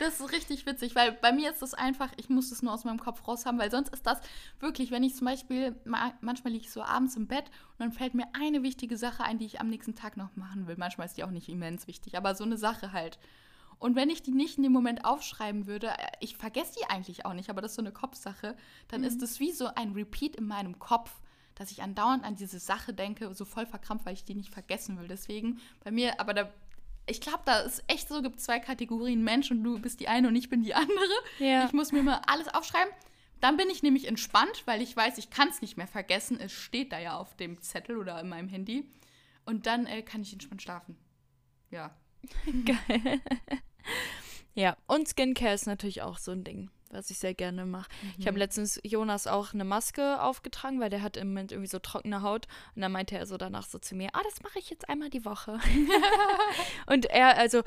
Das 0.00 0.18
ist 0.18 0.32
richtig 0.32 0.66
witzig, 0.66 0.96
weil 0.96 1.12
bei 1.12 1.32
mir 1.32 1.50
ist 1.50 1.62
es 1.62 1.74
einfach, 1.74 2.10
ich 2.16 2.28
muss 2.28 2.50
das 2.50 2.62
nur 2.62 2.72
aus 2.72 2.84
meinem 2.84 2.98
Kopf 2.98 3.26
raus 3.28 3.46
haben, 3.46 3.58
weil 3.58 3.70
sonst 3.70 3.92
ist 3.92 4.06
das 4.06 4.20
wirklich, 4.58 4.90
wenn 4.90 5.04
ich 5.04 5.14
zum 5.14 5.26
Beispiel, 5.26 5.76
manchmal 5.84 6.52
liege 6.52 6.64
ich 6.64 6.72
so 6.72 6.82
abends 6.82 7.14
im 7.16 7.28
Bett 7.28 7.44
und 7.44 7.80
dann 7.80 7.92
fällt 7.92 8.14
mir 8.14 8.26
eine 8.32 8.62
wichtige 8.62 8.96
Sache 8.96 9.22
ein, 9.22 9.38
die 9.38 9.46
ich 9.46 9.60
am 9.60 9.68
nächsten 9.68 9.94
Tag 9.94 10.16
noch 10.16 10.34
machen 10.34 10.66
will. 10.66 10.76
Manchmal 10.76 11.06
ist 11.06 11.16
die 11.16 11.24
auch 11.24 11.30
nicht 11.30 11.48
immens 11.48 11.86
wichtig, 11.86 12.16
aber 12.16 12.34
so 12.34 12.44
eine 12.44 12.56
Sache 12.56 12.92
halt. 12.92 13.18
Und 13.78 13.96
wenn 13.96 14.10
ich 14.10 14.22
die 14.22 14.32
nicht 14.32 14.56
in 14.56 14.62
dem 14.62 14.72
Moment 14.72 15.04
aufschreiben 15.04 15.66
würde, 15.66 15.88
äh, 15.88 16.06
ich 16.20 16.36
vergesse 16.36 16.74
die 16.78 16.90
eigentlich 16.90 17.26
auch 17.26 17.34
nicht, 17.34 17.50
aber 17.50 17.60
das 17.60 17.72
ist 17.72 17.76
so 17.76 17.82
eine 17.82 17.92
Kopfsache, 17.92 18.56
dann 18.88 19.00
mhm. 19.00 19.06
ist 19.06 19.22
es 19.22 19.40
wie 19.40 19.52
so 19.52 19.66
ein 19.74 19.92
Repeat 19.92 20.36
in 20.36 20.46
meinem 20.46 20.78
Kopf, 20.78 21.12
dass 21.54 21.70
ich 21.70 21.82
andauernd 21.82 22.24
an 22.24 22.36
diese 22.36 22.58
Sache 22.58 22.94
denke, 22.94 23.34
so 23.34 23.44
voll 23.44 23.66
verkrampft, 23.66 24.06
weil 24.06 24.14
ich 24.14 24.24
die 24.24 24.34
nicht 24.34 24.52
vergessen 24.52 24.98
will. 24.98 25.08
Deswegen 25.08 25.60
bei 25.84 25.90
mir, 25.90 26.18
aber 26.20 26.34
da, 26.34 26.52
ich 27.06 27.20
glaube, 27.20 27.42
da 27.44 27.60
ist 27.60 27.84
echt 27.88 28.08
so, 28.08 28.22
gibt 28.22 28.40
zwei 28.40 28.58
Kategorien 28.58 29.22
Mensch 29.22 29.50
und 29.50 29.62
du 29.62 29.78
bist 29.78 30.00
die 30.00 30.08
eine 30.08 30.28
und 30.28 30.36
ich 30.36 30.48
bin 30.48 30.62
die 30.62 30.74
andere. 30.74 31.14
Ja. 31.38 31.66
Ich 31.66 31.72
muss 31.72 31.92
mir 31.92 32.02
mal 32.02 32.22
alles 32.26 32.48
aufschreiben. 32.48 32.92
Dann 33.40 33.56
bin 33.56 33.68
ich 33.70 33.82
nämlich 33.82 34.06
entspannt, 34.06 34.62
weil 34.66 34.80
ich 34.80 34.96
weiß, 34.96 35.18
ich 35.18 35.28
kann 35.28 35.48
es 35.48 35.60
nicht 35.60 35.76
mehr 35.76 35.88
vergessen. 35.88 36.38
Es 36.38 36.52
steht 36.52 36.92
da 36.92 37.00
ja 37.00 37.16
auf 37.16 37.34
dem 37.36 37.60
Zettel 37.60 37.96
oder 37.96 38.20
in 38.20 38.28
meinem 38.28 38.48
Handy. 38.48 38.88
Und 39.44 39.66
dann 39.66 39.86
äh, 39.86 40.02
kann 40.02 40.22
ich 40.22 40.32
entspannt 40.32 40.62
schlafen. 40.62 40.96
Ja. 41.70 41.92
Geil. 42.64 43.20
Ja, 44.54 44.76
und 44.86 45.08
Skincare 45.08 45.54
ist 45.54 45.66
natürlich 45.66 46.02
auch 46.02 46.18
so 46.18 46.30
ein 46.32 46.44
Ding, 46.44 46.70
was 46.90 47.10
ich 47.10 47.18
sehr 47.18 47.34
gerne 47.34 47.64
mache. 47.64 47.90
Mhm. 48.02 48.12
Ich 48.18 48.26
habe 48.26 48.38
letztens 48.38 48.80
Jonas 48.84 49.26
auch 49.26 49.54
eine 49.54 49.64
Maske 49.64 50.20
aufgetragen, 50.20 50.78
weil 50.78 50.90
der 50.90 51.02
hat 51.02 51.16
im 51.16 51.28
Moment 51.28 51.52
irgendwie 51.52 51.70
so 51.70 51.78
trockene 51.78 52.22
Haut. 52.22 52.46
Und 52.74 52.82
dann 52.82 52.92
meinte 52.92 53.16
er 53.16 53.26
so 53.26 53.38
danach 53.38 53.66
so 53.66 53.78
zu 53.78 53.94
mir, 53.94 54.10
ah, 54.12 54.20
das 54.24 54.42
mache 54.42 54.58
ich 54.58 54.68
jetzt 54.68 54.88
einmal 54.88 55.10
die 55.10 55.24
Woche. 55.24 55.58
und 56.86 57.06
er, 57.06 57.38
also 57.38 57.62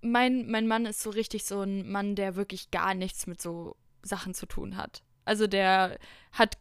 mein, 0.00 0.50
mein 0.50 0.66
Mann 0.66 0.86
ist 0.86 1.02
so 1.02 1.10
richtig 1.10 1.44
so 1.44 1.60
ein 1.60 1.90
Mann, 1.90 2.16
der 2.16 2.36
wirklich 2.36 2.70
gar 2.70 2.94
nichts 2.94 3.26
mit 3.26 3.40
so 3.40 3.76
Sachen 4.02 4.34
zu 4.34 4.46
tun 4.46 4.76
hat. 4.76 5.02
Also 5.24 5.46
der 5.46 5.98
hat 6.32 6.58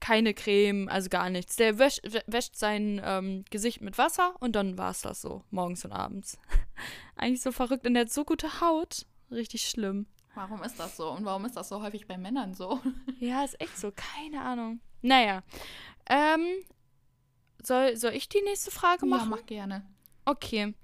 keine 0.00 0.34
Creme, 0.34 0.88
also 0.88 1.08
gar 1.08 1.30
nichts. 1.30 1.56
Der 1.56 1.78
wäscht, 1.78 2.02
wäscht 2.26 2.56
sein 2.56 3.00
ähm, 3.04 3.44
Gesicht 3.50 3.80
mit 3.80 3.98
Wasser 3.98 4.34
und 4.40 4.54
dann 4.54 4.78
war 4.78 4.90
es 4.90 5.00
das 5.02 5.20
so, 5.20 5.42
morgens 5.50 5.84
und 5.84 5.92
abends. 5.92 6.38
Eigentlich 7.16 7.42
so 7.42 7.52
verrückt 7.52 7.86
und 7.86 7.94
der 7.94 8.02
hat 8.02 8.12
so 8.12 8.24
gute 8.24 8.60
Haut. 8.60 9.06
Richtig 9.30 9.68
schlimm. 9.68 10.06
Warum 10.34 10.62
ist 10.62 10.78
das 10.78 10.96
so? 10.96 11.10
Und 11.10 11.24
warum 11.24 11.44
ist 11.44 11.56
das 11.56 11.68
so 11.68 11.82
häufig 11.82 12.06
bei 12.06 12.18
Männern 12.18 12.54
so? 12.54 12.80
Ja, 13.18 13.44
ist 13.44 13.60
echt 13.60 13.78
so. 13.78 13.92
Keine 13.92 14.42
Ahnung. 14.42 14.80
Naja. 15.00 15.42
Ähm, 16.06 16.46
soll, 17.62 17.96
soll 17.96 18.12
ich 18.12 18.28
die 18.28 18.42
nächste 18.42 18.70
Frage 18.70 19.06
machen? 19.06 19.30
Ja, 19.30 19.36
mach 19.36 19.46
gerne. 19.46 19.86
Okay. 20.24 20.74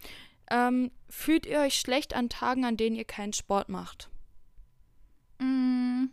Ähm, 0.50 0.90
fühlt 1.08 1.46
ihr 1.46 1.60
euch 1.60 1.74
schlecht 1.74 2.14
an 2.14 2.28
Tagen, 2.28 2.64
an 2.64 2.76
denen 2.76 2.96
ihr 2.96 3.04
keinen 3.04 3.32
Sport 3.32 3.68
macht? 3.68 4.10
Mm, 5.38 6.06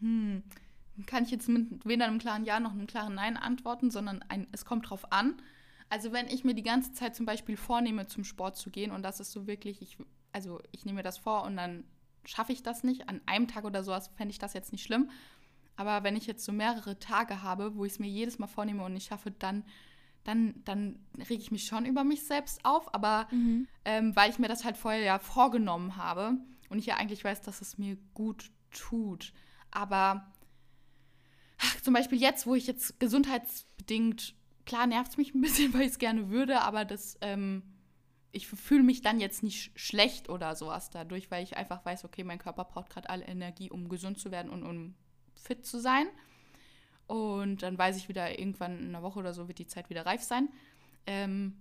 hm. 0.00 0.42
Kann 1.06 1.24
ich 1.24 1.30
jetzt 1.30 1.48
mit 1.48 1.86
weder 1.86 2.06
einem 2.06 2.18
klaren 2.18 2.44
Ja 2.44 2.60
noch 2.60 2.72
einem 2.72 2.86
klaren 2.86 3.14
Nein 3.14 3.36
antworten, 3.36 3.90
sondern 3.90 4.22
ein, 4.28 4.46
es 4.52 4.64
kommt 4.64 4.90
drauf 4.90 5.12
an. 5.12 5.40
Also 5.88 6.12
wenn 6.12 6.28
ich 6.28 6.44
mir 6.44 6.54
die 6.54 6.62
ganze 6.62 6.92
Zeit 6.92 7.16
zum 7.16 7.26
Beispiel 7.26 7.56
vornehme, 7.56 8.06
zum 8.06 8.24
Sport 8.24 8.56
zu 8.56 8.70
gehen 8.70 8.90
und 8.90 9.02
das 9.02 9.18
ist 9.18 9.32
so 9.32 9.46
wirklich, 9.46 9.80
ich, 9.82 9.96
also 10.32 10.60
ich 10.72 10.84
nehme 10.84 10.96
mir 10.96 11.02
das 11.02 11.18
vor 11.18 11.44
und 11.44 11.56
dann 11.56 11.84
schaffe 12.24 12.52
ich 12.52 12.62
das 12.62 12.84
nicht, 12.84 13.08
an 13.08 13.20
einem 13.26 13.48
Tag 13.48 13.64
oder 13.64 13.82
sowas 13.82 14.08
fände 14.16 14.30
ich 14.30 14.38
das 14.38 14.52
jetzt 14.52 14.72
nicht 14.72 14.84
schlimm. 14.84 15.10
Aber 15.76 16.04
wenn 16.04 16.16
ich 16.16 16.26
jetzt 16.26 16.44
so 16.44 16.52
mehrere 16.52 16.98
Tage 16.98 17.42
habe, 17.42 17.74
wo 17.74 17.84
ich 17.84 17.92
es 17.92 17.98
mir 17.98 18.08
jedes 18.08 18.38
Mal 18.38 18.46
vornehme 18.46 18.84
und 18.84 18.92
nicht 18.92 19.08
schaffe, 19.08 19.30
dann, 19.30 19.64
dann, 20.24 20.62
dann 20.64 20.98
rege 21.18 21.42
ich 21.42 21.50
mich 21.50 21.64
schon 21.64 21.86
über 21.86 22.04
mich 22.04 22.24
selbst 22.24 22.64
auf. 22.64 22.94
Aber 22.94 23.26
mhm. 23.30 23.66
ähm, 23.86 24.14
weil 24.14 24.30
ich 24.30 24.38
mir 24.38 24.48
das 24.48 24.64
halt 24.64 24.76
vorher 24.76 25.02
ja 25.02 25.18
vorgenommen 25.18 25.96
habe 25.96 26.36
und 26.68 26.78
ich 26.78 26.86
ja 26.86 26.96
eigentlich 26.96 27.24
weiß, 27.24 27.40
dass 27.40 27.62
es 27.62 27.78
mir 27.78 27.96
gut 28.12 28.50
tut. 28.70 29.32
Aber 29.70 30.26
ach, 31.58 31.80
zum 31.80 31.94
Beispiel 31.94 32.20
jetzt, 32.20 32.46
wo 32.46 32.54
ich 32.54 32.66
jetzt 32.66 32.98
gesundheitsbedingt 33.00 34.34
klar 34.66 34.86
nervt 34.86 35.12
es 35.12 35.16
mich 35.16 35.34
ein 35.34 35.40
bisschen, 35.40 35.72
weil 35.74 35.82
ich 35.82 35.92
es 35.92 35.98
gerne 35.98 36.30
würde, 36.30 36.60
aber 36.62 36.84
das, 36.84 37.18
ähm, 37.20 37.62
ich 38.32 38.46
fühle 38.46 38.82
mich 38.82 39.02
dann 39.02 39.20
jetzt 39.20 39.42
nicht 39.42 39.78
schlecht 39.78 40.28
oder 40.28 40.54
sowas 40.54 40.90
dadurch, 40.90 41.30
weil 41.30 41.42
ich 41.42 41.56
einfach 41.56 41.84
weiß, 41.84 42.04
okay, 42.04 42.22
mein 42.24 42.38
Körper 42.38 42.64
braucht 42.64 42.90
gerade 42.90 43.10
alle 43.10 43.24
Energie, 43.24 43.70
um 43.70 43.88
gesund 43.88 44.18
zu 44.18 44.30
werden 44.30 44.50
und 44.50 44.62
um 44.62 44.94
fit 45.34 45.66
zu 45.66 45.80
sein. 45.80 46.06
Und 47.08 47.64
dann 47.64 47.76
weiß 47.76 47.96
ich 47.96 48.08
wieder, 48.08 48.38
irgendwann 48.38 48.78
in 48.78 48.88
einer 48.88 49.02
Woche 49.02 49.18
oder 49.18 49.34
so 49.34 49.48
wird 49.48 49.58
die 49.58 49.66
Zeit 49.66 49.90
wieder 49.90 50.06
reif 50.06 50.22
sein. 50.22 50.48
Ähm, 51.06 51.56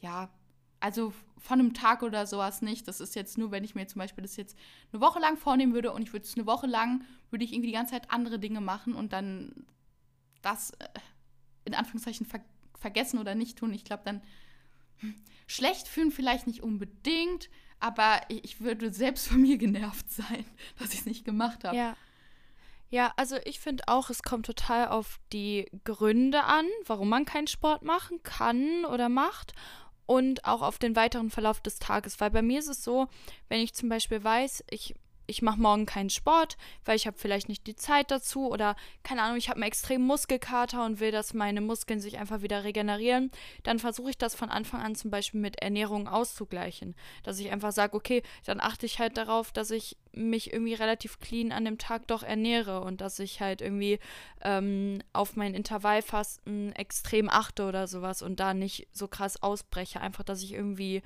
ja, 0.00 0.30
also 0.80 1.12
von 1.38 1.60
einem 1.60 1.74
Tag 1.74 2.02
oder 2.02 2.26
sowas 2.26 2.62
nicht. 2.62 2.88
Das 2.88 3.00
ist 3.00 3.14
jetzt 3.14 3.36
nur, 3.36 3.50
wenn 3.50 3.64
ich 3.64 3.74
mir 3.74 3.86
zum 3.86 3.98
Beispiel 3.98 4.22
das 4.22 4.36
jetzt 4.36 4.56
eine 4.92 5.00
Woche 5.00 5.18
lang 5.18 5.36
vornehmen 5.36 5.74
würde 5.74 5.92
und 5.92 6.02
ich 6.02 6.12
würde 6.12 6.24
es 6.24 6.34
eine 6.36 6.46
Woche 6.46 6.66
lang, 6.66 7.04
würde 7.30 7.44
ich 7.44 7.52
irgendwie 7.52 7.68
die 7.68 7.74
ganze 7.74 7.92
Zeit 7.92 8.10
andere 8.10 8.38
Dinge 8.38 8.60
machen 8.60 8.94
und 8.94 9.12
dann 9.12 9.66
das 10.42 10.70
äh, 10.72 10.88
in 11.64 11.74
Anführungszeichen 11.74 12.26
ver 12.26 12.40
vergessen 12.78 13.18
oder 13.18 13.34
nicht 13.34 13.56
tun. 13.56 13.72
Ich 13.72 13.84
glaube, 13.84 14.02
dann 14.04 14.20
hm, 14.98 15.14
schlecht 15.46 15.88
fühlen 15.88 16.10
vielleicht 16.10 16.46
nicht 16.46 16.62
unbedingt, 16.62 17.48
aber 17.80 18.20
ich 18.28 18.60
würde 18.60 18.92
selbst 18.92 19.28
von 19.28 19.40
mir 19.40 19.56
genervt 19.56 20.10
sein, 20.10 20.44
dass 20.78 20.92
ich 20.92 21.00
es 21.00 21.06
nicht 21.06 21.24
gemacht 21.24 21.64
habe. 21.64 21.76
Ja. 21.76 21.96
Ja, 22.90 23.12
also 23.16 23.36
ich 23.44 23.58
finde 23.58 23.84
auch, 23.88 24.08
es 24.08 24.22
kommt 24.22 24.46
total 24.46 24.88
auf 24.88 25.18
die 25.32 25.66
Gründe 25.82 26.44
an, 26.44 26.66
warum 26.86 27.08
man 27.08 27.24
keinen 27.24 27.48
Sport 27.48 27.82
machen 27.82 28.22
kann 28.22 28.84
oder 28.84 29.08
macht 29.08 29.52
und 30.06 30.44
auch 30.44 30.62
auf 30.62 30.78
den 30.78 30.96
weiteren 30.96 31.30
Verlauf 31.30 31.60
des 31.60 31.78
Tages. 31.78 32.20
Weil 32.20 32.30
bei 32.30 32.42
mir 32.42 32.58
ist 32.58 32.68
es 32.68 32.84
so, 32.84 33.08
wenn 33.48 33.60
ich 33.60 33.74
zum 33.74 33.88
Beispiel 33.88 34.22
weiß, 34.22 34.64
ich 34.70 34.94
ich 35.26 35.42
mache 35.42 35.60
morgen 35.60 35.86
keinen 35.86 36.10
Sport, 36.10 36.56
weil 36.84 36.96
ich 36.96 37.06
habe 37.06 37.16
vielleicht 37.18 37.48
nicht 37.48 37.66
die 37.66 37.76
Zeit 37.76 38.10
dazu 38.10 38.48
oder 38.48 38.76
keine 39.02 39.22
Ahnung, 39.22 39.36
ich 39.36 39.48
habe 39.48 39.56
einen 39.56 39.68
extremen 39.68 40.06
Muskelkater 40.06 40.84
und 40.84 41.00
will, 41.00 41.10
dass 41.10 41.34
meine 41.34 41.60
Muskeln 41.60 42.00
sich 42.00 42.18
einfach 42.18 42.42
wieder 42.42 42.64
regenerieren, 42.64 43.30
dann 43.62 43.78
versuche 43.78 44.10
ich 44.10 44.18
das 44.18 44.34
von 44.34 44.50
Anfang 44.50 44.80
an 44.80 44.94
zum 44.94 45.10
Beispiel 45.10 45.40
mit 45.40 45.62
Ernährung 45.62 46.08
auszugleichen. 46.08 46.94
Dass 47.22 47.38
ich 47.38 47.50
einfach 47.50 47.72
sage, 47.72 47.96
okay, 47.96 48.22
dann 48.44 48.60
achte 48.60 48.86
ich 48.86 48.98
halt 48.98 49.16
darauf, 49.16 49.52
dass 49.52 49.70
ich 49.70 49.96
mich 50.12 50.52
irgendwie 50.52 50.74
relativ 50.74 51.18
clean 51.20 51.52
an 51.52 51.64
dem 51.64 51.78
Tag 51.78 52.06
doch 52.06 52.22
ernähre 52.22 52.80
und 52.80 53.00
dass 53.00 53.18
ich 53.18 53.40
halt 53.40 53.60
irgendwie 53.60 53.98
ähm, 54.42 55.02
auf 55.12 55.36
mein 55.36 55.54
Intervallfasten 55.54 56.72
extrem 56.74 57.28
achte 57.28 57.66
oder 57.66 57.86
sowas 57.86 58.22
und 58.22 58.40
da 58.40 58.54
nicht 58.54 58.88
so 58.92 59.08
krass 59.08 59.42
ausbreche. 59.42 60.00
Einfach, 60.00 60.24
dass 60.24 60.42
ich 60.42 60.52
irgendwie 60.52 61.02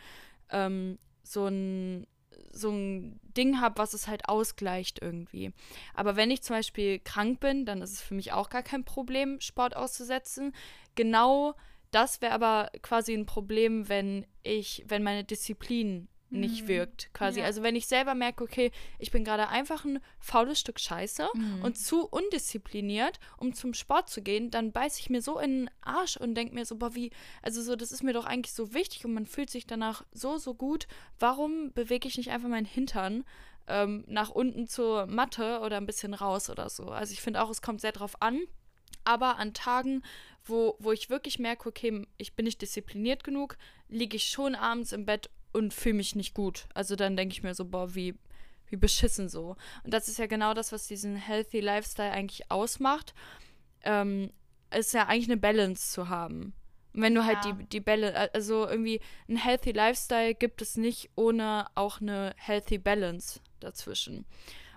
ähm, 0.50 0.98
so 1.22 1.46
ein 1.46 2.06
so 2.52 2.70
ein 2.70 3.20
Ding 3.36 3.60
habe, 3.60 3.78
was 3.78 3.94
es 3.94 4.08
halt 4.08 4.28
ausgleicht 4.28 5.00
irgendwie. 5.00 5.52
Aber 5.94 6.16
wenn 6.16 6.30
ich 6.30 6.42
zum 6.42 6.56
Beispiel 6.56 6.98
krank 6.98 7.40
bin, 7.40 7.64
dann 7.64 7.82
ist 7.82 7.92
es 7.92 8.00
für 8.00 8.14
mich 8.14 8.32
auch 8.32 8.50
gar 8.50 8.62
kein 8.62 8.84
Problem, 8.84 9.40
Sport 9.40 9.76
auszusetzen. 9.76 10.52
Genau 10.94 11.54
das 11.90 12.20
wäre 12.20 12.32
aber 12.32 12.70
quasi 12.82 13.14
ein 13.14 13.26
Problem, 13.26 13.88
wenn 13.88 14.26
ich, 14.42 14.84
wenn 14.86 15.02
meine 15.02 15.24
Disziplin 15.24 16.08
nicht 16.30 16.64
mhm. 16.64 16.68
wirkt, 16.68 17.10
quasi. 17.14 17.40
Ja. 17.40 17.46
Also 17.46 17.62
wenn 17.62 17.76
ich 17.76 17.86
selber 17.86 18.14
merke, 18.14 18.44
okay, 18.44 18.70
ich 18.98 19.10
bin 19.10 19.24
gerade 19.24 19.48
einfach 19.48 19.84
ein 19.84 20.00
faules 20.20 20.60
Stück 20.60 20.78
Scheiße 20.78 21.28
mhm. 21.34 21.62
und 21.62 21.78
zu 21.78 22.06
undiszipliniert, 22.06 23.18
um 23.38 23.54
zum 23.54 23.74
Sport 23.74 24.10
zu 24.10 24.22
gehen, 24.22 24.50
dann 24.50 24.72
beiße 24.72 25.00
ich 25.00 25.10
mir 25.10 25.22
so 25.22 25.38
in 25.38 25.66
den 25.66 25.70
Arsch 25.80 26.16
und 26.16 26.34
denke 26.34 26.54
mir 26.54 26.64
so, 26.64 26.76
boah, 26.76 26.94
wie, 26.94 27.10
also 27.42 27.62
so, 27.62 27.76
das 27.76 27.92
ist 27.92 28.02
mir 28.02 28.12
doch 28.12 28.26
eigentlich 28.26 28.52
so 28.52 28.74
wichtig 28.74 29.04
und 29.04 29.14
man 29.14 29.26
fühlt 29.26 29.50
sich 29.50 29.66
danach 29.66 30.04
so, 30.12 30.36
so 30.38 30.54
gut. 30.54 30.86
Warum 31.18 31.72
bewege 31.72 32.08
ich 32.08 32.18
nicht 32.18 32.30
einfach 32.30 32.48
meinen 32.48 32.66
Hintern 32.66 33.24
ähm, 33.66 34.04
nach 34.06 34.30
unten 34.30 34.66
zur 34.66 35.06
Matte 35.06 35.60
oder 35.60 35.78
ein 35.78 35.86
bisschen 35.86 36.14
raus 36.14 36.50
oder 36.50 36.68
so? 36.68 36.88
Also 36.88 37.12
ich 37.12 37.22
finde 37.22 37.42
auch, 37.42 37.50
es 37.50 37.62
kommt 37.62 37.80
sehr 37.80 37.92
drauf 37.92 38.20
an. 38.20 38.40
Aber 39.04 39.38
an 39.38 39.54
Tagen, 39.54 40.02
wo, 40.44 40.76
wo 40.78 40.92
ich 40.92 41.08
wirklich 41.08 41.38
merke, 41.38 41.68
okay, 41.68 42.06
ich 42.18 42.34
bin 42.34 42.44
nicht 42.44 42.60
diszipliniert 42.60 43.24
genug, 43.24 43.56
liege 43.88 44.16
ich 44.16 44.24
schon 44.24 44.54
abends 44.54 44.92
im 44.92 45.06
Bett 45.06 45.30
und 45.52 45.74
fühle 45.74 45.96
mich 45.96 46.14
nicht 46.14 46.34
gut. 46.34 46.66
Also 46.74 46.96
dann 46.96 47.16
denke 47.16 47.32
ich 47.32 47.42
mir 47.42 47.54
so, 47.54 47.64
boah, 47.64 47.94
wie, 47.94 48.14
wie 48.68 48.76
beschissen 48.76 49.28
so. 49.28 49.56
Und 49.84 49.94
das 49.94 50.08
ist 50.08 50.18
ja 50.18 50.26
genau 50.26 50.54
das, 50.54 50.72
was 50.72 50.86
diesen 50.86 51.16
Healthy 51.16 51.60
Lifestyle 51.60 52.12
eigentlich 52.12 52.50
ausmacht. 52.50 53.14
Ähm, 53.82 54.30
ist 54.74 54.94
ja 54.94 55.06
eigentlich 55.06 55.30
eine 55.30 55.38
Balance 55.38 55.92
zu 55.92 56.08
haben. 56.08 56.52
Und 56.92 57.02
wenn 57.02 57.14
du 57.14 57.24
halt 57.24 57.44
ja. 57.44 57.52
die, 57.52 57.64
die 57.64 57.80
Balance, 57.80 58.34
also 58.34 58.66
irgendwie 58.66 59.00
ein 59.28 59.36
Healthy 59.36 59.72
Lifestyle 59.72 60.34
gibt 60.34 60.62
es 60.62 60.76
nicht 60.76 61.10
ohne 61.14 61.66
auch 61.74 62.00
eine 62.00 62.34
Healthy 62.36 62.78
Balance 62.78 63.40
dazwischen. 63.60 64.26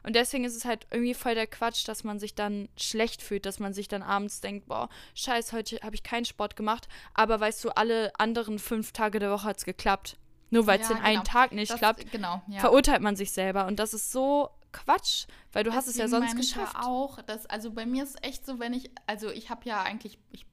Und 0.04 0.16
deswegen 0.16 0.46
ist 0.46 0.56
es 0.56 0.66
halt 0.66 0.88
irgendwie 0.90 1.14
voll 1.14 1.36
der 1.36 1.48
Quatsch, 1.48 1.88
dass 1.88 2.04
man 2.04 2.20
sich 2.20 2.34
dann 2.34 2.70
schlecht 2.76 3.22
fühlt, 3.22 3.46
dass 3.46 3.60
man 3.60 3.74
sich 3.74 3.88
dann 3.88 4.02
abends 4.02 4.42
denkt, 4.42 4.68
boah, 4.68 4.90
scheiß, 5.14 5.54
heute 5.54 5.80
habe 5.84 5.96
ich 5.96 6.04
keinen 6.04 6.26
Sport 6.26 6.56
gemacht, 6.56 6.88
aber 7.14 7.40
weißt 7.40 7.64
du, 7.64 7.70
alle 7.70 8.12
anderen 8.20 8.58
fünf 8.58 8.94
Tage 8.94 9.20
der 9.20 9.32
Woche 9.32 9.44
hat 9.44 9.58
es 9.58 9.66
geklappt. 9.66 10.18
Nur 10.52 10.68
weil 10.68 10.80
es 10.80 10.90
ja, 10.90 10.96
den 10.96 11.04
genau. 11.04 11.10
einen 11.10 11.24
Tag 11.24 11.54
nicht 11.54 11.72
das, 11.72 11.80
klappt, 11.80 12.12
genau, 12.12 12.42
ja. 12.48 12.60
verurteilt 12.60 13.02
man 13.02 13.16
sich 13.16 13.32
selber. 13.32 13.66
Und 13.66 13.80
das 13.80 13.94
ist 13.94 14.12
so 14.12 14.50
Quatsch, 14.72 15.26
weil 15.54 15.64
du 15.64 15.70
Deswegen 15.70 15.78
hast 15.78 15.88
es 15.88 15.98
ja 15.98 16.08
sonst 16.08 16.36
geschafft. 16.36 16.76
Ich 16.80 16.86
auch, 16.86 17.22
dass, 17.22 17.46
also 17.46 17.72
bei 17.72 17.86
mir 17.86 18.04
ist 18.04 18.24
echt 18.24 18.46
so, 18.46 18.60
wenn 18.60 18.74
ich, 18.74 18.92
also 19.08 19.30
ich 19.30 19.50
habe 19.50 19.62
ja 19.66 19.82
eigentlich, 19.82 20.20
ich, 20.32 20.46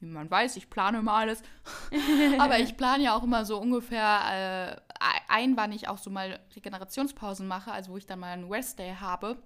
wie 0.00 0.06
man 0.06 0.30
weiß, 0.30 0.56
ich 0.56 0.70
plane 0.70 0.98
immer 0.98 1.12
alles, 1.12 1.42
aber 2.38 2.58
ich 2.58 2.76
plane 2.76 3.04
ja 3.04 3.14
auch 3.14 3.22
immer 3.22 3.44
so 3.44 3.58
ungefähr 3.58 4.80
äh, 4.80 4.94
ein, 5.28 5.56
wann 5.56 5.72
ich 5.72 5.88
auch 5.88 5.98
so 5.98 6.10
mal 6.10 6.40
Regenerationspausen 6.56 7.46
mache, 7.46 7.72
also 7.72 7.92
wo 7.92 7.96
ich 7.98 8.06
dann 8.06 8.20
mal 8.20 8.32
einen 8.32 8.50
Rest-Day 8.50 8.96
habe. 9.00 9.36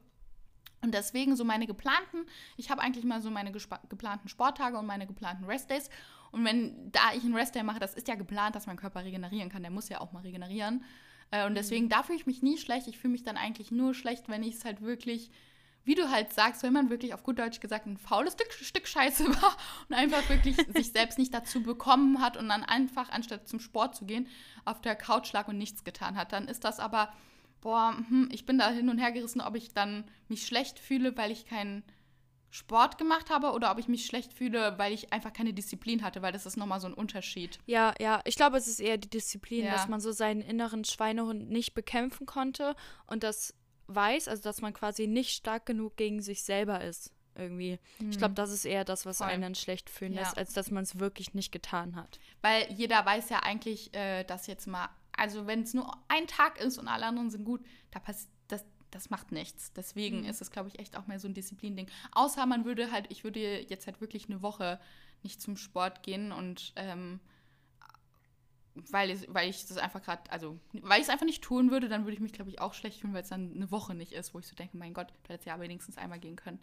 Und 0.83 0.93
deswegen 0.93 1.37
so 1.37 1.45
meine 1.45 1.67
geplanten, 1.67 2.27
ich 2.57 2.71
habe 2.71 2.83
eigentlich 2.83 3.05
mal 3.05 3.21
so 3.21 3.31
meine 3.31 3.51
geplanten 3.51 4.29
Sporttage 4.29 4.79
und 4.79 4.87
meine 4.87 5.07
geplanten 5.07 5.45
Rest-Days. 5.45 5.91
Und 6.33 6.45
wenn 6.45 6.93
da 6.93 7.13
ich 7.15 7.25
einen 7.25 7.35
Rest-Day 7.35 7.63
mache, 7.63 7.81
das 7.81 7.95
ist 7.95 8.09
ja 8.09 8.15
geplant, 8.15 8.55
dass 8.55 8.67
mein 8.67 8.77
Körper 8.77 9.05
regenerieren 9.05 9.49
kann. 9.49 9.63
Der 9.63 9.71
muss 9.71 9.89
ja 9.89 10.01
auch 10.01 10.13
mal 10.13 10.21
regenerieren. 10.21 10.85
Äh, 11.31 11.47
und 11.47 11.55
deswegen, 11.55 11.87
mhm. 11.87 11.91
da 11.91 12.03
fühle 12.03 12.19
ich 12.19 12.27
mich 12.27 12.43
nie 12.43 12.59
schlecht. 12.59 12.87
Ich 12.89 12.99
fühle 12.99 13.13
mich 13.13 13.23
dann 13.23 13.37
eigentlich 13.37 13.71
nur 13.71 13.95
schlecht, 13.95 14.29
wenn 14.29 14.43
ich 14.43 14.57
es 14.57 14.65
halt 14.65 14.81
wirklich, 14.81 15.31
wie 15.85 15.95
du 15.95 16.11
halt 16.11 16.33
sagst, 16.33 16.63
wenn 16.63 16.73
man 16.73 16.91
wirklich 16.91 17.15
auf 17.15 17.23
gut 17.23 17.39
Deutsch 17.39 17.61
gesagt 17.61 17.87
ein 17.87 17.97
faules 17.97 18.35
Stück, 18.35 18.53
Stück 18.53 18.87
Scheiße 18.87 19.27
war 19.43 19.57
und 19.89 19.95
einfach 19.95 20.29
wirklich 20.29 20.57
sich 20.75 20.93
selbst 20.93 21.19
nicht 21.19 21.33
dazu 21.33 21.63
bekommen 21.63 22.21
hat 22.21 22.37
und 22.37 22.49
dann 22.49 22.65
einfach, 22.65 23.11
anstatt 23.11 23.49
zum 23.49 23.61
Sport 23.61 23.97
zu 23.97 24.05
gehen, 24.05 24.29
auf 24.65 24.81
der 24.81 24.97
Couch 24.97 25.33
lag 25.33 25.49
und 25.49 25.59
nichts 25.59 25.85
getan 25.85 26.17
hat. 26.17 26.33
Dann 26.33 26.49
ist 26.49 26.65
das 26.65 26.81
aber, 26.81 27.13
boah, 27.67 27.97
hm, 27.97 28.29
ich 28.31 28.47
bin 28.47 28.59
da 28.59 28.71
hin 28.71 28.89
und 28.89 28.99
her 28.99 29.11
gerissen, 29.11 29.41
ob 29.41 29.57
ich 29.57 29.75
dann 29.75 30.05
mich 30.29 30.47
schlecht 30.47 30.79
fühle, 30.79 31.17
weil 31.17 31.33
ich 31.33 31.47
keinen 31.47 31.83
Sport 32.49 32.97
gemacht 32.97 33.29
habe 33.29 33.51
oder 33.51 33.73
ob 33.73 33.79
ich 33.81 33.89
mich 33.89 34.07
schlecht 34.07 34.33
fühle, 34.33 34.79
weil 34.79 34.93
ich 34.93 35.13
einfach 35.13 35.33
keine 35.33 35.53
Disziplin 35.53 36.05
hatte, 36.05 36.23
weil 36.23 36.31
das 36.31 36.47
ist 36.47 36.57
nochmal 36.57 36.79
so 36.79 36.87
ein 36.87 36.95
Unterschied. 36.95 37.59
Ja, 37.67 37.93
ja, 37.99 38.21
ich 38.25 38.37
glaube, 38.37 38.57
es 38.57 38.69
ist 38.69 38.79
eher 38.79 38.99
die 38.99 39.11
Disziplin, 39.11 39.65
ja. 39.65 39.73
dass 39.73 39.89
man 39.89 39.99
so 39.99 40.13
seinen 40.13 40.43
inneren 40.43 40.85
Schweinehund 40.85 41.51
nicht 41.51 41.75
bekämpfen 41.75 42.25
konnte 42.25 42.77
und 43.09 43.25
das 43.25 43.53
weiß, 43.89 44.29
also 44.29 44.45
dass 44.45 44.61
man 44.61 44.73
quasi 44.73 45.09
nicht 45.09 45.31
stark 45.31 45.67
genug 45.67 45.97
gegen 45.97 46.23
sich 46.23 46.45
selber 46.45 46.83
ist. 46.83 47.13
Irgendwie. 47.39 47.79
Hm. 47.99 48.11
Ich 48.11 48.19
glaube, 48.19 48.35
das 48.35 48.51
ist 48.51 48.65
eher 48.65 48.85
das, 48.85 49.05
was 49.05 49.19
Voll. 49.19 49.27
einen 49.27 49.43
dann 49.43 49.55
schlecht 49.55 49.91
fühlen 49.91 50.15
ja. 50.15 50.21
lässt, 50.21 50.39
als 50.39 50.53
dass 50.53 50.71
man 50.71 50.85
es 50.85 50.99
wirklich 50.99 51.35
nicht 51.35 51.53
getan 51.53 51.97
hat. 51.97 52.19
Weil 52.41 52.73
jeder 52.73 53.05
weiß 53.05 53.29
ja 53.29 53.41
eigentlich, 53.41 53.95
äh, 53.95 54.25
dass 54.25 54.47
jetzt 54.47 54.67
mal, 54.67 54.89
also 55.17 55.47
wenn 55.47 55.63
es 55.63 55.75
nur 55.75 55.93
ein 56.09 56.27
Tag 56.27 56.61
ist 56.61 56.79
und 56.79 56.89
alle 56.89 57.07
anderen 57.07 57.31
sind 57.31 57.45
gut, 57.45 57.65
da 57.91 57.99
passiert 57.99 58.31
das 58.97 59.11
macht 59.11 59.33
nichts. 59.33 59.73
Deswegen 59.73 60.21
mhm. 60.21 60.29
ist 60.29 60.41
es, 60.41 60.51
glaube 60.51 60.69
ich, 60.69 60.79
echt 60.79 60.97
auch 60.97 61.07
mehr 61.07 61.21
so 61.21 61.29
ein 61.29 61.35
Disziplin-Ding. 61.35 61.89
Außer 62.13 62.47
man 62.47 62.65
würde 62.65 62.91
halt, 62.91 63.07
ich 63.11 63.25
würde 63.25 63.61
jetzt 63.61 63.87
halt 63.87 64.01
wirklich 64.01 64.29
eine 64.29 64.43
Woche 64.43 64.81
nicht 65.23 65.41
zum 65.41 65.57
Sport 65.57 66.03
gehen 66.03 66.33
und 66.33 66.73
ähm, 66.77 67.21
weil, 68.75 69.19
weil 69.29 69.49
ich 69.49 69.67
das 69.67 69.79
einfach 69.79 70.03
gerade, 70.03 70.31
also 70.31 70.59
weil 70.73 71.01
ich 71.01 71.07
es 71.07 71.11
einfach 71.11 71.25
nicht 71.25 71.43
tun 71.43 71.71
würde, 71.71 71.89
dann 71.89 72.05
würde 72.05 72.13
ich 72.13 72.21
mich, 72.21 72.33
glaube 72.33 72.51
ich, 72.51 72.61
auch 72.61 72.75
schlecht 72.75 73.01
fühlen, 73.01 73.15
weil 73.15 73.23
es 73.23 73.31
dann 73.31 73.53
eine 73.55 73.71
Woche 73.71 73.95
nicht 73.95 74.13
ist, 74.13 74.35
wo 74.35 74.39
ich 74.39 74.47
so 74.47 74.55
denke, 74.55 74.77
mein 74.77 74.93
Gott, 74.93 75.09
du 75.25 75.33
hättest 75.33 75.47
ja 75.47 75.59
wenigstens 75.59 75.97
einmal 75.97 76.19
gehen 76.19 76.37
können. 76.37 76.61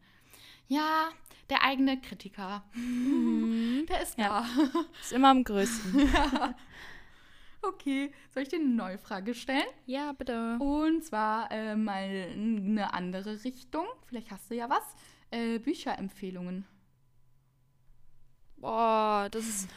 Ja, 0.68 1.10
der 1.50 1.64
eigene 1.64 2.00
Kritiker. 2.00 2.64
Mhm. 2.74 3.86
Der 3.90 4.02
ist 4.02 4.18
ja. 4.18 4.46
da. 4.46 4.86
Ist 5.02 5.12
immer 5.12 5.30
am 5.30 5.44
größten. 5.44 6.00
ja. 6.14 6.56
Okay, 7.66 8.12
soll 8.34 8.44
ich 8.44 8.50
dir 8.50 8.60
eine 8.60 8.66
neue 8.70 8.98
Frage 8.98 9.34
stellen? 9.34 9.64
Ja, 9.86 10.12
bitte. 10.12 10.58
Und 10.60 11.04
zwar 11.04 11.50
äh, 11.50 11.76
mal 11.78 12.28
eine 12.34 12.94
andere 12.94 13.42
Richtung. 13.44 13.86
Vielleicht 14.06 14.32
hast 14.32 14.52
du 14.52 14.56
ja 14.56 14.70
was. 14.70 14.84
Äh, 15.32 15.60
Bücherempfehlungen. 15.60 16.66
Boah, 18.58 19.30
das 19.32 19.48
ist. 19.48 19.70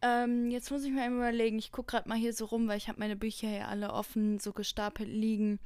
Ähm, 0.00 0.50
jetzt 0.50 0.70
muss 0.70 0.84
ich 0.84 0.92
mir 0.92 1.08
überlegen. 1.08 1.58
Ich 1.58 1.72
gucke 1.72 1.92
gerade 1.92 2.08
mal 2.08 2.18
hier 2.18 2.32
so 2.32 2.44
rum, 2.44 2.68
weil 2.68 2.76
ich 2.76 2.88
habe 2.88 3.00
meine 3.00 3.16
Bücher 3.16 3.48
hier 3.48 3.68
alle 3.68 3.92
offen, 3.92 4.38
so 4.38 4.52
gestapelt 4.52 5.08
liegen. 5.08 5.58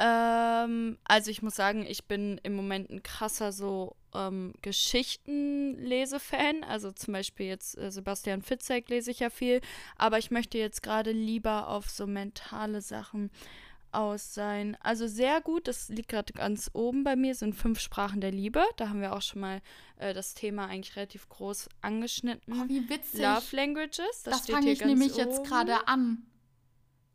Ähm, 0.00 0.96
also 1.04 1.30
ich 1.30 1.42
muss 1.42 1.54
sagen, 1.54 1.84
ich 1.86 2.06
bin 2.06 2.40
im 2.42 2.54
Moment 2.54 2.88
ein 2.88 3.02
krasser 3.02 3.52
so 3.52 3.96
ähm, 4.14 4.54
Geschichtenlesefan. 4.62 6.64
Also 6.64 6.90
zum 6.90 7.12
Beispiel 7.12 7.46
jetzt 7.46 7.76
äh, 7.76 7.92
Sebastian 7.92 8.40
Fitzek 8.40 8.88
lese 8.88 9.10
ich 9.10 9.20
ja 9.20 9.28
viel. 9.28 9.60
Aber 9.96 10.18
ich 10.18 10.30
möchte 10.30 10.56
jetzt 10.56 10.82
gerade 10.82 11.12
lieber 11.12 11.68
auf 11.68 11.90
so 11.90 12.06
mentale 12.06 12.80
Sachen 12.80 13.30
aus 13.92 14.32
sein. 14.32 14.76
Also 14.80 15.06
sehr 15.06 15.42
gut, 15.42 15.68
das 15.68 15.88
liegt 15.88 16.08
gerade 16.08 16.32
ganz 16.32 16.70
oben 16.72 17.04
bei 17.04 17.16
mir, 17.16 17.34
sind 17.34 17.54
fünf 17.54 17.80
Sprachen 17.80 18.22
der 18.22 18.30
Liebe. 18.30 18.64
Da 18.76 18.88
haben 18.88 19.02
wir 19.02 19.14
auch 19.14 19.22
schon 19.22 19.40
mal 19.40 19.60
äh, 19.98 20.14
das 20.14 20.32
Thema 20.32 20.66
eigentlich 20.66 20.96
relativ 20.96 21.28
groß 21.28 21.68
angeschnitten. 21.82 22.54
Oh, 22.54 22.68
wie 22.68 22.88
witzig. 22.88 23.20
Love 23.20 23.54
Languages, 23.54 24.22
das, 24.24 24.24
das 24.24 24.46
fange 24.46 24.70
ich 24.70 24.82
nämlich 24.82 25.14
oben. 25.14 25.20
jetzt 25.20 25.44
gerade 25.44 25.88
an. 25.88 26.24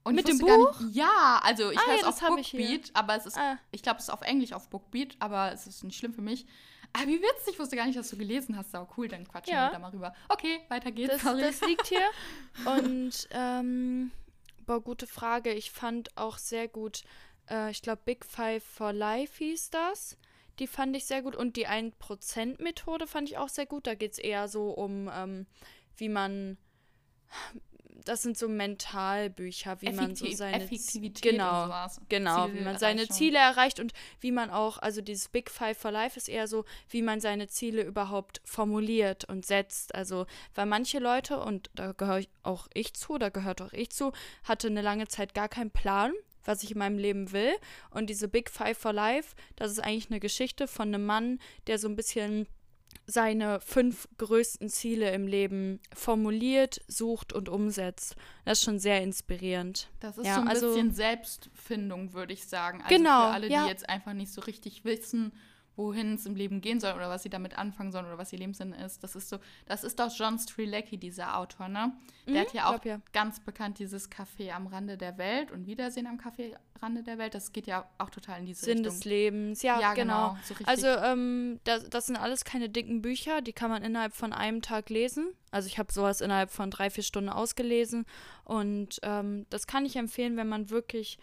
Und 0.05 0.13
Mit 0.13 0.27
dem 0.27 0.37
Buch? 0.37 0.79
Nicht, 0.81 0.95
ja, 0.97 1.41
also 1.43 1.71
ich 1.71 1.79
ah, 1.79 1.87
höre 1.87 1.95
es 1.95 2.01
ja, 2.01 2.07
auf 2.09 2.19
Bookbeat, 2.19 2.91
aber 2.93 3.15
es 3.15 3.25
ist, 3.25 3.39
ah. 3.39 3.57
ich 3.71 3.81
glaube, 3.81 3.97
es 3.97 4.03
ist 4.03 4.11
auf 4.11 4.21
Englisch 4.21 4.53
auf 4.53 4.69
Bookbeat, 4.69 5.15
aber 5.17 5.51
es 5.51 5.65
ist 5.65 5.83
nicht 5.83 5.97
schlimm 5.97 6.13
für 6.13 6.21
mich. 6.21 6.45
Ah, 6.93 7.07
wie 7.07 7.19
witzig, 7.19 7.53
ich 7.53 7.59
wusste 7.59 7.75
gar 7.75 7.87
nicht, 7.87 7.97
dass 7.97 8.11
du 8.11 8.15
gelesen 8.15 8.55
hast. 8.55 8.71
Sau 8.71 8.87
cool, 8.95 9.07
dann 9.07 9.27
quatschen 9.27 9.55
ja. 9.55 9.67
wir 9.67 9.71
da 9.71 9.79
mal 9.79 9.89
rüber. 9.89 10.13
Okay, 10.29 10.61
weiter 10.69 10.91
geht's. 10.91 11.23
Das, 11.23 11.39
das 11.39 11.61
liegt 11.61 11.87
hier. 11.87 12.07
Und, 12.65 13.27
ähm, 13.31 14.11
boah, 14.67 14.79
gute 14.79 15.07
Frage. 15.07 15.51
Ich 15.51 15.71
fand 15.71 16.15
auch 16.15 16.37
sehr 16.37 16.67
gut, 16.67 17.03
äh, 17.49 17.71
ich 17.71 17.81
glaube, 17.81 18.03
Big 18.05 18.25
Five 18.25 18.63
for 18.63 18.93
Life 18.93 19.43
hieß 19.43 19.71
das. 19.71 20.17
Die 20.59 20.67
fand 20.67 20.95
ich 20.95 21.05
sehr 21.05 21.23
gut. 21.23 21.35
Und 21.35 21.55
die 21.55 21.67
1%-Methode 21.67 23.07
fand 23.07 23.27
ich 23.27 23.39
auch 23.39 23.49
sehr 23.49 23.65
gut. 23.65 23.87
Da 23.87 23.95
geht 23.95 24.11
es 24.11 24.19
eher 24.19 24.47
so 24.47 24.69
um, 24.69 25.09
ähm, 25.11 25.47
wie 25.97 26.09
man 26.09 26.59
das 28.05 28.21
sind 28.21 28.37
so 28.37 28.47
Mentalbücher, 28.47 29.81
wie 29.81 29.87
Effektiv, 29.87 30.07
man 30.07 30.15
so 30.15 30.31
seine 30.31 30.63
Effektivität 30.63 31.31
genau, 31.31 31.63
und 31.63 31.67
sowas. 31.67 32.01
Genau, 32.09 32.53
wie 32.53 32.61
man 32.61 32.77
seine 32.77 33.07
Ziele 33.07 33.39
erreicht 33.39 33.79
und 33.79 33.93
wie 34.19 34.31
man 34.31 34.49
auch, 34.49 34.77
also 34.77 35.01
dieses 35.01 35.27
Big 35.27 35.49
Five 35.49 35.77
for 35.77 35.91
Life 35.91 36.17
ist 36.17 36.29
eher 36.29 36.47
so, 36.47 36.65
wie 36.89 37.01
man 37.01 37.19
seine 37.19 37.47
Ziele 37.47 37.83
überhaupt 37.83 38.41
formuliert 38.45 39.25
und 39.25 39.45
setzt. 39.45 39.93
Also, 39.93 40.25
weil 40.53 40.65
manche 40.65 40.99
Leute, 40.99 41.39
und 41.39 41.69
da 41.75 41.91
gehöre 41.91 42.23
auch 42.43 42.67
ich 42.73 42.93
zu, 42.93 43.17
da 43.17 43.29
gehört 43.29 43.61
auch 43.61 43.73
ich 43.73 43.89
zu, 43.89 44.11
hatte 44.43 44.67
eine 44.67 44.81
lange 44.81 45.07
Zeit 45.07 45.33
gar 45.33 45.49
keinen 45.49 45.71
Plan 45.71 46.13
was 46.47 46.61
ich 46.61 46.71
in 46.71 46.77
meinem 46.77 46.99
Leben 46.99 47.31
will. 47.31 47.53
Und 47.89 48.07
diese 48.07 48.27
Big 48.27 48.51
Five 48.51 48.77
for 48.77 48.93
Life, 48.93 49.35
das 49.55 49.71
ist 49.71 49.79
eigentlich 49.79 50.11
eine 50.11 50.19
Geschichte 50.19 50.67
von 50.67 50.89
einem 50.89 51.03
Mann, 51.03 51.39
der 51.65 51.79
so 51.79 51.87
ein 51.87 51.95
bisschen 51.95 52.47
seine 53.07 53.59
fünf 53.59 54.07
größten 54.17 54.69
Ziele 54.69 55.11
im 55.11 55.27
Leben 55.27 55.79
formuliert, 55.93 56.81
sucht 56.87 57.33
und 57.33 57.49
umsetzt. 57.49 58.15
Das 58.45 58.59
ist 58.59 58.65
schon 58.65 58.79
sehr 58.79 59.01
inspirierend. 59.01 59.89
Das 59.99 60.17
ist 60.17 60.25
ja, 60.25 60.35
so 60.35 60.41
ein 60.41 60.47
also, 60.47 60.67
bisschen 60.67 60.91
Selbstfindung, 60.91 62.13
würde 62.13 62.33
ich 62.33 62.45
sagen. 62.47 62.81
Also 62.81 62.95
Genau, 62.95 63.27
für 63.27 63.33
alle, 63.33 63.49
ja. 63.49 63.63
die 63.63 63.69
jetzt 63.69 63.87
einfach 63.89 64.13
nicht 64.13 64.31
so 64.31 64.41
richtig 64.41 64.85
wissen, 64.85 65.31
wohin 65.75 66.15
es 66.15 66.25
im 66.25 66.35
Leben 66.35 66.61
gehen 66.61 66.79
soll 66.79 66.93
oder 66.93 67.09
was 67.09 67.23
sie 67.23 67.29
damit 67.29 67.57
anfangen 67.57 67.91
sollen 67.91 68.05
oder 68.05 68.17
was 68.17 68.31
ihr 68.33 68.39
Lebenssinn 68.39 68.73
ist. 68.73 69.03
Das 69.03 69.15
ist 69.15 69.29
so, 69.29 69.37
das 69.65 69.83
ist 69.83 69.99
doch 69.99 70.09
John 70.15 70.39
Strilecki, 70.39 70.97
dieser 70.97 71.37
Autor, 71.37 71.67
ne? 71.67 71.93
Der 72.27 72.33
Mhm, 72.33 72.39
hat 72.39 72.53
ja 72.53 72.65
auch 72.67 72.81
glaub 72.81 72.85
ja. 72.85 73.01
ganz 73.13 73.39
bekannt 73.39 73.79
dieses 73.79 74.09
Café 74.09 74.51
am 74.51 74.67
Rande 74.67 74.97
der 74.97 75.17
Welt 75.17 75.51
und 75.51 75.67
Wiedersehen 75.67 76.07
am 76.07 76.17
Café 76.17 76.55
Rande 76.81 77.03
der 77.03 77.17
Welt. 77.17 77.33
Das 77.35 77.51
geht 77.51 77.67
ja 77.67 77.87
auch 77.97 78.09
total 78.09 78.39
in 78.39 78.45
diese 78.45 78.65
Sinn 78.65 78.79
Richtung. 78.79 78.93
des 78.93 79.05
Lebens, 79.05 79.61
ja, 79.61 79.79
Ja, 79.79 79.93
genau. 79.93 80.29
genau, 80.33 80.37
so 80.43 80.55
also 80.65 80.87
ähm, 80.87 81.59
das, 81.63 81.89
das 81.89 82.07
sind 82.07 82.15
alles 82.17 82.45
keine 82.45 82.69
dicken 82.69 83.01
Bücher, 83.01 83.41
die 83.41 83.53
kann 83.53 83.69
man 83.69 83.83
innerhalb 83.83 84.13
von 84.13 84.33
einem 84.33 84.61
Tag 84.61 84.89
lesen. 84.89 85.33
Also 85.51 85.67
ich 85.67 85.77
habe 85.77 85.91
sowas 85.93 86.19
innerhalb 86.21 86.51
von 86.51 86.71
drei, 86.71 86.89
vier 86.89 87.03
Stunden 87.03 87.29
ausgelesen 87.29 88.05
und 88.43 88.99
ähm, 89.03 89.45
das 89.49 89.67
kann 89.67 89.85
ich 89.85 89.95
empfehlen, 89.95 90.35
wenn 90.37 90.47
man 90.49 90.69
wirklich 90.69 91.17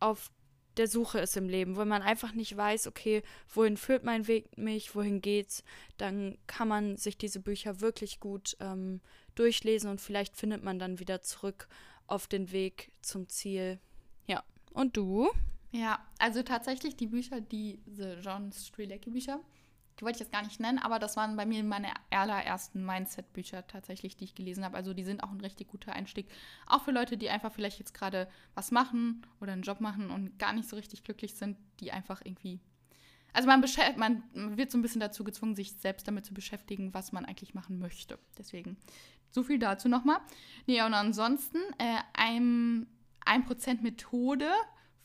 auf 0.00 0.30
der 0.78 0.88
Suche 0.88 1.18
ist 1.18 1.36
im 1.36 1.48
Leben, 1.48 1.76
wo 1.76 1.84
man 1.84 2.02
einfach 2.02 2.32
nicht 2.32 2.56
weiß, 2.56 2.86
okay, 2.86 3.22
wohin 3.52 3.76
führt 3.76 4.04
mein 4.04 4.26
Weg 4.28 4.56
mich, 4.56 4.94
wohin 4.94 5.20
geht's, 5.20 5.64
dann 5.96 6.38
kann 6.46 6.68
man 6.68 6.96
sich 6.96 7.18
diese 7.18 7.40
Bücher 7.40 7.80
wirklich 7.80 8.20
gut 8.20 8.56
ähm, 8.60 9.00
durchlesen 9.34 9.90
und 9.90 10.00
vielleicht 10.00 10.36
findet 10.36 10.62
man 10.62 10.78
dann 10.78 10.98
wieder 10.98 11.22
zurück 11.22 11.68
auf 12.06 12.26
den 12.26 12.52
Weg 12.52 12.90
zum 13.02 13.28
Ziel. 13.28 13.78
Ja. 14.26 14.42
Und 14.72 14.96
du? 14.96 15.28
Ja, 15.70 16.04
also 16.18 16.42
tatsächlich 16.42 16.96
die 16.96 17.06
Bücher, 17.06 17.40
die 17.40 17.78
diese 17.86 18.18
John 18.20 18.52
Strilecki 18.52 19.10
Bücher, 19.10 19.40
die 19.98 20.04
wollte 20.04 20.16
ich 20.16 20.20
jetzt 20.20 20.32
gar 20.32 20.42
nicht 20.42 20.60
nennen, 20.60 20.78
aber 20.78 20.98
das 20.98 21.16
waren 21.16 21.36
bei 21.36 21.44
mir 21.44 21.62
meine 21.64 21.88
allerersten 22.10 22.84
Mindset-Bücher 22.84 23.66
tatsächlich, 23.66 24.16
die 24.16 24.24
ich 24.24 24.34
gelesen 24.34 24.64
habe. 24.64 24.76
Also 24.76 24.94
die 24.94 25.04
sind 25.04 25.22
auch 25.22 25.30
ein 25.30 25.40
richtig 25.40 25.68
guter 25.68 25.92
Einstieg. 25.92 26.28
Auch 26.66 26.84
für 26.84 26.92
Leute, 26.92 27.16
die 27.16 27.30
einfach 27.30 27.52
vielleicht 27.52 27.78
jetzt 27.78 27.94
gerade 27.94 28.28
was 28.54 28.70
machen 28.70 29.26
oder 29.40 29.52
einen 29.52 29.62
Job 29.62 29.80
machen 29.80 30.10
und 30.10 30.38
gar 30.38 30.52
nicht 30.52 30.68
so 30.68 30.76
richtig 30.76 31.02
glücklich 31.02 31.34
sind, 31.34 31.56
die 31.80 31.90
einfach 31.90 32.20
irgendwie. 32.24 32.60
Also 33.32 33.48
man, 33.48 33.62
man 33.96 34.56
wird 34.56 34.70
so 34.70 34.78
ein 34.78 34.82
bisschen 34.82 35.00
dazu 35.00 35.24
gezwungen, 35.24 35.54
sich 35.54 35.72
selbst 35.74 36.06
damit 36.08 36.24
zu 36.24 36.32
beschäftigen, 36.32 36.94
was 36.94 37.12
man 37.12 37.24
eigentlich 37.24 37.54
machen 37.54 37.78
möchte. 37.78 38.18
Deswegen 38.38 38.76
so 39.30 39.42
viel 39.42 39.58
dazu 39.58 39.88
nochmal. 39.88 40.18
Nee, 40.66 40.82
und 40.82 40.94
ansonsten 40.94 41.58
äh, 41.78 41.98
ein, 42.14 42.86
1% 43.26 43.82
Methode 43.82 44.48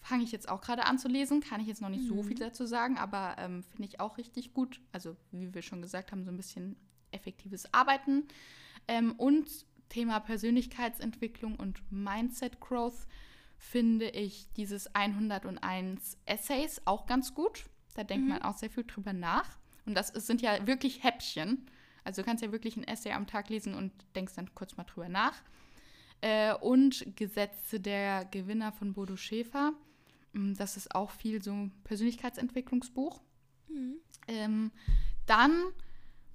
fange 0.03 0.23
ich 0.23 0.31
jetzt 0.31 0.49
auch 0.49 0.61
gerade 0.61 0.85
an 0.85 0.99
zu 0.99 1.07
lesen. 1.07 1.41
Kann 1.41 1.61
ich 1.61 1.67
jetzt 1.67 1.81
noch 1.81 1.89
nicht 1.89 2.07
so 2.07 2.21
viel 2.23 2.37
dazu 2.37 2.65
sagen, 2.65 2.97
aber 2.97 3.35
ähm, 3.39 3.63
finde 3.63 3.85
ich 3.85 3.99
auch 3.99 4.17
richtig 4.17 4.53
gut. 4.53 4.79
Also, 4.91 5.15
wie 5.31 5.53
wir 5.53 5.61
schon 5.61 5.81
gesagt 5.81 6.11
haben, 6.11 6.23
so 6.23 6.31
ein 6.31 6.37
bisschen 6.37 6.75
effektives 7.11 7.73
Arbeiten. 7.73 8.27
Ähm, 8.87 9.13
und 9.13 9.47
Thema 9.89 10.19
Persönlichkeitsentwicklung 10.19 11.55
und 11.55 11.81
Mindset 11.91 12.59
Growth 12.59 13.07
finde 13.57 14.09
ich 14.09 14.47
dieses 14.57 14.93
101 14.93 16.17
Essays 16.25 16.81
auch 16.85 17.05
ganz 17.05 17.33
gut. 17.33 17.65
Da 17.95 18.03
denkt 18.03 18.27
man 18.27 18.41
auch 18.41 18.57
sehr 18.57 18.69
viel 18.69 18.83
drüber 18.83 19.13
nach. 19.13 19.57
Und 19.85 19.95
das 19.95 20.09
sind 20.09 20.41
ja 20.41 20.67
wirklich 20.67 21.03
Häppchen. 21.03 21.65
Also 22.03 22.21
du 22.21 22.25
kannst 22.25 22.43
ja 22.43 22.51
wirklich 22.51 22.75
ein 22.75 22.83
Essay 22.83 23.13
am 23.13 23.27
Tag 23.27 23.49
lesen 23.49 23.73
und 23.73 23.93
denkst 24.15 24.33
dann 24.35 24.53
kurz 24.53 24.75
mal 24.75 24.83
drüber 24.83 25.09
nach. 25.09 25.41
Äh, 26.21 26.53
und 26.55 27.15
Gesetze 27.15 27.79
der 27.79 28.25
Gewinner 28.25 28.71
von 28.71 28.93
Bodo 28.93 29.15
Schäfer. 29.15 29.73
Mm, 30.33 30.53
Das 30.55 30.77
ist 30.77 30.93
auch 30.93 31.11
viel 31.11 31.41
so 31.41 31.51
ein 31.53 31.71
Persönlichkeitsentwicklungsbuch. 31.83 33.21
Ähm, 34.27 34.71
dann, 35.25 35.51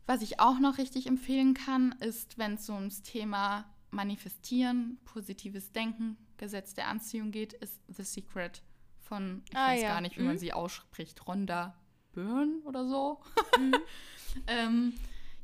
was 0.06 0.22
ich 0.22 0.40
auch 0.40 0.58
noch 0.58 0.78
richtig 0.78 1.06
empfehlen 1.06 1.54
kann, 1.54 1.92
ist, 2.00 2.36
wenn 2.38 2.54
es 2.54 2.66
so 2.66 2.74
ums 2.74 3.02
Thema 3.02 3.64
Manifestieren, 3.90 4.98
positives 5.04 5.72
Denken, 5.72 6.16
Gesetz 6.36 6.74
der 6.74 6.88
Anziehung 6.88 7.30
geht, 7.30 7.52
ist 7.54 7.80
The 7.88 8.02
Secret 8.02 8.62
von, 9.00 9.42
ich 9.50 9.56
Ah, 9.56 9.68
weiß 9.68 9.82
ja. 9.82 9.88
gar 9.88 10.00
nicht, 10.00 10.18
wie 10.18 10.22
man 10.22 10.34
Mhm. 10.34 10.38
sie 10.38 10.52
ausspricht, 10.52 11.26
Rhonda 11.26 11.74
Byrne 12.12 12.58
oder 12.64 12.86
so. 12.86 13.20
ähm, 14.46 14.92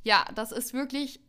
ja, 0.02 0.24
das 0.34 0.52
ist 0.52 0.74
wirklich, 0.74 1.20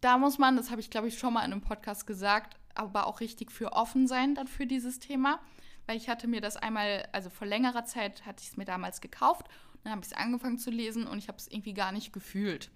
da 0.00 0.16
muss 0.18 0.38
man, 0.38 0.56
das 0.56 0.70
habe 0.70 0.80
ich 0.80 0.90
glaube 0.90 1.08
ich 1.08 1.18
schon 1.18 1.34
mal 1.34 1.44
in 1.44 1.52
einem 1.52 1.60
Podcast 1.62 2.06
gesagt, 2.06 2.56
aber 2.80 3.06
auch 3.06 3.20
richtig 3.20 3.52
für 3.52 3.72
offen 3.72 4.06
sein 4.06 4.34
dann 4.34 4.48
für 4.48 4.66
dieses 4.66 4.98
Thema. 4.98 5.40
Weil 5.86 5.96
ich 5.96 6.08
hatte 6.08 6.28
mir 6.28 6.40
das 6.40 6.56
einmal, 6.56 7.08
also 7.12 7.30
vor 7.30 7.46
längerer 7.46 7.84
Zeit 7.84 8.24
hatte 8.26 8.42
ich 8.42 8.50
es 8.50 8.56
mir 8.56 8.64
damals 8.64 9.00
gekauft 9.00 9.48
und 9.72 9.84
dann 9.84 9.92
habe 9.92 10.02
ich 10.02 10.08
es 10.08 10.16
angefangen 10.16 10.58
zu 10.58 10.70
lesen 10.70 11.06
und 11.06 11.18
ich 11.18 11.28
habe 11.28 11.38
es 11.38 11.48
irgendwie 11.48 11.74
gar 11.74 11.92
nicht 11.92 12.12
gefühlt. 12.12 12.70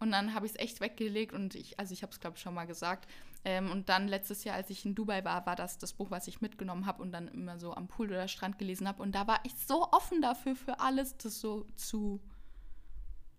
Und 0.00 0.12
dann 0.12 0.34
habe 0.34 0.46
ich 0.46 0.52
es 0.52 0.58
echt 0.58 0.80
weggelegt 0.80 1.32
und 1.32 1.54
ich, 1.54 1.78
also 1.78 1.92
ich 1.92 2.02
habe 2.02 2.12
es 2.12 2.20
glaube 2.20 2.36
ich 2.36 2.42
schon 2.42 2.54
mal 2.54 2.66
gesagt. 2.66 3.08
Ähm, 3.44 3.70
und 3.70 3.88
dann 3.88 4.08
letztes 4.08 4.44
Jahr, 4.44 4.56
als 4.56 4.70
ich 4.70 4.84
in 4.84 4.94
Dubai 4.94 5.24
war, 5.24 5.46
war 5.46 5.56
das 5.56 5.78
das 5.78 5.92
Buch, 5.92 6.10
was 6.10 6.26
ich 6.28 6.40
mitgenommen 6.40 6.86
habe 6.86 7.02
und 7.02 7.12
dann 7.12 7.28
immer 7.28 7.58
so 7.58 7.72
am 7.74 7.88
Pool 7.88 8.08
oder 8.08 8.28
Strand 8.28 8.58
gelesen 8.58 8.86
habe. 8.88 9.02
Und 9.02 9.14
da 9.14 9.26
war 9.26 9.40
ich 9.44 9.54
so 9.54 9.90
offen 9.90 10.20
dafür, 10.20 10.56
für 10.56 10.80
alles, 10.80 11.16
das 11.16 11.40
so 11.40 11.66
zu, 11.76 12.20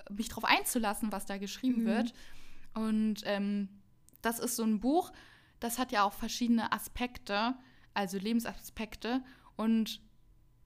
mich 0.09 0.29
drauf 0.29 0.45
einzulassen, 0.45 1.11
was 1.11 1.25
da 1.25 1.37
geschrieben 1.37 1.85
wird. 1.85 2.13
Und 2.73 3.21
ähm, 3.25 3.69
das 4.21 4.39
ist 4.39 4.55
so 4.55 4.63
ein 4.63 4.79
Buch, 4.79 5.11
das 5.59 5.77
hat 5.77 5.91
ja 5.91 6.03
auch 6.03 6.13
verschiedene 6.13 6.71
Aspekte, 6.71 7.55
also 7.93 8.17
Lebensaspekte. 8.17 9.23
Und 9.55 10.01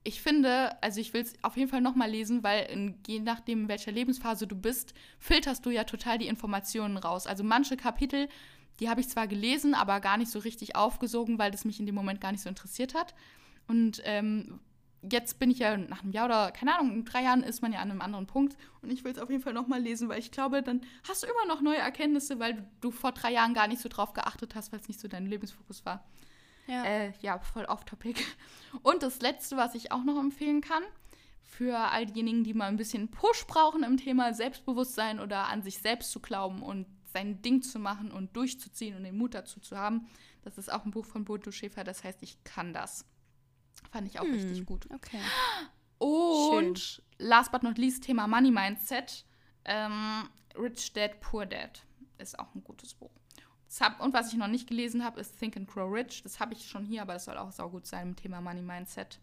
ich 0.04 0.20
finde, 0.20 0.80
also 0.82 1.00
ich 1.00 1.14
will 1.14 1.22
es 1.22 1.34
auf 1.42 1.56
jeden 1.56 1.70
Fall 1.70 1.80
nochmal 1.80 2.10
lesen, 2.10 2.42
weil 2.42 2.66
in, 2.66 2.98
je 3.06 3.20
nachdem, 3.20 3.62
in 3.62 3.68
welcher 3.68 3.90
Lebensphase 3.90 4.46
du 4.46 4.54
bist, 4.54 4.94
filterst 5.18 5.64
du 5.64 5.70
ja 5.70 5.84
total 5.84 6.18
die 6.18 6.28
Informationen 6.28 6.98
raus. 6.98 7.26
Also 7.26 7.42
manche 7.42 7.76
Kapitel, 7.76 8.28
die 8.80 8.88
habe 8.88 9.00
ich 9.00 9.08
zwar 9.08 9.26
gelesen, 9.26 9.74
aber 9.74 10.00
gar 10.00 10.18
nicht 10.18 10.30
so 10.30 10.38
richtig 10.38 10.76
aufgesogen, 10.76 11.38
weil 11.38 11.50
das 11.50 11.64
mich 11.64 11.80
in 11.80 11.86
dem 11.86 11.94
Moment 11.94 12.20
gar 12.20 12.32
nicht 12.32 12.42
so 12.42 12.48
interessiert 12.48 12.94
hat. 12.94 13.14
Und 13.66 14.02
ähm, 14.04 14.60
jetzt 15.10 15.38
bin 15.38 15.50
ich 15.50 15.58
ja 15.58 15.76
nach 15.76 16.02
einem 16.02 16.12
Jahr 16.12 16.26
oder 16.26 16.52
keine 16.52 16.78
Ahnung, 16.78 16.92
in 16.92 17.04
drei 17.04 17.22
Jahren 17.22 17.42
ist 17.42 17.62
man 17.62 17.72
ja 17.72 17.80
an 17.80 17.90
einem 17.90 18.00
anderen 18.00 18.26
Punkt. 18.26 18.56
Und 18.82 18.90
ich 18.90 19.04
will 19.04 19.12
es 19.12 19.18
auf 19.18 19.30
jeden 19.30 19.42
Fall 19.42 19.52
nochmal 19.52 19.80
lesen, 19.80 20.08
weil 20.08 20.18
ich 20.18 20.30
glaube, 20.30 20.62
dann 20.62 20.82
hast 21.08 21.22
du 21.22 21.26
immer 21.26 21.46
noch 21.46 21.60
neue 21.60 21.78
Erkenntnisse, 21.78 22.38
weil 22.38 22.54
du, 22.54 22.62
du 22.80 22.90
vor 22.90 23.12
drei 23.12 23.32
Jahren 23.32 23.54
gar 23.54 23.68
nicht 23.68 23.80
so 23.80 23.88
drauf 23.88 24.12
geachtet 24.12 24.54
hast, 24.54 24.72
weil 24.72 24.80
es 24.80 24.88
nicht 24.88 25.00
so 25.00 25.08
dein 25.08 25.26
Lebensfokus 25.26 25.84
war. 25.84 26.04
Ja. 26.66 26.84
Äh, 26.84 27.12
ja, 27.20 27.38
voll 27.38 27.64
off-topic. 27.66 28.24
Und 28.82 29.02
das 29.02 29.20
Letzte, 29.20 29.56
was 29.56 29.74
ich 29.74 29.92
auch 29.92 30.04
noch 30.04 30.18
empfehlen 30.18 30.60
kann, 30.60 30.82
für 31.42 31.76
all 31.78 32.06
diejenigen, 32.06 32.42
die 32.42 32.54
mal 32.54 32.66
ein 32.66 32.76
bisschen 32.76 33.10
Push 33.10 33.46
brauchen 33.46 33.84
im 33.84 33.96
Thema 33.96 34.34
Selbstbewusstsein 34.34 35.20
oder 35.20 35.48
an 35.48 35.62
sich 35.62 35.78
selbst 35.78 36.10
zu 36.10 36.20
glauben 36.20 36.62
und 36.62 36.86
sein 37.12 37.42
Ding 37.42 37.62
zu 37.62 37.78
machen 37.78 38.10
und 38.10 38.34
durchzuziehen 38.36 38.96
und 38.96 39.04
den 39.04 39.16
Mut 39.16 39.34
dazu 39.34 39.60
zu 39.60 39.78
haben, 39.78 40.08
das 40.42 40.58
ist 40.58 40.72
auch 40.72 40.84
ein 40.84 40.90
Buch 40.90 41.06
von 41.06 41.24
Bodo 41.24 41.52
Schäfer, 41.52 41.84
das 41.84 42.02
heißt, 42.02 42.22
ich 42.22 42.42
kann 42.44 42.72
das. 42.72 43.06
Fand 43.90 44.08
ich 44.08 44.18
auch 44.18 44.24
richtig 44.24 44.66
gut. 44.66 44.86
Okay. 44.92 45.20
Und 45.98 47.02
last 47.18 47.52
but 47.52 47.62
not 47.62 47.78
least, 47.78 48.04
Thema 48.04 48.26
Money 48.26 48.50
Mindset. 48.50 49.24
Ähm, 49.64 50.28
Rich 50.56 50.92
Dad, 50.92 51.20
Poor 51.20 51.46
Dad 51.46 51.82
ist 52.18 52.38
auch 52.38 52.54
ein 52.54 52.62
gutes 52.64 52.94
Buch. 52.94 53.10
Hab, 53.80 54.00
und 54.00 54.14
was 54.14 54.32
ich 54.32 54.38
noch 54.38 54.46
nicht 54.46 54.68
gelesen 54.68 55.04
habe, 55.04 55.20
ist 55.20 55.38
Think 55.38 55.56
and 55.56 55.68
Grow 55.68 55.92
Rich. 55.92 56.22
Das 56.22 56.38
habe 56.38 56.52
ich 56.54 56.68
schon 56.68 56.84
hier, 56.84 57.02
aber 57.02 57.14
das 57.14 57.24
soll 57.24 57.36
auch 57.36 57.50
saugut 57.50 57.86
sein 57.86 58.08
im 58.08 58.16
Thema 58.16 58.40
Money 58.40 58.62
Mindset. 58.62 59.18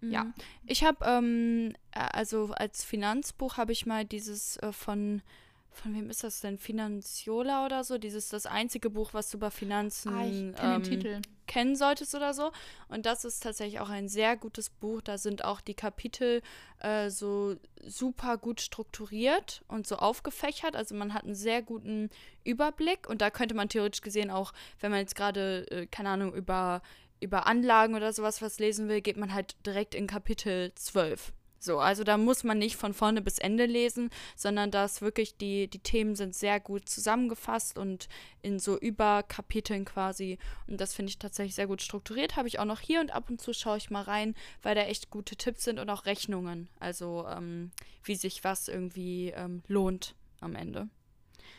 Ja. 0.00 0.24
Mhm. 0.24 0.34
Ich 0.66 0.84
habe, 0.84 1.04
ähm, 1.04 1.74
äh, 1.92 2.00
also 2.12 2.52
als 2.56 2.84
Finanzbuch 2.84 3.56
habe 3.56 3.72
ich 3.72 3.86
mal 3.86 4.04
dieses 4.04 4.56
äh, 4.58 4.72
von, 4.72 5.22
von 5.70 5.94
wem 5.94 6.10
ist 6.10 6.24
das 6.24 6.40
denn? 6.40 6.58
Finanziola 6.58 7.64
oder 7.64 7.84
so? 7.84 7.98
Dieses, 7.98 8.28
das 8.28 8.46
einzige 8.46 8.90
Buch, 8.90 9.14
was 9.14 9.30
du 9.30 9.36
über 9.36 9.50
Finanzen 9.50 10.12
Ah, 10.12 10.24
ich 10.24 10.54
kenne 10.56 11.08
ähm, 11.08 11.22
kennen 11.46 11.76
solltest 11.76 12.14
oder 12.14 12.34
so. 12.34 12.52
Und 12.88 13.06
das 13.06 13.24
ist 13.24 13.42
tatsächlich 13.42 13.80
auch 13.80 13.88
ein 13.88 14.08
sehr 14.08 14.36
gutes 14.36 14.70
Buch. 14.70 15.00
Da 15.00 15.18
sind 15.18 15.44
auch 15.44 15.60
die 15.60 15.74
Kapitel 15.74 16.42
äh, 16.80 17.10
so 17.10 17.56
super 17.84 18.38
gut 18.38 18.60
strukturiert 18.60 19.62
und 19.66 19.86
so 19.86 19.96
aufgefächert. 19.96 20.76
Also 20.76 20.94
man 20.94 21.14
hat 21.14 21.24
einen 21.24 21.34
sehr 21.34 21.62
guten 21.62 22.10
Überblick. 22.44 23.08
Und 23.08 23.20
da 23.20 23.30
könnte 23.30 23.54
man 23.54 23.68
theoretisch 23.68 24.02
gesehen 24.02 24.30
auch, 24.30 24.52
wenn 24.80 24.90
man 24.90 25.00
jetzt 25.00 25.16
gerade, 25.16 25.68
äh, 25.70 25.86
keine 25.86 26.10
Ahnung, 26.10 26.34
über, 26.34 26.82
über 27.20 27.46
Anlagen 27.46 27.94
oder 27.94 28.12
sowas 28.12 28.42
was 28.42 28.58
lesen 28.58 28.88
will, 28.88 29.00
geht 29.00 29.16
man 29.16 29.32
halt 29.32 29.56
direkt 29.66 29.94
in 29.94 30.06
Kapitel 30.06 30.72
12. 30.74 31.32
So, 31.58 31.78
also 31.78 32.04
da 32.04 32.16
muss 32.16 32.44
man 32.44 32.58
nicht 32.58 32.76
von 32.76 32.94
vorne 32.94 33.20
bis 33.20 33.38
Ende 33.38 33.66
lesen, 33.66 34.10
sondern 34.36 34.70
da 34.70 34.84
ist 34.84 35.02
wirklich 35.02 35.36
die, 35.36 35.68
die 35.68 35.80
Themen 35.80 36.14
sind 36.14 36.34
sehr 36.34 36.60
gut 36.60 36.88
zusammengefasst 36.88 37.76
und 37.76 38.08
in 38.42 38.58
so 38.58 38.78
Überkapiteln 38.78 39.84
quasi. 39.84 40.38
Und 40.66 40.80
das 40.80 40.94
finde 40.94 41.10
ich 41.10 41.18
tatsächlich 41.18 41.54
sehr 41.54 41.66
gut 41.66 41.82
strukturiert. 41.82 42.36
Habe 42.36 42.48
ich 42.48 42.58
auch 42.58 42.64
noch 42.64 42.80
hier 42.80 43.00
und 43.00 43.10
ab 43.10 43.28
und 43.28 43.40
zu 43.40 43.52
schaue 43.52 43.78
ich 43.78 43.90
mal 43.90 44.02
rein, 44.02 44.34
weil 44.62 44.74
da 44.74 44.82
echt 44.82 45.10
gute 45.10 45.36
Tipps 45.36 45.64
sind 45.64 45.78
und 45.78 45.90
auch 45.90 46.06
Rechnungen. 46.06 46.68
Also 46.78 47.26
ähm, 47.28 47.72
wie 48.04 48.14
sich 48.14 48.44
was 48.44 48.68
irgendwie 48.68 49.32
ähm, 49.34 49.62
lohnt 49.66 50.14
am 50.40 50.54
Ende. 50.54 50.88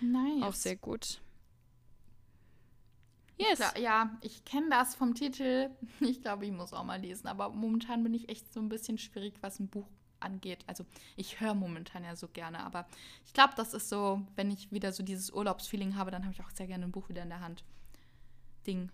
Nice. 0.02 0.44
Auch 0.44 0.54
sehr 0.54 0.76
gut. 0.76 1.22
Yes. 3.40 3.58
Glaub, 3.60 3.78
ja, 3.80 4.18
ich 4.22 4.44
kenne 4.46 4.68
das 4.70 4.96
vom 4.96 5.16
Titel. 5.16 5.70
Ich 6.02 6.22
glaube, 6.22 6.46
ich 6.46 6.52
muss 6.52 6.74
auch 6.74 6.84
mal 6.84 7.00
lesen. 7.00 7.28
Aber 7.28 7.50
momentan 7.50 8.04
bin 8.04 8.14
ich 8.14 8.30
echt 8.30 8.52
so 8.54 8.60
ein 8.60 8.70
bisschen 8.70 8.98
schwierig, 8.98 9.36
was 9.42 9.60
ein 9.60 9.68
Buch 9.70 9.88
angeht. 10.20 10.64
Also 10.68 10.86
ich 11.16 11.40
höre 11.40 11.54
momentan 11.54 12.04
ja 12.04 12.16
so 12.16 12.28
gerne, 12.28 12.60
aber 12.60 12.86
ich 13.26 13.32
glaube, 13.34 13.54
das 13.56 13.74
ist 13.74 13.88
so, 13.88 14.22
wenn 14.36 14.52
ich 14.52 14.70
wieder 14.72 14.92
so 14.92 15.02
dieses 15.02 15.32
Urlaubsfeeling 15.32 15.96
habe, 15.96 16.12
dann 16.12 16.24
habe 16.24 16.34
ich 16.34 16.42
auch 16.42 16.50
sehr 16.52 16.68
gerne 16.68 16.84
ein 16.86 16.92
Buch 16.92 17.08
wieder 17.08 17.24
in 17.24 17.30
der 17.30 17.40
Hand. 17.40 17.64
Ding. 18.68 18.92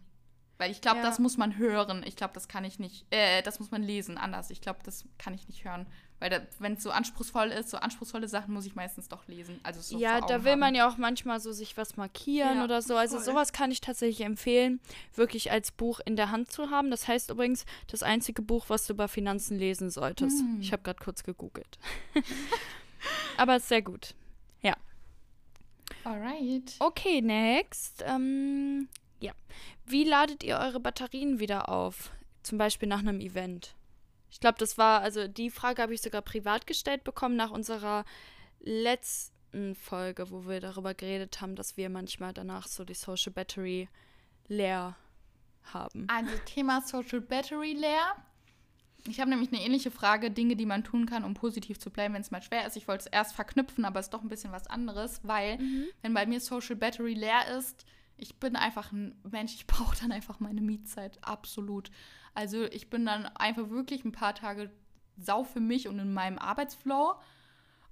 Weil 0.57 0.71
ich 0.71 0.79
glaube, 0.81 0.97
Ja. 0.99 1.03
das 1.03 1.17
muss 1.19 1.37
man 1.37 1.57
hören. 1.57 2.03
Ich 2.05 2.15
glaube, 2.15 2.33
das 2.33 2.47
kann 2.47 2.63
ich 2.63 2.77
nicht, 2.79 3.05
äh, 3.11 3.41
das 3.41 3.59
muss 3.59 3.71
man 3.71 3.81
lesen, 3.83 4.17
anders. 4.17 4.51
Ich 4.51 4.61
glaube, 4.61 4.79
das 4.83 5.05
kann 5.17 5.33
ich 5.33 5.47
nicht 5.47 5.65
hören. 5.65 5.87
Weil 6.19 6.47
wenn 6.59 6.73
es 6.73 6.83
so 6.83 6.91
anspruchsvoll 6.91 7.49
ist, 7.49 7.69
so 7.69 7.77
anspruchsvolle 7.77 8.27
Sachen 8.27 8.53
muss 8.53 8.65
ich 8.65 8.75
meistens 8.75 9.09
doch 9.09 9.27
lesen. 9.27 9.59
Also 9.63 9.81
so 9.81 9.99
ja, 9.99 10.21
da 10.21 10.43
will 10.43 10.53
haben. 10.53 10.59
man 10.59 10.75
ja 10.75 10.87
auch 10.87 10.97
manchmal 10.97 11.39
so 11.39 11.51
sich 11.51 11.75
was 11.75 11.97
markieren 11.97 12.57
Ja, 12.57 12.63
oder 12.63 12.81
so. 12.81 12.95
Also 12.95 13.17
voll. 13.17 13.25
sowas 13.25 13.51
kann 13.51 13.71
ich 13.71 13.81
tatsächlich 13.81 14.25
empfehlen, 14.25 14.79
wirklich 15.13 15.51
als 15.51 15.71
Buch 15.71 15.99
in 16.05 16.15
der 16.15 16.31
Hand 16.31 16.51
zu 16.51 16.69
haben. 16.69 16.89
Das 16.89 17.07
heißt 17.07 17.31
übrigens, 17.31 17.65
das 17.91 18.01
einzige 18.01 18.41
Buch, 18.41 18.65
was 18.69 18.87
du 18.87 18.93
über 18.93 19.07
Finanzen 19.07 19.59
lesen 19.59 19.89
solltest. 19.89 20.39
Hm. 20.39 20.59
Ich 20.61 20.71
habe 20.71 20.83
gerade 20.83 21.03
kurz 21.03 21.23
gegoogelt. 21.23 21.77
Aber 23.37 23.57
ist 23.57 23.67
sehr 23.67 23.81
gut. 23.81 24.15
Alright. 26.05 26.75
Okay, 26.79 27.19
next. 27.21 28.03
Ähm, 28.05 28.87
ja. 29.19 29.33
Wie 29.85 30.03
ladet 30.03 30.43
ihr 30.43 30.57
eure 30.57 30.79
Batterien 30.79 31.39
wieder 31.39 31.67
auf? 31.67 32.11
Zum 32.43 32.59
Beispiel 32.59 32.87
nach 32.87 32.99
einem 32.99 33.19
Event. 33.19 33.73
Ich 34.29 34.39
glaube, 34.39 34.57
das 34.57 34.77
war, 34.77 35.01
also 35.01 35.27
die 35.27 35.49
Frage 35.49 35.81
habe 35.81 35.93
ich 35.93 36.01
sogar 36.01 36.21
privat 36.21 36.67
gestellt 36.67 37.03
bekommen 37.03 37.35
nach 37.35 37.51
unserer 37.51 38.05
letzten 38.59 39.75
Folge, 39.75 40.29
wo 40.31 40.47
wir 40.47 40.59
darüber 40.59 40.93
geredet 40.93 41.39
haben, 41.41 41.55
dass 41.55 41.77
wir 41.77 41.89
manchmal 41.89 42.33
danach 42.33 42.67
so 42.67 42.83
die 42.83 42.93
Social 42.93 43.31
Battery 43.31 43.87
leer 44.47 44.95
haben. 45.73 46.07
Also 46.09 46.31
Thema 46.45 46.81
Social 46.81 47.21
Battery 47.21 47.73
leer. 47.73 48.15
Ich 49.07 49.19
habe 49.19 49.29
nämlich 49.29 49.53
eine 49.53 49.61
ähnliche 49.61 49.91
Frage, 49.91 50.31
Dinge, 50.31 50.55
die 50.55 50.65
man 50.65 50.83
tun 50.83 51.05
kann, 51.05 51.23
um 51.23 51.35
positiv 51.35 51.79
zu 51.79 51.91
bleiben, 51.91 52.15
wenn 52.15 52.21
es 52.21 52.31
mal 52.31 52.41
schwer 52.41 52.65
ist. 52.65 52.75
Ich 52.75 52.87
wollte 52.87 53.05
es 53.05 53.11
erst 53.11 53.35
verknüpfen, 53.35 53.85
aber 53.85 53.99
es 53.99 54.07
ist 54.07 54.13
doch 54.13 54.23
ein 54.23 54.29
bisschen 54.29 54.51
was 54.51 54.67
anderes, 54.67 55.21
weil 55.23 55.59
wenn 56.01 56.13
bei 56.13 56.25
mir 56.25 56.39
Social 56.39 56.75
Battery 56.75 57.13
leer 57.13 57.55
ist, 57.57 57.85
ich 58.17 58.35
bin 58.39 58.55
einfach 58.55 58.91
ein 58.91 59.15
Mensch, 59.29 59.53
ich 59.53 59.67
brauche 59.67 59.95
dann 60.01 60.11
einfach 60.11 60.39
meine 60.39 60.61
Mietzeit, 60.61 61.19
absolut. 61.21 61.91
Also 62.35 62.65
ich 62.65 62.89
bin 62.89 63.05
dann 63.05 63.25
einfach 63.25 63.69
wirklich 63.69 64.05
ein 64.05 64.11
paar 64.11 64.35
Tage 64.35 64.69
sau 65.17 65.43
für 65.43 65.61
mich 65.61 65.87
und 65.87 65.97
in 65.97 66.13
meinem 66.13 66.37
Arbeitsflow. 66.37 67.15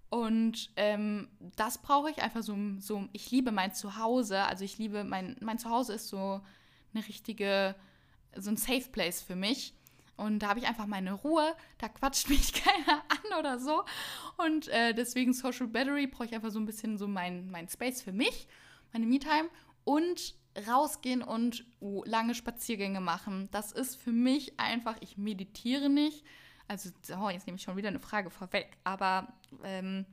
Und 0.09 0.69
ähm, 0.75 1.27
das 1.55 1.79
brauche 1.79 2.11
ich 2.11 2.21
einfach 2.21 2.43
so, 2.43 2.55
so, 2.77 3.07
ich 3.13 3.31
liebe 3.31 3.51
mein 3.51 3.73
Zuhause, 3.73 4.43
also 4.43 4.63
ich 4.63 4.77
liebe, 4.77 5.03
mein, 5.03 5.37
mein 5.41 5.57
Zuhause 5.57 5.93
ist 5.93 6.07
so 6.07 6.41
eine 6.93 7.07
richtige, 7.07 7.75
so 8.35 8.51
ein 8.51 8.57
Safe 8.57 8.87
Place 8.91 9.23
für 9.23 9.35
mich. 9.35 9.73
Und 10.15 10.39
da 10.39 10.49
habe 10.49 10.59
ich 10.59 10.67
einfach 10.67 10.85
meine 10.85 11.13
Ruhe, 11.13 11.55
da 11.79 11.89
quatscht 11.89 12.29
mich 12.29 12.53
keiner 12.53 13.01
an 13.09 13.39
oder 13.39 13.57
so. 13.57 13.83
Und 14.37 14.67
äh, 14.67 14.93
deswegen 14.93 15.33
Social 15.33 15.67
Battery 15.67 16.05
brauche 16.05 16.25
ich 16.25 16.35
einfach 16.35 16.51
so 16.51 16.59
ein 16.59 16.65
bisschen 16.65 16.97
so 16.97 17.07
mein, 17.07 17.49
mein 17.49 17.67
Space 17.67 18.01
für 18.01 18.13
mich, 18.13 18.47
meine 18.91 19.07
Me-Time 19.07 19.49
und 19.83 20.35
rausgehen 20.67 21.21
und 21.21 21.65
uh, 21.81 22.03
lange 22.05 22.35
Spaziergänge 22.35 23.01
machen. 23.01 23.49
Das 23.51 23.71
ist 23.71 23.95
für 23.95 24.11
mich 24.11 24.59
einfach, 24.59 24.97
ich 25.01 25.17
meditiere 25.17 25.89
nicht. 25.89 26.23
Also, 26.67 26.89
oh, 27.19 27.29
jetzt 27.29 27.45
nehme 27.45 27.57
ich 27.57 27.63
schon 27.63 27.75
wieder 27.75 27.89
eine 27.89 27.99
Frage 27.99 28.29
vorweg, 28.29 28.77
aber 28.83 29.33
ähm, 29.63 30.05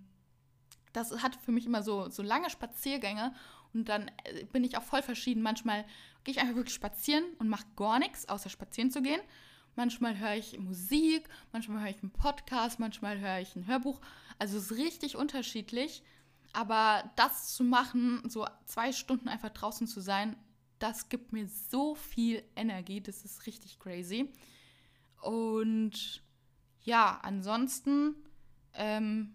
das 0.92 1.22
hat 1.22 1.36
für 1.36 1.52
mich 1.52 1.66
immer 1.66 1.82
so, 1.82 2.08
so 2.08 2.22
lange 2.22 2.50
Spaziergänge 2.50 3.34
und 3.72 3.88
dann 3.88 4.10
äh, 4.24 4.44
bin 4.46 4.64
ich 4.64 4.76
auch 4.76 4.82
voll 4.82 5.02
verschieden. 5.02 5.42
Manchmal 5.42 5.84
gehe 6.24 6.32
ich 6.32 6.40
einfach 6.40 6.56
wirklich 6.56 6.74
spazieren 6.74 7.24
und 7.38 7.48
mache 7.48 7.66
gar 7.76 7.98
nichts, 7.98 8.28
außer 8.28 8.50
spazieren 8.50 8.90
zu 8.90 9.02
gehen. 9.02 9.20
Manchmal 9.76 10.18
höre 10.18 10.34
ich 10.34 10.58
Musik, 10.58 11.28
manchmal 11.52 11.82
höre 11.82 11.90
ich 11.90 12.02
einen 12.02 12.10
Podcast, 12.10 12.80
manchmal 12.80 13.20
höre 13.20 13.38
ich 13.38 13.54
ein 13.54 13.66
Hörbuch. 13.66 14.00
Also 14.38 14.58
es 14.58 14.70
ist 14.70 14.78
richtig 14.78 15.16
unterschiedlich. 15.16 16.02
Aber 16.52 17.10
das 17.16 17.54
zu 17.54 17.62
machen, 17.64 18.22
so 18.28 18.46
zwei 18.64 18.92
Stunden 18.92 19.28
einfach 19.28 19.50
draußen 19.50 19.86
zu 19.86 20.00
sein, 20.00 20.36
das 20.78 21.08
gibt 21.08 21.32
mir 21.32 21.46
so 21.46 21.94
viel 21.94 22.42
Energie. 22.56 23.00
Das 23.00 23.22
ist 23.24 23.46
richtig 23.46 23.78
crazy. 23.78 24.32
Und 25.20 26.22
ja, 26.82 27.20
ansonsten, 27.22 28.14
ähm, 28.74 29.34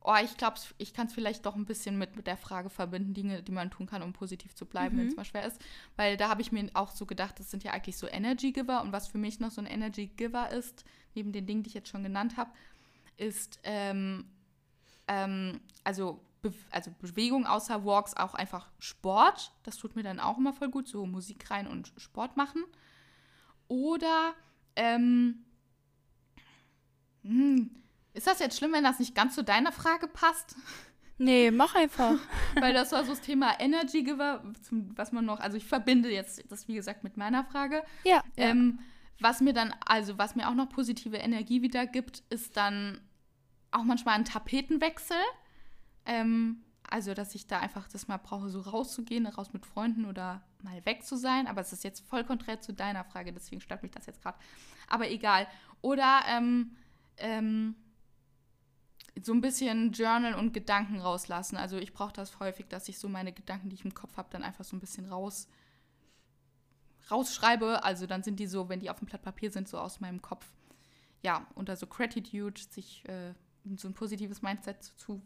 oh, 0.00 0.14
ich 0.22 0.36
glaube, 0.36 0.58
ich 0.78 0.94
kann 0.94 1.08
es 1.08 1.12
vielleicht 1.12 1.44
doch 1.44 1.56
ein 1.56 1.64
bisschen 1.64 1.98
mit, 1.98 2.14
mit 2.16 2.26
der 2.26 2.36
Frage 2.36 2.70
verbinden, 2.70 3.14
Dinge, 3.14 3.42
die 3.42 3.52
man 3.52 3.70
tun 3.70 3.86
kann, 3.86 4.02
um 4.02 4.12
positiv 4.12 4.54
zu 4.54 4.66
bleiben, 4.66 4.94
Mhm. 4.96 5.00
wenn 5.00 5.08
es 5.08 5.16
mal 5.16 5.24
schwer 5.24 5.46
ist. 5.46 5.60
Weil 5.96 6.16
da 6.16 6.28
habe 6.28 6.42
ich 6.42 6.52
mir 6.52 6.70
auch 6.74 6.92
so 6.92 7.06
gedacht, 7.06 7.38
das 7.40 7.50
sind 7.50 7.64
ja 7.64 7.72
eigentlich 7.72 7.96
so 7.96 8.06
Energy 8.06 8.52
Giver. 8.52 8.80
Und 8.82 8.92
was 8.92 9.08
für 9.08 9.18
mich 9.18 9.40
noch 9.40 9.50
so 9.50 9.60
ein 9.60 9.66
Energy 9.66 10.06
Giver 10.06 10.50
ist, 10.50 10.84
neben 11.14 11.32
den 11.32 11.46
Dingen, 11.46 11.62
die 11.62 11.68
ich 11.68 11.74
jetzt 11.74 11.88
schon 11.88 12.04
genannt 12.04 12.36
habe, 12.36 12.52
ist, 13.16 13.58
ähm, 13.64 14.26
ähm, 15.08 15.60
also, 15.82 16.20
Be 16.42 16.52
also 16.70 16.90
Bewegung 17.00 17.46
außer 17.46 17.84
Walks 17.84 18.14
auch 18.14 18.34
einfach 18.34 18.68
Sport. 18.78 19.52
Das 19.62 19.76
tut 19.76 19.96
mir 19.96 20.02
dann 20.02 20.20
auch 20.20 20.38
immer 20.38 20.52
voll 20.52 20.68
gut, 20.68 20.88
so 20.88 21.06
Musik 21.06 21.50
rein 21.50 21.66
und 21.66 21.92
Sport 21.96 22.36
machen. 22.36 22.64
Oder, 23.68 24.34
ähm, 24.76 25.44
hm, 27.22 27.70
ist 28.12 28.26
das 28.26 28.38
jetzt 28.38 28.58
schlimm, 28.58 28.72
wenn 28.72 28.84
das 28.84 28.98
nicht 28.98 29.14
ganz 29.14 29.34
zu 29.34 29.42
deiner 29.42 29.72
Frage 29.72 30.06
passt? 30.06 30.54
Nee, 31.16 31.50
mach 31.50 31.74
einfach. 31.74 32.16
Weil 32.60 32.74
das 32.74 32.92
war 32.92 33.04
so 33.04 33.10
das 33.10 33.20
Thema 33.20 33.58
Energy 33.60 34.02
Giver, 34.02 34.42
was 34.96 35.12
man 35.12 35.24
noch, 35.24 35.40
also 35.40 35.56
ich 35.56 35.64
verbinde 35.64 36.10
jetzt 36.10 36.44
das, 36.50 36.68
wie 36.68 36.74
gesagt, 36.74 37.04
mit 37.04 37.16
meiner 37.16 37.44
Frage. 37.44 37.82
ja. 38.04 38.22
Ähm, 38.36 38.80
was 39.20 39.40
mir 39.40 39.52
dann, 39.52 39.72
also 39.86 40.18
was 40.18 40.34
mir 40.34 40.48
auch 40.48 40.54
noch 40.54 40.68
positive 40.68 41.16
Energie 41.16 41.62
wieder 41.62 41.86
gibt, 41.86 42.24
ist 42.30 42.56
dann 42.56 43.00
auch 43.74 43.84
manchmal 43.84 44.14
ein 44.14 44.24
Tapetenwechsel. 44.24 45.16
Ähm, 46.06 46.62
also, 46.88 47.14
dass 47.14 47.34
ich 47.34 47.46
da 47.46 47.60
einfach 47.60 47.88
das 47.88 48.08
mal 48.08 48.18
brauche, 48.18 48.50
so 48.50 48.60
rauszugehen, 48.60 49.26
raus 49.26 49.52
mit 49.52 49.66
Freunden 49.66 50.04
oder 50.04 50.42
mal 50.62 50.84
weg 50.84 51.04
zu 51.04 51.16
sein. 51.16 51.46
Aber 51.46 51.60
es 51.60 51.72
ist 51.72 51.84
jetzt 51.84 52.06
voll 52.06 52.24
konträr 52.24 52.60
zu 52.60 52.72
deiner 52.72 53.04
Frage, 53.04 53.32
deswegen 53.32 53.60
stört 53.60 53.82
mich 53.82 53.92
das 53.92 54.06
jetzt 54.06 54.22
gerade. 54.22 54.38
Aber 54.88 55.10
egal. 55.10 55.46
Oder 55.80 56.20
ähm, 56.28 56.76
ähm, 57.16 57.74
so 59.22 59.32
ein 59.32 59.40
bisschen 59.40 59.92
Journal 59.92 60.34
und 60.34 60.52
Gedanken 60.52 61.00
rauslassen. 61.00 61.56
Also 61.56 61.78
ich 61.78 61.92
brauche 61.92 62.12
das 62.12 62.38
häufig, 62.40 62.66
dass 62.68 62.88
ich 62.88 62.98
so 62.98 63.08
meine 63.08 63.32
Gedanken, 63.32 63.70
die 63.70 63.76
ich 63.76 63.84
im 63.84 63.94
Kopf 63.94 64.16
habe, 64.16 64.28
dann 64.30 64.42
einfach 64.42 64.64
so 64.64 64.76
ein 64.76 64.80
bisschen 64.80 65.06
raus 65.06 65.48
rausschreibe. 67.10 67.84
Also 67.84 68.06
dann 68.06 68.22
sind 68.22 68.40
die 68.40 68.46
so, 68.46 68.68
wenn 68.68 68.80
die 68.80 68.90
auf 68.90 68.98
dem 68.98 69.06
Blatt 69.06 69.22
Papier 69.22 69.50
sind, 69.50 69.68
so 69.68 69.78
aus 69.78 70.00
meinem 70.00 70.22
Kopf. 70.22 70.46
Ja, 71.22 71.46
unter 71.54 71.76
so 71.76 71.86
Gratitude, 71.86 72.60
sich 72.60 73.06
äh, 73.08 73.34
so 73.76 73.88
ein 73.88 73.94
positives 73.94 74.42
Mindset 74.42 74.82
zu, 74.82 75.22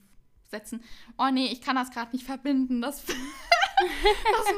setzen. 0.51 0.82
Oh 1.18 1.28
nee, 1.30 1.47
ich 1.47 1.61
kann 1.61 1.76
das 1.76 1.91
gerade 1.91 2.12
nicht 2.12 2.24
verbinden. 2.24 2.80
Das, 2.80 3.05
das 3.07 3.16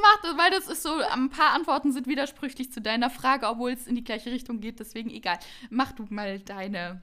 macht 0.01 0.37
weil 0.37 0.51
das 0.51 0.67
ist 0.67 0.83
so, 0.83 0.93
ein 0.93 1.29
paar 1.29 1.53
Antworten 1.53 1.91
sind 1.91 2.07
widersprüchlich 2.07 2.71
zu 2.71 2.81
deiner 2.81 3.09
Frage, 3.09 3.47
obwohl 3.47 3.71
es 3.71 3.87
in 3.87 3.95
die 3.95 4.03
gleiche 4.03 4.31
Richtung 4.31 4.59
geht. 4.59 4.79
Deswegen 4.79 5.09
egal. 5.09 5.39
Mach 5.69 5.91
du 5.91 6.05
mal 6.09 6.39
deine 6.39 7.01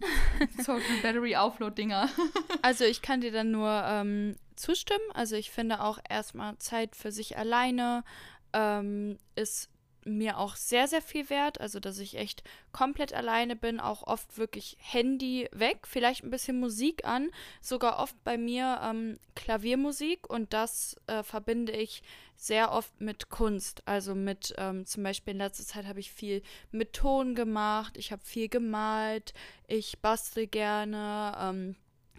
Social 0.58 0.96
Battery 1.02 1.36
Aufload-Dinger. 1.36 2.08
Also 2.62 2.84
ich 2.84 3.00
kann 3.00 3.22
dir 3.22 3.32
dann 3.32 3.50
nur 3.50 3.82
ähm, 3.86 4.36
zustimmen. 4.54 5.00
Also 5.14 5.34
ich 5.34 5.50
finde 5.50 5.80
auch 5.80 5.98
erstmal 6.08 6.58
Zeit 6.58 6.94
für 6.94 7.10
sich 7.10 7.38
alleine 7.38 8.04
ähm, 8.52 9.16
ist 9.34 9.70
mir 10.16 10.38
auch 10.38 10.56
sehr, 10.56 10.88
sehr 10.88 11.02
viel 11.02 11.30
wert. 11.30 11.60
Also 11.60 11.80
dass 11.80 11.98
ich 11.98 12.16
echt 12.16 12.42
komplett 12.72 13.12
alleine 13.12 13.56
bin, 13.56 13.80
auch 13.80 14.02
oft 14.06 14.38
wirklich 14.38 14.76
Handy 14.80 15.48
weg, 15.52 15.86
vielleicht 15.86 16.24
ein 16.24 16.30
bisschen 16.30 16.60
Musik 16.60 17.04
an, 17.04 17.30
sogar 17.60 17.98
oft 17.98 18.22
bei 18.24 18.38
mir 18.38 18.80
ähm, 18.82 19.18
Klaviermusik 19.34 20.28
und 20.28 20.52
das 20.52 20.96
äh, 21.06 21.22
verbinde 21.22 21.72
ich 21.72 22.02
sehr 22.36 22.72
oft 22.72 23.00
mit 23.00 23.28
Kunst. 23.28 23.82
Also 23.86 24.14
mit 24.14 24.54
ähm, 24.56 24.86
zum 24.86 25.02
Beispiel 25.02 25.32
in 25.32 25.38
letzter 25.38 25.64
Zeit 25.64 25.86
habe 25.86 26.00
ich 26.00 26.10
viel 26.10 26.42
mit 26.70 26.94
Ton 26.94 27.34
gemacht, 27.34 27.96
ich 27.96 28.12
habe 28.12 28.24
viel 28.24 28.48
gemalt, 28.48 29.34
ich 29.66 29.98
bastel 30.00 30.46
gerne. 30.46 31.36
Ähm, 31.38 31.76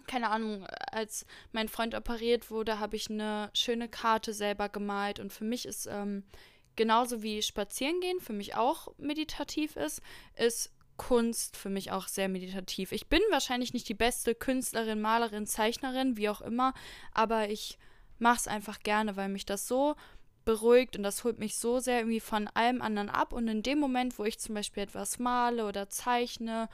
keine 0.07 0.29
Ahnung, 0.29 0.65
als 0.91 1.25
mein 1.53 1.69
Freund 1.69 1.95
operiert 1.95 2.51
wurde, 2.51 2.79
habe 2.79 2.97
ich 2.97 3.09
eine 3.09 3.49
schöne 3.53 3.87
Karte 3.87 4.33
selber 4.33 4.67
gemalt. 4.67 5.19
Und 5.19 5.31
für 5.31 5.45
mich 5.45 5.65
ist 5.65 5.87
ähm, 5.87 6.23
genauso 6.75 7.23
wie 7.23 7.41
Spazierengehen 7.41 8.19
für 8.19 8.33
mich 8.33 8.55
auch 8.55 8.87
meditativ 8.97 9.75
ist, 9.75 10.01
ist 10.35 10.71
Kunst 10.97 11.57
für 11.57 11.69
mich 11.69 11.91
auch 11.91 12.07
sehr 12.07 12.29
meditativ. 12.29 12.91
Ich 12.91 13.07
bin 13.07 13.21
wahrscheinlich 13.31 13.73
nicht 13.73 13.89
die 13.89 13.95
beste 13.95 14.35
Künstlerin, 14.35 15.01
Malerin, 15.01 15.47
Zeichnerin, 15.47 16.17
wie 16.17 16.29
auch 16.29 16.41
immer, 16.41 16.73
aber 17.13 17.49
ich 17.49 17.77
mache 18.19 18.37
es 18.37 18.47
einfach 18.47 18.79
gerne, 18.81 19.15
weil 19.15 19.29
mich 19.29 19.45
das 19.45 19.67
so 19.67 19.95
beruhigt 20.45 20.95
und 20.95 21.03
das 21.03 21.23
holt 21.23 21.39
mich 21.39 21.57
so 21.57 21.79
sehr 21.79 21.99
irgendwie 21.99 22.19
von 22.19 22.47
allem 22.49 22.81
anderen 22.81 23.09
ab. 23.09 23.33
Und 23.33 23.47
in 23.47 23.63
dem 23.63 23.79
Moment, 23.79 24.17
wo 24.19 24.25
ich 24.25 24.39
zum 24.39 24.55
Beispiel 24.55 24.83
etwas 24.83 25.19
male 25.19 25.65
oder 25.65 25.89
zeichne 25.89 26.69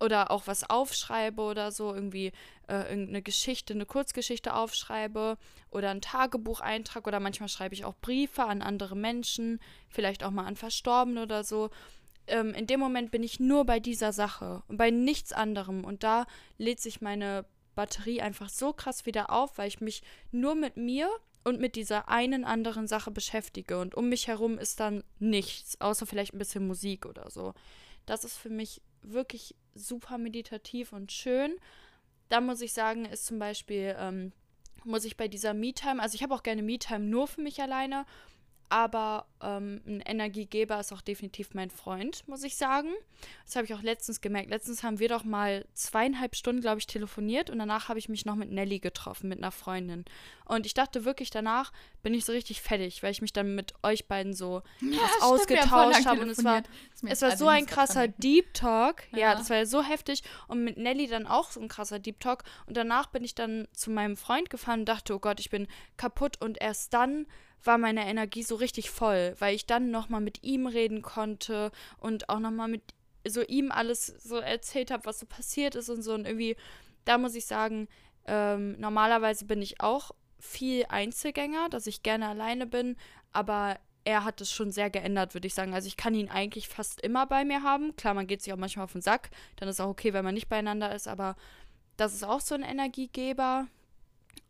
oder 0.00 0.30
auch 0.30 0.46
was 0.46 0.68
aufschreibe 0.68 1.42
oder 1.42 1.72
so, 1.72 1.94
irgendwie 1.94 2.32
äh, 2.68 2.88
irgendeine 2.88 3.22
Geschichte, 3.22 3.74
eine 3.74 3.86
Kurzgeschichte 3.86 4.54
aufschreibe 4.54 5.36
oder 5.70 5.90
ein 5.90 6.00
Tagebucheintrag 6.00 7.06
oder 7.06 7.20
manchmal 7.20 7.48
schreibe 7.48 7.74
ich 7.74 7.84
auch 7.84 7.96
Briefe 8.00 8.44
an 8.44 8.62
andere 8.62 8.96
Menschen, 8.96 9.60
vielleicht 9.88 10.24
auch 10.24 10.30
mal 10.30 10.46
an 10.46 10.56
Verstorbene 10.56 11.22
oder 11.22 11.44
so. 11.44 11.70
Ähm, 12.26 12.54
in 12.54 12.66
dem 12.66 12.80
Moment 12.80 13.10
bin 13.10 13.22
ich 13.22 13.40
nur 13.40 13.64
bei 13.64 13.80
dieser 13.80 14.12
Sache 14.12 14.62
und 14.68 14.76
bei 14.76 14.90
nichts 14.90 15.32
anderem 15.32 15.84
und 15.84 16.02
da 16.02 16.26
lädt 16.58 16.80
sich 16.80 17.00
meine 17.00 17.44
Batterie 17.74 18.20
einfach 18.20 18.48
so 18.48 18.72
krass 18.72 19.06
wieder 19.06 19.30
auf, 19.30 19.56
weil 19.58 19.68
ich 19.68 19.80
mich 19.80 20.02
nur 20.30 20.54
mit 20.54 20.76
mir 20.76 21.08
und 21.44 21.60
mit 21.60 21.76
dieser 21.76 22.08
einen 22.08 22.44
anderen 22.44 22.86
Sache 22.86 23.10
beschäftige 23.10 23.78
und 23.78 23.94
um 23.94 24.08
mich 24.08 24.28
herum 24.28 24.58
ist 24.58 24.80
dann 24.80 25.02
nichts, 25.18 25.80
außer 25.80 26.06
vielleicht 26.06 26.34
ein 26.34 26.38
bisschen 26.38 26.66
Musik 26.66 27.06
oder 27.06 27.30
so. 27.30 27.54
Das 28.04 28.24
ist 28.24 28.36
für 28.36 28.50
mich 28.50 28.82
wirklich 29.02 29.54
super 29.78 30.18
meditativ 30.18 30.92
und 30.92 31.12
schön. 31.12 31.56
Da 32.28 32.40
muss 32.40 32.60
ich 32.60 32.72
sagen, 32.72 33.04
ist 33.06 33.26
zum 33.26 33.38
Beispiel, 33.38 33.96
ähm, 33.98 34.32
muss 34.84 35.04
ich 35.04 35.16
bei 35.16 35.28
dieser 35.28 35.54
Me-Time, 35.54 36.02
also 36.02 36.14
ich 36.14 36.22
habe 36.22 36.34
auch 36.34 36.42
gerne 36.42 36.62
Me-Time 36.62 37.00
nur 37.00 37.26
für 37.26 37.40
mich 37.40 37.60
alleine 37.62 38.04
aber 38.70 39.26
ähm, 39.40 39.80
ein 39.86 40.00
Energiegeber 40.00 40.78
ist 40.80 40.92
auch 40.92 41.00
definitiv 41.00 41.54
mein 41.54 41.70
Freund, 41.70 42.26
muss 42.28 42.42
ich 42.42 42.56
sagen. 42.56 42.90
Das 43.44 43.56
habe 43.56 43.64
ich 43.64 43.74
auch 43.74 43.82
letztens 43.82 44.20
gemerkt. 44.20 44.50
Letztens 44.50 44.82
haben 44.82 44.98
wir 44.98 45.08
doch 45.08 45.24
mal 45.24 45.64
zweieinhalb 45.74 46.36
Stunden, 46.36 46.60
glaube 46.60 46.78
ich, 46.78 46.86
telefoniert 46.86 47.50
und 47.50 47.58
danach 47.58 47.88
habe 47.88 47.98
ich 47.98 48.08
mich 48.08 48.26
noch 48.26 48.34
mit 48.34 48.50
Nelly 48.50 48.78
getroffen, 48.78 49.28
mit 49.28 49.38
einer 49.38 49.52
Freundin. 49.52 50.04
Und 50.44 50.66
ich 50.66 50.74
dachte 50.74 51.04
wirklich, 51.04 51.30
danach 51.30 51.72
bin 52.02 52.14
ich 52.14 52.24
so 52.24 52.32
richtig 52.32 52.60
fertig, 52.60 53.02
weil 53.02 53.10
ich 53.10 53.22
mich 53.22 53.32
dann 53.32 53.54
mit 53.54 53.74
euch 53.82 54.06
beiden 54.06 54.34
so 54.34 54.62
ja, 54.80 54.98
ausgetauscht 55.20 56.06
habe. 56.06 56.22
Und 56.22 56.30
es 56.30 56.44
war, 56.44 56.62
es 57.06 57.22
war 57.22 57.36
so 57.36 57.48
ein 57.48 57.66
krasser 57.66 58.08
Deep 58.08 58.54
Talk. 58.54 59.02
Ja. 59.12 59.18
ja, 59.18 59.34
das 59.34 59.50
war 59.50 59.58
ja 59.58 59.66
so 59.66 59.82
heftig. 59.82 60.22
Und 60.46 60.64
mit 60.64 60.76
Nelly 60.76 61.06
dann 61.06 61.26
auch 61.26 61.50
so 61.50 61.60
ein 61.60 61.68
krasser 61.68 61.98
Deep 61.98 62.20
Talk. 62.20 62.44
Und 62.66 62.76
danach 62.76 63.06
bin 63.06 63.24
ich 63.24 63.34
dann 63.34 63.68
zu 63.72 63.90
meinem 63.90 64.16
Freund 64.16 64.50
gefahren 64.50 64.80
und 64.80 64.88
dachte, 64.88 65.14
oh 65.14 65.18
Gott, 65.18 65.40
ich 65.40 65.50
bin 65.50 65.68
kaputt. 65.96 66.40
Und 66.40 66.60
erst 66.60 66.92
dann 66.92 67.26
war 67.64 67.78
meine 67.78 68.06
Energie 68.06 68.42
so 68.42 68.56
richtig 68.56 68.90
voll, 68.90 69.34
weil 69.38 69.54
ich 69.54 69.66
dann 69.66 69.90
nochmal 69.90 70.20
mit 70.20 70.42
ihm 70.42 70.66
reden 70.66 71.02
konnte 71.02 71.70
und 71.98 72.28
auch 72.28 72.38
nochmal 72.38 72.68
mit 72.68 72.82
so 73.26 73.42
ihm 73.42 73.72
alles 73.72 74.06
so 74.06 74.36
erzählt 74.36 74.90
habe, 74.90 75.04
was 75.04 75.18
so 75.18 75.26
passiert 75.26 75.74
ist 75.74 75.88
und 75.88 76.02
so. 76.02 76.14
Und 76.14 76.26
irgendwie, 76.26 76.56
da 77.04 77.18
muss 77.18 77.34
ich 77.34 77.46
sagen, 77.46 77.88
ähm, 78.26 78.78
normalerweise 78.78 79.44
bin 79.44 79.62
ich 79.62 79.80
auch 79.80 80.12
viel 80.38 80.84
Einzelgänger, 80.88 81.68
dass 81.68 81.86
ich 81.86 82.02
gerne 82.02 82.28
alleine 82.28 82.66
bin, 82.66 82.96
aber 83.32 83.78
er 84.04 84.24
hat 84.24 84.40
es 84.40 84.52
schon 84.52 84.70
sehr 84.70 84.88
geändert, 84.88 85.34
würde 85.34 85.46
ich 85.46 85.54
sagen. 85.54 85.74
Also 85.74 85.88
ich 85.88 85.96
kann 85.96 86.14
ihn 86.14 86.30
eigentlich 86.30 86.68
fast 86.68 87.00
immer 87.00 87.26
bei 87.26 87.44
mir 87.44 87.62
haben. 87.62 87.94
Klar, 87.96 88.14
man 88.14 88.26
geht 88.26 88.42
sich 88.42 88.52
auch 88.52 88.58
manchmal 88.58 88.84
auf 88.84 88.92
den 88.92 89.02
Sack, 89.02 89.30
dann 89.56 89.68
ist 89.68 89.80
auch 89.80 89.88
okay, 89.88 90.12
wenn 90.12 90.24
man 90.24 90.34
nicht 90.34 90.48
beieinander 90.48 90.94
ist, 90.94 91.08
aber 91.08 91.36
das 91.96 92.14
ist 92.14 92.24
auch 92.24 92.40
so 92.40 92.54
ein 92.54 92.62
Energiegeber. 92.62 93.66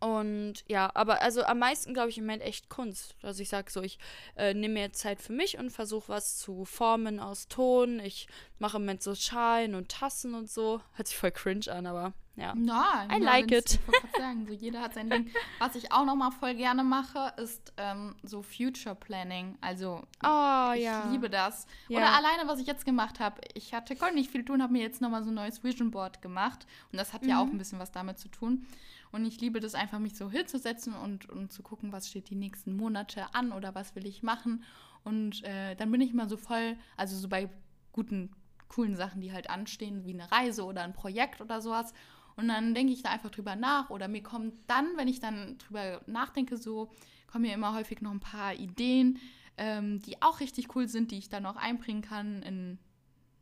Und 0.00 0.64
ja, 0.68 0.90
aber 0.94 1.22
also 1.22 1.42
am 1.44 1.58
meisten 1.58 1.94
glaube 1.94 2.10
ich 2.10 2.18
im 2.18 2.24
Moment 2.24 2.42
echt 2.42 2.68
Kunst. 2.68 3.16
Also 3.22 3.42
ich 3.42 3.48
sage 3.48 3.70
so, 3.70 3.82
ich 3.82 3.98
äh, 4.36 4.54
nehme 4.54 4.74
mir 4.74 4.80
jetzt 4.80 5.00
Zeit 5.00 5.20
für 5.20 5.32
mich 5.32 5.58
und 5.58 5.70
versuche 5.70 6.08
was 6.08 6.38
zu 6.38 6.64
formen 6.64 7.20
aus 7.20 7.48
Ton. 7.48 8.00
Ich 8.00 8.28
mache 8.58 8.76
im 8.76 8.82
Moment 8.82 9.02
so 9.02 9.14
Schalen 9.14 9.74
und 9.74 9.88
Tassen 9.88 10.34
und 10.34 10.50
so. 10.50 10.80
Hört 10.94 11.08
sich 11.08 11.16
voll 11.16 11.32
cringe 11.32 11.72
an, 11.72 11.86
aber 11.86 12.12
ja. 12.38 12.54
Nein, 12.54 13.10
I 13.10 13.24
like 13.24 13.50
it. 13.50 13.80
Ich 13.88 14.20
sagen, 14.20 14.46
so 14.46 14.52
jeder 14.52 14.80
hat 14.80 14.94
sein 14.94 15.10
Ding. 15.10 15.28
Was 15.58 15.74
ich 15.74 15.90
auch 15.90 16.04
noch 16.04 16.14
mal 16.14 16.30
voll 16.30 16.54
gerne 16.54 16.84
mache, 16.84 17.32
ist 17.36 17.72
ähm, 17.76 18.14
so 18.22 18.42
Future 18.42 18.94
Planning. 18.94 19.58
Also 19.60 20.02
oh, 20.24 20.72
ich 20.74 20.84
ja. 20.84 21.08
liebe 21.10 21.28
das. 21.28 21.66
Ja. 21.88 21.98
Oder 21.98 22.12
alleine, 22.14 22.46
was 22.46 22.60
ich 22.60 22.66
jetzt 22.66 22.84
gemacht 22.84 23.18
habe. 23.18 23.40
Ich 23.54 23.74
hatte 23.74 23.96
konnte 23.96 24.14
nicht 24.14 24.30
viel 24.30 24.44
tun, 24.44 24.62
habe 24.62 24.72
mir 24.72 24.82
jetzt 24.82 25.00
noch 25.00 25.10
mal 25.10 25.24
so 25.24 25.30
ein 25.30 25.34
neues 25.34 25.64
Vision 25.64 25.90
Board 25.90 26.22
gemacht 26.22 26.66
und 26.92 26.98
das 26.98 27.12
hat 27.12 27.22
mhm. 27.22 27.28
ja 27.28 27.40
auch 27.40 27.46
ein 27.46 27.58
bisschen 27.58 27.80
was 27.80 27.90
damit 27.90 28.18
zu 28.18 28.28
tun. 28.28 28.66
Und 29.12 29.24
ich 29.24 29.40
liebe 29.40 29.60
das 29.60 29.74
einfach, 29.74 29.98
mich 29.98 30.16
so 30.16 30.30
hinzusetzen 30.30 30.94
und, 30.94 31.28
und 31.28 31.52
zu 31.52 31.62
gucken, 31.62 31.92
was 31.92 32.08
steht 32.08 32.30
die 32.30 32.34
nächsten 32.34 32.76
Monate 32.76 33.34
an 33.34 33.52
oder 33.52 33.74
was 33.74 33.94
will 33.94 34.06
ich 34.06 34.22
machen. 34.22 34.64
Und 35.04 35.44
äh, 35.44 35.74
dann 35.76 35.90
bin 35.90 36.00
ich 36.00 36.12
mal 36.12 36.28
so 36.28 36.36
voll, 36.36 36.76
also 36.96 37.16
so 37.16 37.28
bei 37.28 37.48
guten, 37.92 38.30
coolen 38.68 38.96
Sachen, 38.96 39.20
die 39.20 39.32
halt 39.32 39.50
anstehen, 39.50 40.04
wie 40.04 40.12
eine 40.12 40.30
Reise 40.30 40.64
oder 40.64 40.82
ein 40.82 40.92
Projekt 40.92 41.40
oder 41.40 41.60
sowas. 41.60 41.94
Und 42.36 42.48
dann 42.48 42.74
denke 42.74 42.92
ich 42.92 43.02
da 43.02 43.10
einfach 43.10 43.30
drüber 43.30 43.56
nach 43.56 43.90
oder 43.90 44.06
mir 44.06 44.22
kommt 44.22 44.54
dann, 44.68 44.86
wenn 44.96 45.08
ich 45.08 45.18
dann 45.18 45.58
drüber 45.58 46.00
nachdenke, 46.06 46.56
so 46.56 46.90
kommen 47.26 47.42
mir 47.42 47.54
immer 47.54 47.74
häufig 47.74 48.00
noch 48.00 48.12
ein 48.12 48.20
paar 48.20 48.54
Ideen, 48.54 49.18
ähm, 49.56 50.00
die 50.00 50.22
auch 50.22 50.40
richtig 50.40 50.74
cool 50.76 50.86
sind, 50.86 51.10
die 51.10 51.18
ich 51.18 51.28
dann 51.28 51.46
auch 51.46 51.56
einbringen 51.56 52.02
kann 52.02 52.42
in 52.42 52.78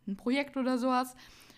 ein 0.06 0.16
Projekt 0.16 0.56
oder 0.56 0.78
sowas. 0.78 1.14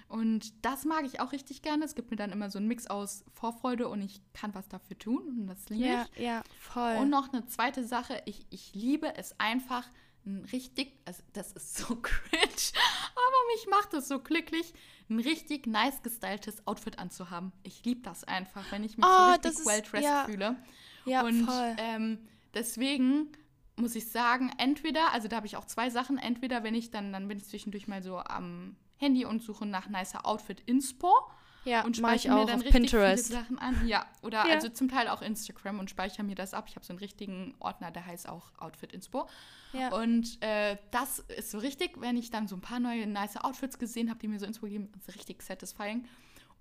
Und 0.09 0.65
das 0.65 0.87
mag 0.87 1.05
ich 1.05 1.21
auch 1.21 1.33
richtig 1.33 1.61
gerne. 1.61 1.85
Es 1.85 1.95
gibt 1.95 2.11
mir 2.11 2.17
dann 2.17 2.33
immer 2.33 2.49
so 2.49 2.59
einen 2.59 2.67
Mix 2.67 2.87
aus 2.87 3.25
Vorfreude 3.35 3.89
und 3.89 4.01
ich 4.01 4.23
kann 4.33 4.55
was 4.55 4.67
dafür 4.69 4.99
tun. 4.99 5.41
Und 5.41 5.47
das 5.47 5.69
liebe 5.69 5.87
ja, 5.87 6.07
ich. 6.15 6.23
Ja, 6.23 6.43
voll. 6.59 6.97
Und 6.97 7.11
noch 7.11 7.33
eine 7.33 7.47
zweite 7.47 7.85
Sache. 7.85 8.23
Ich, 8.25 8.47
ich 8.49 8.75
liebe 8.75 9.15
es 9.17 9.39
einfach, 9.39 9.87
ein 10.25 10.45
richtig, 10.53 10.93
also 11.05 11.23
das 11.33 11.53
ist 11.53 11.77
so 11.77 11.97
cringe, 12.03 12.43
aber 12.43 13.55
mich 13.55 13.67
macht 13.69 13.95
es 13.95 14.09
so 14.09 14.19
glücklich, 14.21 14.73
ein 15.09 15.21
richtig 15.21 15.67
nice 15.67 16.03
gestyltes 16.03 16.67
Outfit 16.67 16.99
anzuhaben. 16.99 17.53
Ich 17.63 17.85
liebe 17.85 18.03
das 18.03 18.25
einfach, 18.25 18.65
wenn 18.71 18.85
ich 18.85 18.97
mich 18.97 19.07
oh, 19.07 19.27
so 19.27 19.49
richtig 19.49 19.67
well-dressed 19.67 20.05
ja. 20.05 20.25
fühle. 20.25 20.57
Ja, 21.07 21.25
und 21.25 21.47
voll. 21.47 21.77
Ähm, 21.79 22.19
deswegen 22.55 23.33
muss 23.77 23.95
ich 23.95 24.11
sagen, 24.11 24.53
entweder, 24.59 25.13
also 25.13 25.29
da 25.29 25.37
habe 25.37 25.47
ich 25.47 25.57
auch 25.57 25.65
zwei 25.65 25.89
Sachen, 25.89 26.19
entweder 26.19 26.63
wenn 26.63 26.75
ich 26.75 26.91
dann, 26.91 27.13
dann 27.13 27.29
bin 27.29 27.39
ich 27.39 27.47
zwischendurch 27.47 27.89
mal 27.89 28.03
so 28.03 28.19
am 28.19 28.77
Handy 28.99 29.25
und 29.25 29.43
suche 29.43 29.67
nach 29.67 29.89
nicer 29.89 30.27
Outfit 30.27 30.61
Inspo. 30.67 31.13
Ja, 31.65 31.85
und 31.85 31.97
speichere 31.97 32.35
mir 32.35 32.47
dann 32.47 32.61
richtig 32.61 32.73
Pinterest. 32.73 33.27
viele 33.27 33.41
Sachen 33.41 33.59
an. 33.59 33.87
Ja, 33.87 34.07
oder 34.23 34.47
ja. 34.47 34.55
also 34.55 34.69
zum 34.69 34.89
Teil 34.89 35.09
auch 35.09 35.21
Instagram 35.21 35.79
und 35.79 35.91
speichere 35.91 36.23
mir 36.23 36.35
das 36.35 36.55
ab. 36.55 36.65
Ich 36.69 36.77
habe 36.77 36.85
so 36.85 36.93
einen 36.93 36.99
richtigen 36.99 37.55
Ordner, 37.59 37.91
der 37.91 38.07
heißt 38.07 38.29
auch 38.29 38.53
Outfit 38.59 38.93
Inspo. 38.93 39.29
Ja. 39.73 39.95
Und 39.95 40.41
äh, 40.43 40.77
das 40.91 41.19
ist 41.19 41.51
so 41.51 41.59
richtig, 41.59 42.01
wenn 42.01 42.17
ich 42.17 42.31
dann 42.31 42.49
so 42.49 42.57
ein 42.57 42.61
paar 42.61 42.81
neue 42.81 43.07
nice 43.07 43.37
Outfits 43.37 43.79
gesehen 43.79 44.09
habe, 44.09 44.19
die 44.19 44.29
mir 44.29 44.39
so 44.39 44.47
Inspo 44.47 44.67
geben, 44.67 44.91
ist 44.99 45.15
richtig 45.15 45.43
satisfying. 45.43 46.07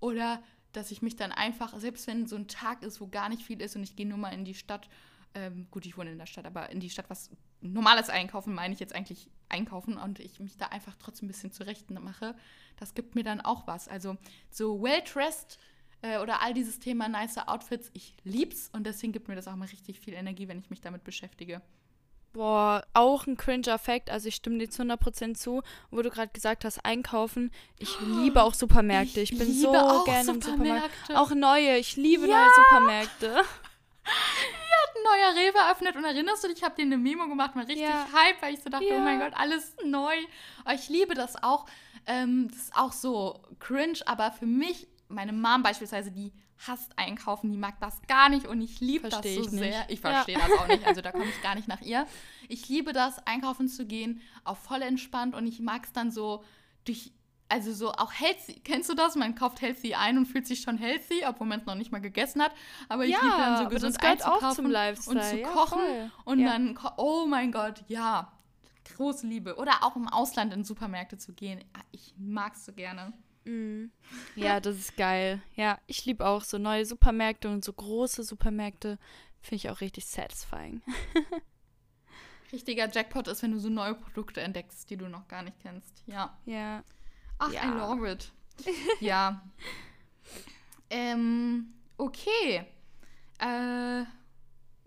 Oder 0.00 0.42
dass 0.72 0.90
ich 0.90 1.00
mich 1.00 1.16
dann 1.16 1.32
einfach, 1.32 1.74
selbst 1.78 2.06
wenn 2.06 2.26
so 2.26 2.36
ein 2.36 2.46
Tag 2.46 2.82
ist, 2.82 3.00
wo 3.00 3.06
gar 3.08 3.28
nicht 3.28 3.42
viel 3.42 3.62
ist 3.62 3.76
und 3.76 3.82
ich 3.82 3.96
gehe 3.96 4.06
nur 4.06 4.18
mal 4.18 4.30
in 4.30 4.44
die 4.44 4.54
Stadt 4.54 4.88
ähm, 5.34 5.66
gut, 5.70 5.86
ich 5.86 5.96
wohne 5.96 6.10
in 6.10 6.18
der 6.18 6.26
Stadt, 6.26 6.46
aber 6.46 6.70
in 6.70 6.80
die 6.80 6.90
Stadt, 6.90 7.08
was 7.08 7.30
normales 7.60 8.08
Einkaufen 8.08 8.54
meine 8.54 8.74
ich 8.74 8.80
jetzt 8.80 8.94
eigentlich 8.94 9.30
einkaufen 9.48 9.96
und 9.96 10.20
ich 10.20 10.40
mich 10.40 10.56
da 10.56 10.66
einfach 10.66 10.96
trotzdem 10.98 11.26
ein 11.26 11.32
bisschen 11.32 11.52
zurecht 11.52 11.90
mache, 11.90 12.34
das 12.76 12.94
gibt 12.94 13.14
mir 13.14 13.24
dann 13.24 13.40
auch 13.40 13.66
was. 13.66 13.88
Also 13.88 14.16
so 14.50 14.82
well-dressed 14.82 15.58
äh, 16.02 16.18
oder 16.18 16.42
all 16.42 16.54
dieses 16.54 16.78
Thema 16.78 17.08
nice 17.08 17.38
Outfits, 17.38 17.90
ich 17.92 18.14
lieb's 18.24 18.70
und 18.72 18.84
deswegen 18.84 19.12
gibt 19.12 19.28
mir 19.28 19.36
das 19.36 19.48
auch 19.48 19.56
mal 19.56 19.68
richtig 19.68 20.00
viel 20.00 20.14
Energie, 20.14 20.48
wenn 20.48 20.58
ich 20.58 20.70
mich 20.70 20.80
damit 20.80 21.04
beschäftige. 21.04 21.62
Boah, 22.32 22.84
auch 22.92 23.26
ein 23.26 23.36
Cringe-Effekt. 23.36 24.10
Also 24.10 24.28
ich 24.28 24.36
stimme 24.36 24.58
dir 24.58 24.68
zu 24.68 24.82
100% 24.82 25.34
zu. 25.34 25.62
Wo 25.90 26.02
du 26.02 26.10
gerade 26.10 26.30
gesagt 26.32 26.64
hast, 26.64 26.84
einkaufen. 26.84 27.50
Ich 27.78 27.98
liebe 28.00 28.42
auch 28.42 28.54
Supermärkte. 28.54 29.20
Ich, 29.20 29.32
ich 29.32 29.38
bin 29.38 29.52
so 29.52 29.72
gerne 30.04 30.30
im 30.30 30.42
Supermarkt. 30.42 30.90
Auch 31.14 31.30
neue. 31.30 31.78
Ich 31.78 31.96
liebe 31.96 32.28
ja. 32.28 32.42
neue 32.42 32.50
Supermärkte. 32.54 33.42
ein 34.98 35.36
neuer 35.36 35.42
Rewe 35.42 35.58
eröffnet 35.58 35.96
und 35.96 36.04
erinnerst 36.04 36.44
du 36.44 36.48
dich, 36.48 36.58
ich 36.58 36.64
habe 36.64 36.74
dir 36.74 36.82
eine 36.82 36.98
Memo 36.98 37.26
gemacht, 37.28 37.54
mal 37.54 37.64
richtig 37.64 37.86
ja. 37.86 38.06
Hype, 38.12 38.42
weil 38.42 38.54
ich 38.54 38.60
so 38.60 38.70
dachte, 38.70 38.86
ja. 38.86 38.96
oh 38.96 39.00
mein 39.00 39.18
Gott, 39.18 39.32
alles 39.34 39.74
neu. 39.84 40.14
Aber 40.64 40.74
ich 40.74 40.88
liebe 40.88 41.14
das 41.14 41.42
auch. 41.42 41.66
Ähm, 42.06 42.48
das 42.50 42.62
ist 42.62 42.76
auch 42.76 42.92
so 42.92 43.40
cringe, 43.58 43.98
aber 44.06 44.32
für 44.32 44.46
mich, 44.46 44.88
meine 45.08 45.32
Mom 45.32 45.62
beispielsweise, 45.62 46.10
die 46.10 46.32
hasst 46.66 46.92
einkaufen, 46.96 47.50
die 47.50 47.56
mag 47.56 47.78
das 47.80 48.00
gar 48.08 48.28
nicht 48.28 48.46
und 48.46 48.60
ich 48.60 48.80
liebe 48.80 49.08
das 49.08 49.22
so 49.22 49.42
sehr. 49.44 49.84
Ich 49.88 50.00
verstehe 50.00 50.38
ja. 50.38 50.48
das 50.48 50.58
auch 50.58 50.66
nicht, 50.66 50.84
also 50.86 51.00
da 51.00 51.12
komme 51.12 51.26
ich 51.26 51.42
gar 51.42 51.54
nicht 51.54 51.68
nach 51.68 51.80
ihr. 51.82 52.06
Ich 52.48 52.68
liebe 52.68 52.92
das, 52.92 53.24
einkaufen 53.26 53.68
zu 53.68 53.86
gehen, 53.86 54.20
auch 54.44 54.56
voll 54.56 54.82
entspannt 54.82 55.34
und 55.34 55.46
ich 55.46 55.60
mag 55.60 55.84
es 55.84 55.92
dann 55.92 56.10
so 56.10 56.42
durch 56.84 57.12
also 57.48 57.72
so 57.72 57.92
auch 57.92 58.12
healthy. 58.12 58.60
Kennst 58.60 58.90
du 58.90 58.94
das? 58.94 59.16
Man 59.16 59.34
kauft 59.34 59.60
healthy 59.60 59.94
ein 59.94 60.18
und 60.18 60.26
fühlt 60.26 60.46
sich 60.46 60.60
schon 60.60 60.78
healthy, 60.78 61.24
obwohl 61.26 61.46
man 61.46 61.60
es 61.60 61.66
noch 61.66 61.74
nicht 61.74 61.92
mal 61.92 62.00
gegessen 62.00 62.42
hat. 62.42 62.52
Aber 62.88 63.04
ich 63.04 63.12
ja, 63.12 63.20
liebe 63.22 63.36
dann 63.36 63.64
so 63.64 63.68
gesund 63.68 64.02
einzukaufen 64.02 64.66
und 64.66 65.22
zu 65.22 65.42
kochen. 65.42 65.82
Ja, 65.82 66.10
und 66.24 66.40
ja. 66.40 66.52
dann, 66.52 66.78
oh 66.96 67.26
mein 67.26 67.52
Gott, 67.52 67.84
ja. 67.88 68.32
Große 68.96 69.26
Liebe. 69.26 69.56
Oder 69.56 69.82
auch 69.84 69.96
im 69.96 70.08
Ausland 70.08 70.52
in 70.54 70.64
Supermärkte 70.64 71.18
zu 71.18 71.34
gehen. 71.34 71.62
Ah, 71.74 71.82
ich 71.92 72.14
mag 72.16 72.54
es 72.54 72.64
so 72.64 72.72
gerne. 72.72 73.12
Mhm. 73.44 73.90
Ja, 74.36 74.60
das 74.60 74.76
ist 74.76 74.96
geil. 74.96 75.42
Ja, 75.54 75.78
ich 75.86 76.04
liebe 76.04 76.26
auch 76.26 76.42
so 76.42 76.58
neue 76.58 76.86
Supermärkte 76.86 77.48
und 77.48 77.64
so 77.64 77.72
große 77.72 78.22
Supermärkte. 78.22 78.98
Finde 79.40 79.56
ich 79.56 79.70
auch 79.70 79.80
richtig 79.80 80.06
satisfying. 80.06 80.82
Richtiger 82.52 82.90
Jackpot 82.90 83.28
ist, 83.28 83.42
wenn 83.42 83.52
du 83.52 83.58
so 83.58 83.68
neue 83.68 83.94
Produkte 83.94 84.40
entdeckst, 84.40 84.88
die 84.88 84.96
du 84.96 85.08
noch 85.08 85.28
gar 85.28 85.42
nicht 85.42 85.58
kennst. 85.60 86.02
Ja. 86.06 86.36
Ja. 86.46 86.82
Ach, 87.38 87.52
ja. 87.52 87.64
I 87.64 87.78
love 87.78 88.10
it. 88.10 88.32
ja. 89.00 89.42
ähm, 90.90 91.72
okay. 91.96 92.64
Äh, 93.38 94.04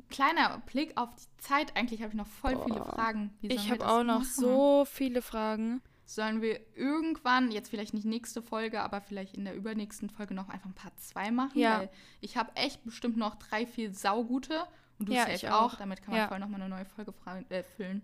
kleiner 0.09 0.61
Blick 0.65 0.93
auf 0.97 1.09
die 1.15 1.37
Zeit. 1.37 1.75
Eigentlich 1.77 2.01
habe 2.01 2.09
ich 2.11 2.17
noch 2.17 2.27
voll 2.27 2.55
Boah. 2.55 2.65
viele 2.65 2.85
Fragen. 2.85 3.33
ich 3.41 3.71
habe 3.71 3.87
auch 3.87 4.03
noch 4.03 4.19
machen? 4.19 4.25
so 4.29 4.85
viele 4.85 5.21
Fragen. 5.21 5.81
sollen 6.05 6.41
wir 6.41 6.59
irgendwann, 6.75 7.51
jetzt 7.51 7.69
vielleicht 7.69 7.93
nicht 7.93 8.05
nächste 8.05 8.41
Folge, 8.41 8.81
aber 8.81 8.99
vielleicht 9.01 9.35
in 9.37 9.45
der 9.45 9.55
übernächsten 9.55 10.09
Folge 10.09 10.33
noch 10.33 10.49
einfach 10.49 10.67
ein 10.69 10.73
paar 10.75 10.95
zwei 10.97 11.31
machen? 11.31 11.57
Ja. 11.57 11.79
Weil 11.79 11.89
ich 12.19 12.35
habe 12.35 12.53
echt 12.55 12.83
bestimmt 12.83 13.15
noch 13.17 13.35
drei, 13.35 13.65
vier 13.65 13.93
saugute 13.93 14.65
und 14.99 15.07
du 15.07 15.13
Ja, 15.13 15.29
ich 15.29 15.47
auch. 15.49 15.73
auch. 15.73 15.75
Damit 15.75 16.01
kann 16.01 16.11
man 16.11 16.19
Ja. 16.23 16.27
voll 16.27 16.39
nochmal 16.39 16.59
eine 16.61 16.69
neue 16.69 16.85
Folge 16.85 17.13
äh, 17.49 17.63
füllen. 17.63 18.01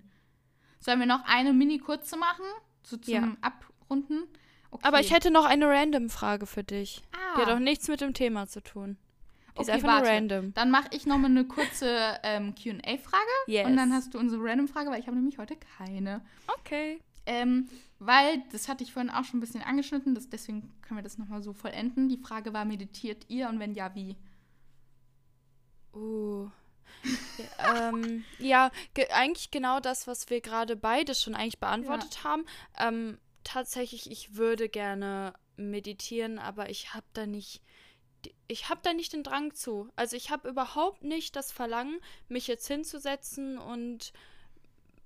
Sollen 0.80 1.00
wir 1.00 1.08
noch 1.08 1.26
eine 1.26 1.52
mini 1.54 1.80
kurze 1.80 2.16
machen? 2.18 2.46
So 2.84 2.96
zum 2.98 3.14
Ja. 3.14 3.36
Abrunden? 3.88 4.28
Okay. 4.72 4.86
Aber 4.86 5.00
ich 5.00 5.12
hätte 5.14 5.32
noch 5.32 5.46
eine 5.46 5.68
random 5.68 6.10
Frage 6.10 6.46
für 6.46 6.64
dich. 6.64 7.02
ah, 7.14 7.36
Die 7.38 7.42
hat 7.44 7.50
auch 7.50 7.60
nichts 7.60 7.88
mit 7.88 8.02
dem 8.02 8.14
Thema 8.14 8.48
zu 8.48 8.62
tun. 8.62 8.98
Die 9.56 9.62
ist 9.62 9.70
Okay, 9.70 9.72
einfach 9.72 9.88
warte. 9.88 10.04
nur 10.04 10.12
random. 10.14 10.54
Dann 10.54 10.72
mache 10.72 10.90
ich 10.92 11.06
nochmal 11.06 11.32
eine 11.32 11.46
kurze 11.46 12.20
ähm, 12.24 12.54
QA-Frage. 12.54 13.24
Yes. 13.48 13.66
Und 13.66 13.78
dann 13.78 13.94
hast 13.94 14.14
du 14.14 14.20
unsere 14.20 14.44
Random-Frage, 14.44 14.90
weil 14.92 15.00
ich 15.00 15.08
habe 15.08 15.16
nämlich 15.18 15.38
heute 15.38 15.56
keine. 15.78 16.22
Okay. 16.60 17.00
Ähm, 17.26 17.70
weil, 18.00 18.44
das 18.52 18.68
hatte 18.68 18.84
ich 18.84 18.94
vorhin 18.94 19.10
auch 19.10 19.24
schon 19.24 19.38
ein 19.38 19.42
bisschen 19.42 19.64
angeschnitten, 19.64 20.14
das, 20.16 20.30
deswegen 20.30 20.74
können 20.82 21.00
wir 21.00 21.04
das 21.04 21.18
nochmal 21.18 21.42
so 21.42 21.54
vollenden. 21.54 22.08
Die 22.10 22.18
Frage 22.18 22.54
war, 22.54 22.64
meditiert 22.66 23.26
ihr 23.30 23.50
und 23.50 23.60
wenn 23.60 23.74
ja, 23.74 23.96
wie? 23.96 24.16
Uh. 25.94 26.50
Ja, 27.38 27.90
ähm, 27.90 28.24
ja 28.40 28.72
ge 28.94 29.08
eigentlich 29.12 29.52
genau 29.52 29.80
das, 29.80 30.08
was 30.08 30.30
wir 30.30 30.42
gerade 30.42 30.76
beide 30.76 31.16
schon 31.16 31.36
eigentlich 31.36 31.60
beantwortet 31.60 32.20
haben. 32.24 32.46
Ähm, 32.78 33.18
tatsächlich, 33.48 34.12
ich 34.12 34.36
würde 34.36 34.70
gerne 34.70 35.34
meditieren, 35.56 36.38
aber 36.38 36.70
ich 36.70 36.94
habe 36.94 37.06
da 37.14 37.26
nicht, 37.26 37.62
ich 38.48 38.70
habe 38.70 38.82
da 38.84 38.94
nicht 38.94 39.14
den 39.14 39.24
Drang 39.24 39.54
zu. 39.56 39.90
Also 39.96 40.16
ich 40.18 40.30
habe 40.30 40.50
überhaupt 40.50 41.04
nicht 41.04 41.36
das 41.36 41.52
Verlangen, 41.52 42.00
mich 42.28 42.48
jetzt 42.48 42.68
hinzusetzen 42.68 43.58
und 43.58 44.12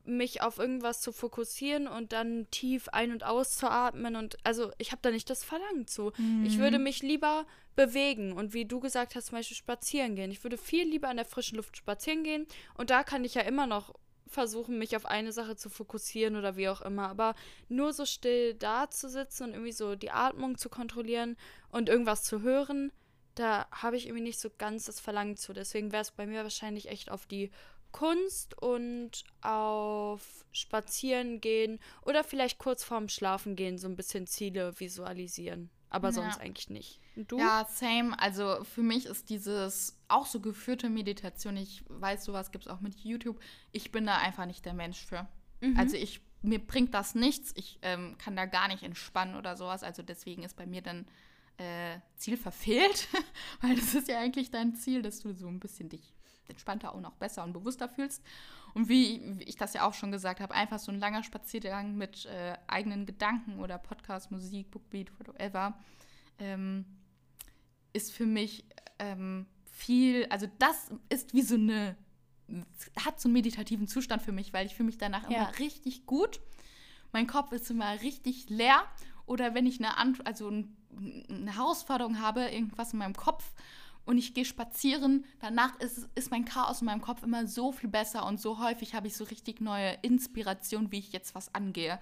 mich 0.03 0.41
auf 0.41 0.57
irgendwas 0.57 1.01
zu 1.01 1.11
fokussieren 1.11 1.87
und 1.87 2.11
dann 2.11 2.47
tief 2.49 2.89
ein- 2.89 3.11
und 3.11 3.23
auszuatmen 3.23 4.15
und 4.15 4.35
also 4.43 4.71
ich 4.79 4.91
habe 4.91 5.01
da 5.03 5.11
nicht 5.11 5.29
das 5.29 5.43
Verlangen 5.43 5.85
zu. 5.87 6.11
Ich 6.43 6.57
würde 6.57 6.79
mich 6.79 7.03
lieber 7.03 7.45
bewegen 7.75 8.33
und 8.33 8.53
wie 8.53 8.65
du 8.65 8.79
gesagt 8.79 9.13
hast, 9.13 9.27
zum 9.27 9.37
Beispiel 9.37 9.57
spazieren 9.57 10.15
gehen. 10.15 10.31
Ich 10.31 10.43
würde 10.43 10.57
viel 10.57 10.89
lieber 10.89 11.11
in 11.11 11.17
der 11.17 11.25
frischen 11.25 11.57
Luft 11.57 11.77
spazieren 11.77 12.23
gehen 12.23 12.47
und 12.73 12.89
da 12.89 13.03
kann 13.03 13.23
ich 13.23 13.35
ja 13.35 13.43
immer 13.43 13.67
noch 13.67 13.93
versuchen, 14.32 14.77
mich 14.77 14.95
auf 14.95 15.05
eine 15.05 15.32
Sache 15.32 15.55
zu 15.55 15.69
fokussieren 15.69 16.36
oder 16.36 16.55
wie 16.55 16.69
auch 16.69 16.82
immer. 16.82 17.09
Aber 17.09 17.36
nur 17.69 17.93
so 17.93 18.05
still 18.05 18.53
da 18.53 18.89
zu 18.89 19.09
sitzen 19.09 19.43
und 19.43 19.53
irgendwie 19.53 19.71
so 19.71 19.95
die 19.95 20.11
Atmung 20.11 20.57
zu 20.57 20.69
kontrollieren 20.69 21.38
und 21.69 21.89
irgendwas 21.89 22.23
zu 22.23 22.41
hören, 22.41 22.91
da 23.36 23.67
habe 23.71 23.97
ich 23.97 24.07
irgendwie 24.07 24.23
nicht 24.23 24.39
so 24.39 24.49
ganz 24.57 24.86
das 24.86 24.99
Verlangen 24.99 25.38
zu. 25.38 25.53
Deswegen 25.53 25.91
wäre 25.91 26.01
es 26.01 26.11
bei 26.11 26.25
mir 26.25 26.43
wahrscheinlich 26.43 26.88
echt 26.89 27.11
auf 27.11 27.25
die 27.25 27.51
Kunst 27.91 28.57
und 28.61 29.23
auf 29.41 30.45
Spazieren 30.51 31.41
gehen 31.41 31.79
oder 32.05 32.23
vielleicht 32.23 32.57
kurz 32.57 32.84
vorm 32.84 33.09
Schlafen 33.09 33.55
gehen 33.55 33.77
so 33.77 33.88
ein 33.88 33.97
bisschen 33.97 34.27
Ziele 34.27 34.79
visualisieren. 34.79 35.69
Aber 35.91 36.07
Ja. 36.07 36.13
sonst 36.13 36.39
eigentlich 36.39 36.69
nicht. 36.69 36.99
Und 37.15 37.31
du? 37.31 37.37
Ja, 37.37 37.67
same. 37.69 38.17
Also 38.17 38.63
für 38.63 38.81
mich 38.81 39.05
ist 39.05 39.29
dieses 39.29 39.99
auch 40.07 40.25
so 40.25 40.39
geführte 40.39 40.89
Meditation, 40.89 41.55
ich 41.57 41.83
weiß, 41.89 42.25
sowas 42.25 42.51
gibt 42.51 42.65
es 42.65 42.71
auch 42.71 42.79
mit 42.79 42.95
YouTube. 43.01 43.39
Ich 43.71 43.91
bin 43.91 44.05
da 44.07 44.17
einfach 44.17 44.45
nicht 44.47 44.65
der 44.65 44.73
Mensch 44.73 45.05
für. 45.05 45.27
Mhm. 45.59 45.77
Also 45.77 45.95
ich, 45.97 46.21
mir 46.41 46.59
bringt 46.59 46.93
das 46.93 47.13
nichts. 47.13 47.51
Ich 47.55 47.77
ähm, 47.83 48.15
kann 48.17 48.35
da 48.35 48.45
gar 48.45 48.67
nicht 48.69 48.83
entspannen 48.83 49.35
oder 49.35 49.55
sowas. 49.57 49.83
Also 49.83 50.01
deswegen 50.01 50.43
ist 50.43 50.55
bei 50.55 50.65
mir 50.65 50.81
dann 50.81 51.05
äh, 51.57 51.99
Ziel 52.15 52.37
verfehlt. 52.37 53.07
Weil 53.61 53.75
das 53.75 53.93
ist 53.93 54.07
ja 54.07 54.17
eigentlich 54.19 54.49
dein 54.49 54.73
Ziel, 54.75 55.01
dass 55.01 55.19
du 55.19 55.33
so 55.33 55.47
ein 55.47 55.59
bisschen 55.59 55.89
dich 55.89 56.15
entspannter 56.52 56.93
und 56.93 57.06
auch 57.06 57.16
besser 57.16 57.43
und 57.43 57.54
bewusster 57.54 57.89
fühlst. 57.89 58.24
Und 58.74 58.88
wie, 58.88 59.18
ich 59.41 59.56
das 59.56 59.74
ja 59.74 59.84
auch 59.88 59.93
schon 59.93 60.12
gesagt 60.12 60.39
habe, 60.39 60.54
einfach 60.54 60.80
so 60.80 60.91
ein 60.91 60.99
langer 60.99 61.24
Spaziergang 61.24 61.95
mit 61.97 62.26
äh, 62.26 62.58
eigenen 62.68 63.06
Gedanken 63.06 63.60
oder 63.60 63.78
Podcast, 63.78 64.32
Musik, 64.32 64.72
Bookbeat, 64.72 65.12
whatever, 65.20 65.78
ähm, 66.39 66.86
ist 67.93 68.14
für 68.14 68.26
mich 68.26 68.66
ähm, 68.99 69.45
viel, 69.72 70.26
also 70.30 70.47
das 70.60 70.91
ist 71.10 71.34
wie 71.34 71.41
so 71.41 71.56
eine, 71.56 71.97
hat 73.06 73.20
so 73.20 73.28
einen 73.28 73.34
meditativen 73.34 73.88
Zustand 73.88 74.22
für 74.22 74.32
mich, 74.32 74.54
weil 74.54 74.66
ich 74.66 74.76
fühle 74.76 74.88
mich 74.88 74.97
danach 74.97 75.30
Ja. 75.30 75.38
immer 75.47 75.60
richtig 75.60 76.06
gut. 76.06 76.39
Mein 77.12 77.28
Kopf 77.28 77.52
ist 77.52 77.70
immer 77.70 78.02
richtig 78.02 78.49
leer. 78.49 78.84
Oder 79.26 79.54
wenn 79.54 79.66
ich 79.66 79.80
eine, 79.80 79.97
Ant 79.97 80.26
also 80.26 80.49
ein, 80.49 80.76
eine 81.30 81.56
Herausforderung 81.56 82.20
habe, 82.20 82.49
irgendwas 82.49 82.93
in 82.93 82.99
meinem 82.99 83.16
Kopf 83.16 83.54
und 84.06 84.18
ich 84.18 84.34
gehe 84.34 84.45
spazieren, 84.45 85.26
danach 85.39 85.80
ist, 85.80 86.10
ist 86.16 86.32
mein 86.32 86.45
Chaos 86.45 86.82
in 86.82 86.86
meinem 86.86 87.02
Kopf 87.02 87.24
immer 87.24 87.47
so 87.47 87.72
viel 87.72 87.89
besser 87.89 88.26
und 88.26 88.39
so 88.39 88.60
häufig 88.60 88.95
habe 88.95 89.08
ich 89.08 89.16
so 89.16 89.24
richtig 89.26 89.62
neue 89.62 89.97
Inspiration, 90.02 90.91
wie 90.91 90.99
ich 90.99 91.12
jetzt 91.12 91.36
was 91.36 91.54
angehe. 91.54 91.99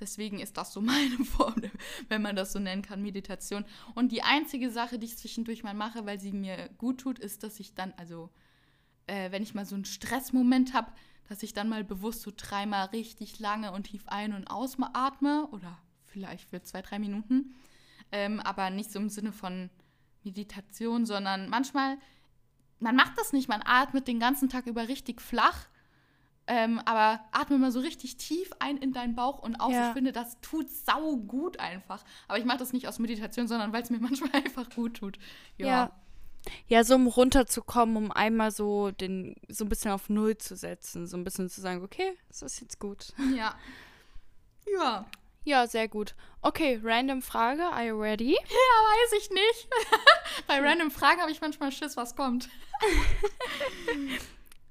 Deswegen 0.00 0.38
ist 0.38 0.56
das 0.56 0.72
so 0.72 0.80
meine 0.82 1.24
Form, 1.24 1.62
wenn 2.08 2.22
man 2.22 2.36
das 2.36 2.52
so 2.52 2.58
nennen 2.58 2.82
kann, 2.82 3.02
Meditation. 3.02 3.64
Und 3.94 4.12
die 4.12 4.22
einzige 4.22 4.70
Sache, 4.70 4.98
die 4.98 5.06
ich 5.06 5.18
zwischendurch 5.18 5.62
mal 5.62 5.74
mache, 5.74 6.06
weil 6.06 6.20
sie 6.20 6.32
mir 6.32 6.68
gut 6.78 7.00
tut, 7.00 7.18
ist, 7.18 7.42
dass 7.42 7.60
ich 7.60 7.74
dann, 7.74 7.92
also 7.96 8.30
äh, 9.06 9.30
wenn 9.30 9.42
ich 9.42 9.54
mal 9.54 9.66
so 9.66 9.74
einen 9.74 9.84
Stressmoment 9.84 10.74
habe, 10.74 10.92
dass 11.28 11.42
ich 11.42 11.52
dann 11.52 11.68
mal 11.68 11.84
bewusst 11.84 12.22
so 12.22 12.32
dreimal 12.34 12.86
richtig 12.86 13.38
lange 13.38 13.72
und 13.72 13.84
tief 13.84 14.06
ein- 14.06 14.32
und 14.32 14.46
ausatme 14.48 15.46
oder 15.48 15.78
vielleicht 16.04 16.48
für 16.48 16.62
zwei, 16.62 16.82
drei 16.82 16.98
Minuten. 16.98 17.54
Ähm, 18.10 18.40
aber 18.40 18.70
nicht 18.70 18.90
so 18.90 18.98
im 18.98 19.10
Sinne 19.10 19.32
von 19.32 19.68
Meditation, 20.24 21.06
sondern 21.06 21.48
manchmal, 21.48 21.98
man 22.80 22.96
macht 22.96 23.18
das 23.18 23.32
nicht, 23.32 23.48
man 23.48 23.62
atmet 23.64 24.08
den 24.08 24.20
ganzen 24.20 24.48
Tag 24.48 24.66
über 24.66 24.88
richtig 24.88 25.20
flach, 25.20 25.66
ähm, 26.46 26.80
aber 26.86 27.20
atme 27.30 27.58
mal 27.58 27.70
so 27.70 27.80
richtig 27.80 28.16
tief 28.16 28.50
ein 28.58 28.78
in 28.78 28.92
deinen 28.92 29.14
Bauch 29.14 29.38
und 29.38 29.56
aus. 29.56 29.72
Ja. 29.72 29.88
Ich 29.88 29.92
finde, 29.92 30.12
das 30.12 30.40
tut 30.40 30.70
sau 30.70 31.16
gut 31.16 31.60
einfach. 31.60 32.02
Aber 32.26 32.38
ich 32.38 32.46
mache 32.46 32.58
das 32.58 32.72
nicht 32.72 32.88
aus 32.88 32.98
Meditation, 32.98 33.46
sondern 33.46 33.72
weil 33.72 33.82
es 33.82 33.90
mir 33.90 33.98
manchmal 34.00 34.32
einfach 34.32 34.68
gut 34.70 34.94
tut. 34.94 35.18
Ja. 35.58 35.92
Ja, 36.66 36.84
so 36.84 36.94
um 36.94 37.06
runterzukommen, 37.06 37.96
um 37.96 38.12
einmal 38.12 38.50
so 38.50 38.90
den, 38.92 39.34
so 39.48 39.64
ein 39.64 39.68
bisschen 39.68 39.90
auf 39.90 40.08
Null 40.08 40.38
zu 40.38 40.56
setzen, 40.56 41.06
so 41.06 41.16
ein 41.16 41.24
bisschen 41.24 41.50
zu 41.50 41.60
sagen, 41.60 41.82
okay, 41.82 42.16
das 42.28 42.42
ist 42.42 42.60
jetzt 42.60 42.78
gut. 42.78 43.12
Ja. 43.36 43.54
Ja. 44.72 45.06
Ja, 45.48 45.66
sehr 45.66 45.88
gut. 45.88 46.14
Okay, 46.42 46.78
random 46.84 47.22
Frage, 47.22 47.62
are 47.62 47.86
you 47.86 47.98
ready? 47.98 48.32
Ja, 48.36 49.14
weiß 49.14 49.22
ich 49.22 49.30
nicht. 49.30 49.68
Bei 50.46 50.60
random 50.60 50.90
Fragen 50.90 51.22
habe 51.22 51.30
ich 51.30 51.40
manchmal 51.40 51.72
Schiss, 51.72 51.96
was 51.96 52.14
kommt. 52.14 52.50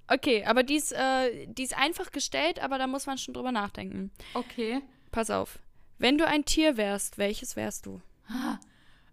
Okay, 0.09 0.45
aber 0.45 0.63
die 0.63 0.75
ist, 0.77 0.93
äh, 0.93 1.47
die 1.47 1.63
ist 1.63 1.77
einfach 1.77 2.11
gestellt, 2.13 2.59
aber 2.59 2.77
da 2.77 2.87
muss 2.87 3.07
man 3.07 3.17
schon 3.17 3.33
drüber 3.33 3.51
nachdenken. 3.51 4.09
Okay. 4.35 4.81
Pass 5.11 5.29
auf. 5.29 5.59
Wenn 5.97 6.17
du 6.17 6.25
ein 6.25 6.45
Tier 6.45 6.77
wärst, 6.77 7.17
welches 7.17 7.55
wärst 7.55 7.85
du? 7.85 8.01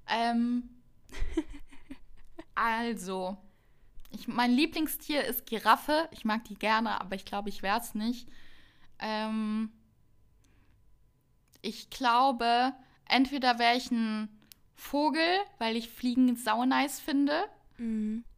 Ähm, 0.07 0.69
also, 2.55 3.39
ich, 4.11 4.29
mein 4.29 4.53
Lieblingstier 4.53 5.25
ist 5.25 5.47
Giraffe. 5.47 6.09
Ich 6.12 6.25
mag 6.25 6.45
die 6.45 6.55
gerne, 6.57 7.01
aber 7.01 7.17
ich 7.17 7.25
glaube, 7.25 7.49
ich 7.49 7.62
wäre 7.62 7.81
es 7.81 7.95
nicht. 7.95 8.29
Ähm, 9.01 9.73
ich 11.65 11.91
glaube, 11.91 12.73
entweder 13.09 13.59
wäre 13.59 13.77
ich 13.77 13.91
ein 13.91 14.29
Vogel, 14.75 15.39
weil 15.59 15.77
ich 15.77 15.89
Fliegen 15.89 16.37
sau 16.37 16.65
nice 16.65 17.01
finde. 17.01 17.45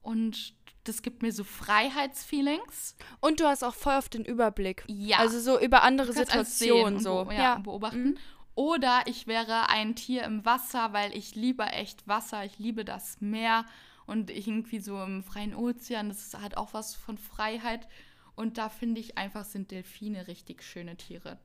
Und 0.03 0.55
das 0.85 1.03
gibt 1.03 1.23
mir 1.23 1.33
so 1.33 1.45
Freiheitsfeelings. 1.45 2.97
Und 3.21 3.41
du 3.41 3.47
hast 3.47 3.65
auch 3.65 3.75
voll 3.75 3.95
auf 3.95 4.09
den 4.09 4.25
Überblick. 4.25 4.85
Ja. 4.87 5.19
Also 5.19 5.41
so 5.41 5.61
über 5.61 5.83
andere 5.83 6.13
Situationen 6.13 7.01
so. 7.01 7.25
Be 7.25 7.35
ja, 7.35 7.57
und 7.57 7.65
beobachten. 7.65 8.19
Oder 8.55 9.03
ich 9.07 9.27
wäre 9.27 9.69
ein 9.69 9.97
Tier 9.97 10.23
im 10.25 10.45
Wasser, 10.47 10.93
weil 10.93 11.15
ich 11.15 11.35
liebe 11.35 11.65
echt 11.65 12.07
Wasser. 12.09 12.45
Ich 12.45 12.59
liebe 12.59 12.85
das 12.85 13.21
Meer 13.21 13.67
und 14.07 14.31
ich 14.31 14.49
irgendwie 14.49 14.79
so 14.81 15.03
im 15.03 15.23
freien 15.23 15.55
Ozean. 15.55 16.09
Das 16.09 16.33
hat 16.35 16.57
auch 16.57 16.73
was 16.73 16.95
von 16.95 17.19
Freiheit. 17.19 17.89
Und 18.35 18.57
da 18.57 18.69
finde 18.69 19.01
ich 19.01 19.19
einfach, 19.19 19.45
sind 19.45 19.73
Delfine 19.73 20.29
richtig 20.29 20.63
schöne 20.63 20.97
Tiere. 20.97 21.39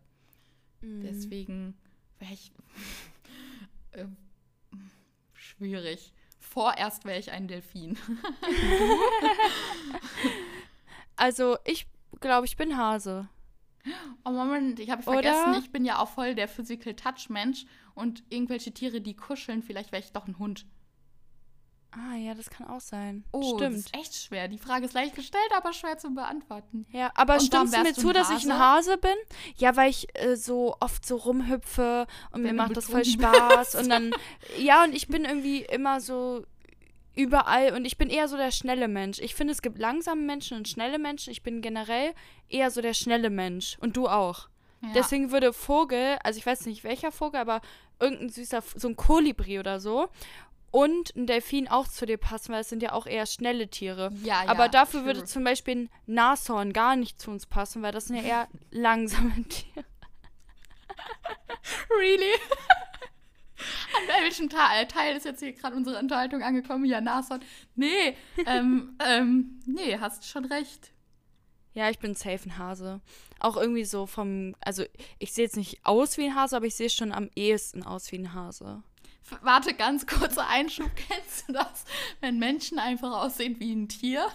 Mhm. 0.81 1.01
Deswegen 1.01 1.77
wäre 2.19 2.33
ich 2.33 2.51
äh, 3.91 4.05
schwierig. 5.33 6.13
Vorerst 6.39 7.05
wäre 7.05 7.19
ich 7.19 7.31
ein 7.31 7.47
Delfin. 7.47 7.97
Also 11.21 11.57
ich 11.65 11.85
glaube, 12.19 12.47
ich 12.47 12.57
bin 12.57 12.75
Hase. 12.77 13.29
Oh 14.23 14.31
Moment, 14.31 14.79
ich 14.79 14.89
habe 14.91 15.01
vergessen, 15.01 15.55
ich 15.59 15.71
bin 15.71 15.85
ja 15.85 15.99
auch 15.99 16.09
voll 16.09 16.35
der 16.35 16.47
Physical 16.47 16.95
Touch 16.95 17.29
Mensch 17.29 17.65
und 17.95 18.23
irgendwelche 18.29 18.71
Tiere, 18.71 19.01
die 19.01 19.15
kuscheln, 19.15 19.63
vielleicht 19.63 19.91
wäre 19.91 20.03
ich 20.03 20.11
doch 20.11 20.27
ein 20.27 20.37
Hund. 20.37 20.65
Ah, 21.91 22.15
ja, 22.15 22.33
das 22.33 22.49
kann 22.49 22.67
auch 22.67 22.79
sein. 22.79 23.25
Oh, 23.33 23.57
Stimmt. 23.57 23.75
das 23.75 23.85
ist 23.85 23.95
echt 23.95 24.15
schwer. 24.15 24.47
Die 24.47 24.57
Frage 24.57 24.85
ist 24.85 24.93
leicht 24.93 25.13
gestellt, 25.13 25.51
aber 25.55 25.73
schwer 25.73 25.97
zu 25.97 26.09
beantworten. 26.13 26.85
Ja, 26.91 27.11
aber 27.15 27.33
Und 27.33 27.41
stimmst 27.41 27.75
du 27.75 27.83
mir 27.83 27.93
zu, 27.93 28.13
dass 28.13 28.29
ich 28.29 28.45
ein 28.45 28.57
Hase? 28.57 28.97
Bin? 28.97 29.15
Ja, 29.57 29.75
weil 29.75 29.89
ich 29.89 30.07
äh, 30.15 30.37
so 30.37 30.77
oft 30.79 31.05
so 31.05 31.17
rumhüpfe 31.17 32.07
und 32.31 32.43
mir 32.43 32.49
Wenn 32.49 32.57
du 32.57 32.63
macht 32.63 32.77
das 32.77 32.85
voll 32.85 33.03
Spaß. 33.03 33.75
Und 33.75 33.89
dann, 33.89 34.13
ja, 34.57 34.85
und 34.85 34.95
ich 34.95 35.09
bin 35.09 35.25
irgendwie 35.25 35.63
immer 35.63 35.99
so 35.99 36.45
überall 37.13 37.73
und 37.73 37.83
ich 37.83 37.97
bin 37.97 38.09
eher 38.09 38.29
so 38.29 38.37
der 38.37 38.51
schnelle 38.51 38.87
Mensch. 38.87 39.19
Ich 39.19 39.35
finde, 39.35 39.51
es 39.51 39.61
gibt 39.61 39.77
langsame 39.77 40.21
Menschen 40.21 40.57
und 40.57 40.69
schnelle 40.69 40.97
Menschen. 40.97 41.31
Ich 41.31 41.43
bin 41.43 41.61
generell 41.61 42.13
eher 42.47 42.71
so 42.71 42.81
der 42.81 42.93
schnelle 42.93 43.29
Mensch. 43.29 43.77
Und 43.81 43.97
du 43.97 44.07
auch. 44.07 44.47
Ja. 44.81 44.89
Deswegen 44.95 45.31
würde 45.31 45.53
Vogel, 45.53 46.17
also 46.23 46.37
ich 46.39 46.45
weiß 46.45 46.65
nicht 46.65 46.83
welcher 46.83 47.11
Vogel, 47.11 47.39
aber 47.39 47.61
irgendein 47.99 48.29
süßer, 48.29 48.63
so 48.75 48.87
ein 48.87 48.95
Kolibri 48.95 49.59
oder 49.59 49.79
so. 49.79 50.09
Und 50.71 51.13
ein 51.15 51.27
Delfin 51.27 51.67
auch 51.67 51.87
zu 51.87 52.05
dir 52.05 52.17
passen, 52.17 52.53
weil 52.53 52.61
es 52.61 52.69
sind 52.69 52.81
ja 52.81 52.93
auch 52.93 53.05
eher 53.05 53.25
schnelle 53.25 53.69
Tiere. 53.69 54.11
Ja, 54.23 54.43
Aber 54.47 54.65
ja, 54.65 54.69
dafür 54.69 55.01
true. 55.01 55.07
würde 55.07 55.25
zum 55.25 55.43
Beispiel 55.43 55.75
ein 55.75 55.89
Nashorn 56.05 56.71
gar 56.71 56.95
nicht 56.95 57.19
zu 57.19 57.29
uns 57.29 57.45
passen, 57.45 57.81
weil 57.81 57.91
das 57.91 58.05
sind 58.05 58.15
ja 58.15 58.23
eher 58.23 58.47
langsame 58.71 59.43
Tiere. 59.47 59.85
Really? 61.89 62.33
An 63.95 64.23
welchem 64.23 64.49
Teil, 64.49 64.87
Teil 64.87 65.15
ist 65.15 65.25
jetzt 65.25 65.39
hier 65.41 65.53
gerade 65.53 65.75
unsere 65.75 65.99
Unterhaltung 65.99 66.41
angekommen? 66.41 66.85
Ja, 66.85 67.01
Nashorn. 67.01 67.41
Nee, 67.75 68.15
ähm, 68.45 68.97
ähm, 69.05 69.59
nee, 69.65 69.97
hast 69.99 70.27
schon 70.27 70.45
recht. 70.45 70.91
Ja, 71.73 71.89
ich 71.89 71.99
bin 71.99 72.15
safe 72.15 72.49
ein 72.49 72.57
Hase. 72.57 73.01
Auch 73.39 73.55
irgendwie 73.55 73.85
so 73.85 74.05
vom, 74.05 74.55
also 74.61 74.83
ich 75.19 75.33
sehe 75.33 75.45
jetzt 75.45 75.57
nicht 75.57 75.85
aus 75.85 76.17
wie 76.17 76.25
ein 76.25 76.35
Hase, 76.35 76.57
aber 76.57 76.65
ich 76.65 76.75
sehe 76.75 76.89
schon 76.89 77.11
am 77.11 77.29
ehesten 77.35 77.83
aus 77.83 78.11
wie 78.11 78.17
ein 78.17 78.33
Hase. 78.33 78.83
Warte, 79.41 79.73
ganz 79.73 80.05
kurzer 80.05 80.47
Einschub. 80.49 80.89
Kennst 80.95 81.47
du 81.47 81.53
das? 81.53 81.85
Wenn 82.19 82.39
Menschen 82.39 82.79
einfach 82.79 83.23
aussehen 83.23 83.59
wie 83.59 83.73
ein 83.73 83.87
Tier? 83.87 84.27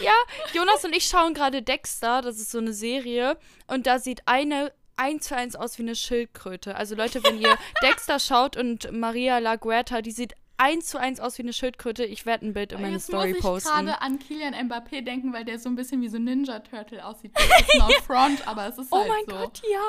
Ja, 0.00 0.12
Jonas 0.52 0.84
und 0.84 0.94
ich 0.94 1.06
schauen 1.06 1.34
gerade 1.34 1.62
Dexter, 1.62 2.22
das 2.22 2.36
ist 2.38 2.50
so 2.50 2.58
eine 2.58 2.72
Serie, 2.72 3.36
und 3.66 3.86
da 3.86 3.98
sieht 3.98 4.22
eine 4.26 4.72
eins 4.96 5.28
zu 5.28 5.36
eins 5.36 5.56
aus 5.56 5.78
wie 5.78 5.82
eine 5.82 5.94
Schildkröte. 5.94 6.74
Also 6.76 6.94
Leute, 6.94 7.22
wenn 7.22 7.38
ihr 7.40 7.56
Dexter 7.82 8.18
schaut 8.18 8.56
und 8.56 8.90
Maria 8.92 9.38
Laguerta, 9.38 10.00
die 10.02 10.12
sieht 10.12 10.34
eins 10.58 10.86
zu 10.86 10.98
eins 10.98 11.20
aus 11.20 11.36
wie 11.38 11.42
eine 11.42 11.52
Schildkröte, 11.52 12.04
ich 12.04 12.24
werde 12.26 12.46
ein 12.46 12.52
Bild 12.54 12.72
in 12.72 12.80
meine 12.80 12.94
Jetzt 12.94 13.06
Story 13.08 13.28
muss 13.28 13.36
ich 13.38 13.42
posten. 13.42 13.68
gerade 13.70 14.00
an 14.00 14.18
Kilian 14.18 14.54
Mbappé 14.54 15.02
denken, 15.02 15.32
weil 15.32 15.44
der 15.44 15.58
so 15.58 15.68
ein 15.68 15.76
bisschen 15.76 16.00
wie 16.02 16.08
so 16.08 16.16
ein 16.16 16.24
Ninja 16.24 16.60
Turtle 16.60 17.04
aussieht. 17.04 17.32
No 17.78 17.88
front, 18.06 18.46
aber 18.48 18.66
es 18.68 18.78
ist 18.78 18.90
Oh 18.90 18.98
halt 18.98 19.08
mein 19.08 19.24
so. 19.36 19.42
Gott, 19.42 19.62
ja. 19.70 19.80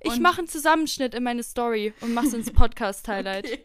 Ich 0.00 0.12
Und- 0.12 0.22
mache 0.22 0.38
einen 0.38 0.48
Zusammenschnitt 0.48 1.14
in 1.14 1.22
meine 1.22 1.42
Story 1.42 1.92
und 2.00 2.12
mache 2.14 2.26
es 2.26 2.34
ins 2.34 2.50
Podcast-Highlight. 2.52 3.44
Okay. 3.46 3.64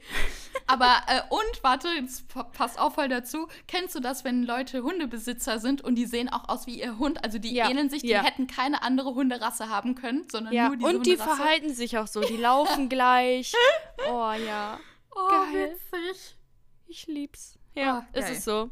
Aber, 0.68 1.02
äh, 1.08 1.22
und, 1.30 1.64
warte, 1.64 1.88
jetzt 1.90 2.28
pa- 2.28 2.44
passt 2.44 2.78
auch 2.80 2.94
voll 2.94 3.08
dazu. 3.10 3.48
Kennst 3.68 3.96
du 3.96 4.00
das, 4.00 4.24
wenn 4.24 4.44
Leute 4.44 4.84
Hundebesitzer 4.84 5.60
sind 5.60 5.82
und 5.82 5.96
die 5.96 6.06
sehen 6.06 6.30
auch 6.30 6.48
aus 6.50 6.68
wie 6.68 6.80
ihr 6.80 6.98
Hund? 7.00 7.24
Also 7.24 7.40
die 7.40 7.54
Ja, 7.54 7.70
ähneln 7.70 7.90
sich, 7.90 8.02
die 8.04 8.10
ja. 8.10 8.24
hätten 8.24 8.48
keine 8.48 8.84
andere 8.84 9.16
Hunderasse 9.16 9.70
haben 9.70 9.96
können, 9.96 10.28
sondern 10.32 10.54
Ja, 10.54 10.68
nur 10.68 10.78
diese 10.78 10.88
und 10.98 11.06
die 11.06 11.12
Hunderasse. 11.12 11.36
verhalten 11.36 11.74
sich 11.74 11.98
auch 11.98 12.08
so, 12.08 12.22
die 12.22 12.38
laufen 12.38 12.88
gleich. 12.90 13.54
Oh 14.10 14.32
ja, 14.34 14.80
Oh, 15.14 15.28
Geil. 15.30 15.76
witzig. 15.92 16.36
Ich 16.92 17.08
lieb's. 17.08 17.58
Ja, 17.74 18.06
Oh, 18.14 18.20
ist 18.20 18.30
es 18.30 18.44
so. 18.46 18.70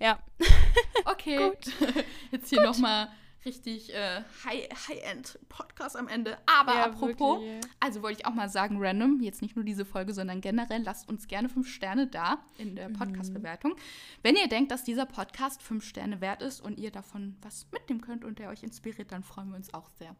Ja. 0.00 0.18
Okay. 1.06 1.52
Jetzt 2.30 2.48
hier 2.48 2.62
nochmal 2.62 3.08
richtig 3.44 3.92
äh, 3.94 4.22
High- 4.44 4.68
High-End-Podcast 4.88 5.96
am 5.96 6.08
Ende. 6.08 6.38
Aber 6.46 6.74
Ja, 6.74 6.84
apropos, 6.86 7.40
wirklich, 7.40 7.62
ja. 7.64 7.70
also 7.80 8.02
wollte 8.02 8.20
ich 8.20 8.26
auch 8.26 8.32
mal 8.32 8.48
sagen, 8.48 8.76
random, 8.80 9.20
jetzt 9.20 9.42
nicht 9.42 9.54
nur 9.54 9.64
diese 9.66 9.84
Folge, 9.84 10.14
sondern 10.14 10.40
generell, 10.40 10.82
lasst 10.82 11.08
uns 11.08 11.28
gerne 11.28 11.48
fünf 11.50 11.68
Sterne 11.68 12.06
da 12.06 12.38
in 12.58 12.70
Mhm. 12.70 12.76
der 12.76 12.88
Podcast-Bewertung. 12.88 13.76
Wenn 14.22 14.36
ihr 14.36 14.48
denkt, 14.48 14.70
dass 14.72 14.82
dieser 14.82 15.04
Podcast 15.06 15.62
fünf 15.62 15.84
Sterne 15.86 16.20
wert 16.22 16.40
ist 16.42 16.60
und 16.60 16.78
ihr 16.78 16.90
davon 16.90 17.36
was 17.42 17.66
mitnehmen 17.70 18.00
könnt 18.00 18.24
und 18.24 18.38
der 18.38 18.48
euch 18.48 18.62
inspiriert, 18.62 19.12
dann 19.12 19.22
freuen 19.22 19.50
wir 19.50 19.56
uns 19.56 19.72
auch 19.74 19.90
sehr. 19.98 20.16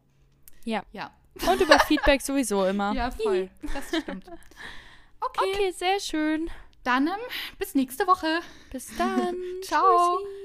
Ja. 0.63 0.83
Ja, 0.93 1.11
Und 1.51 1.59
über 1.61 1.79
Feedback 1.79 2.21
sowieso 2.21 2.65
immer. 2.65 2.93
ja 2.95 3.09
voll. 3.11 3.49
Das 3.73 4.01
stimmt. 4.01 4.29
Okay, 5.19 5.51
Okay, 5.53 5.71
sehr 5.71 5.99
schön. 5.99 6.49
Dann 6.85 7.07
ähm, 7.07 7.13
bis 7.59 7.75
nächste 7.75 8.07
Woche. 8.07 8.39
Bis 8.71 8.87
dann. 8.97 9.35
Ciao. 9.63 10.17
Tschüssi. 10.17 10.44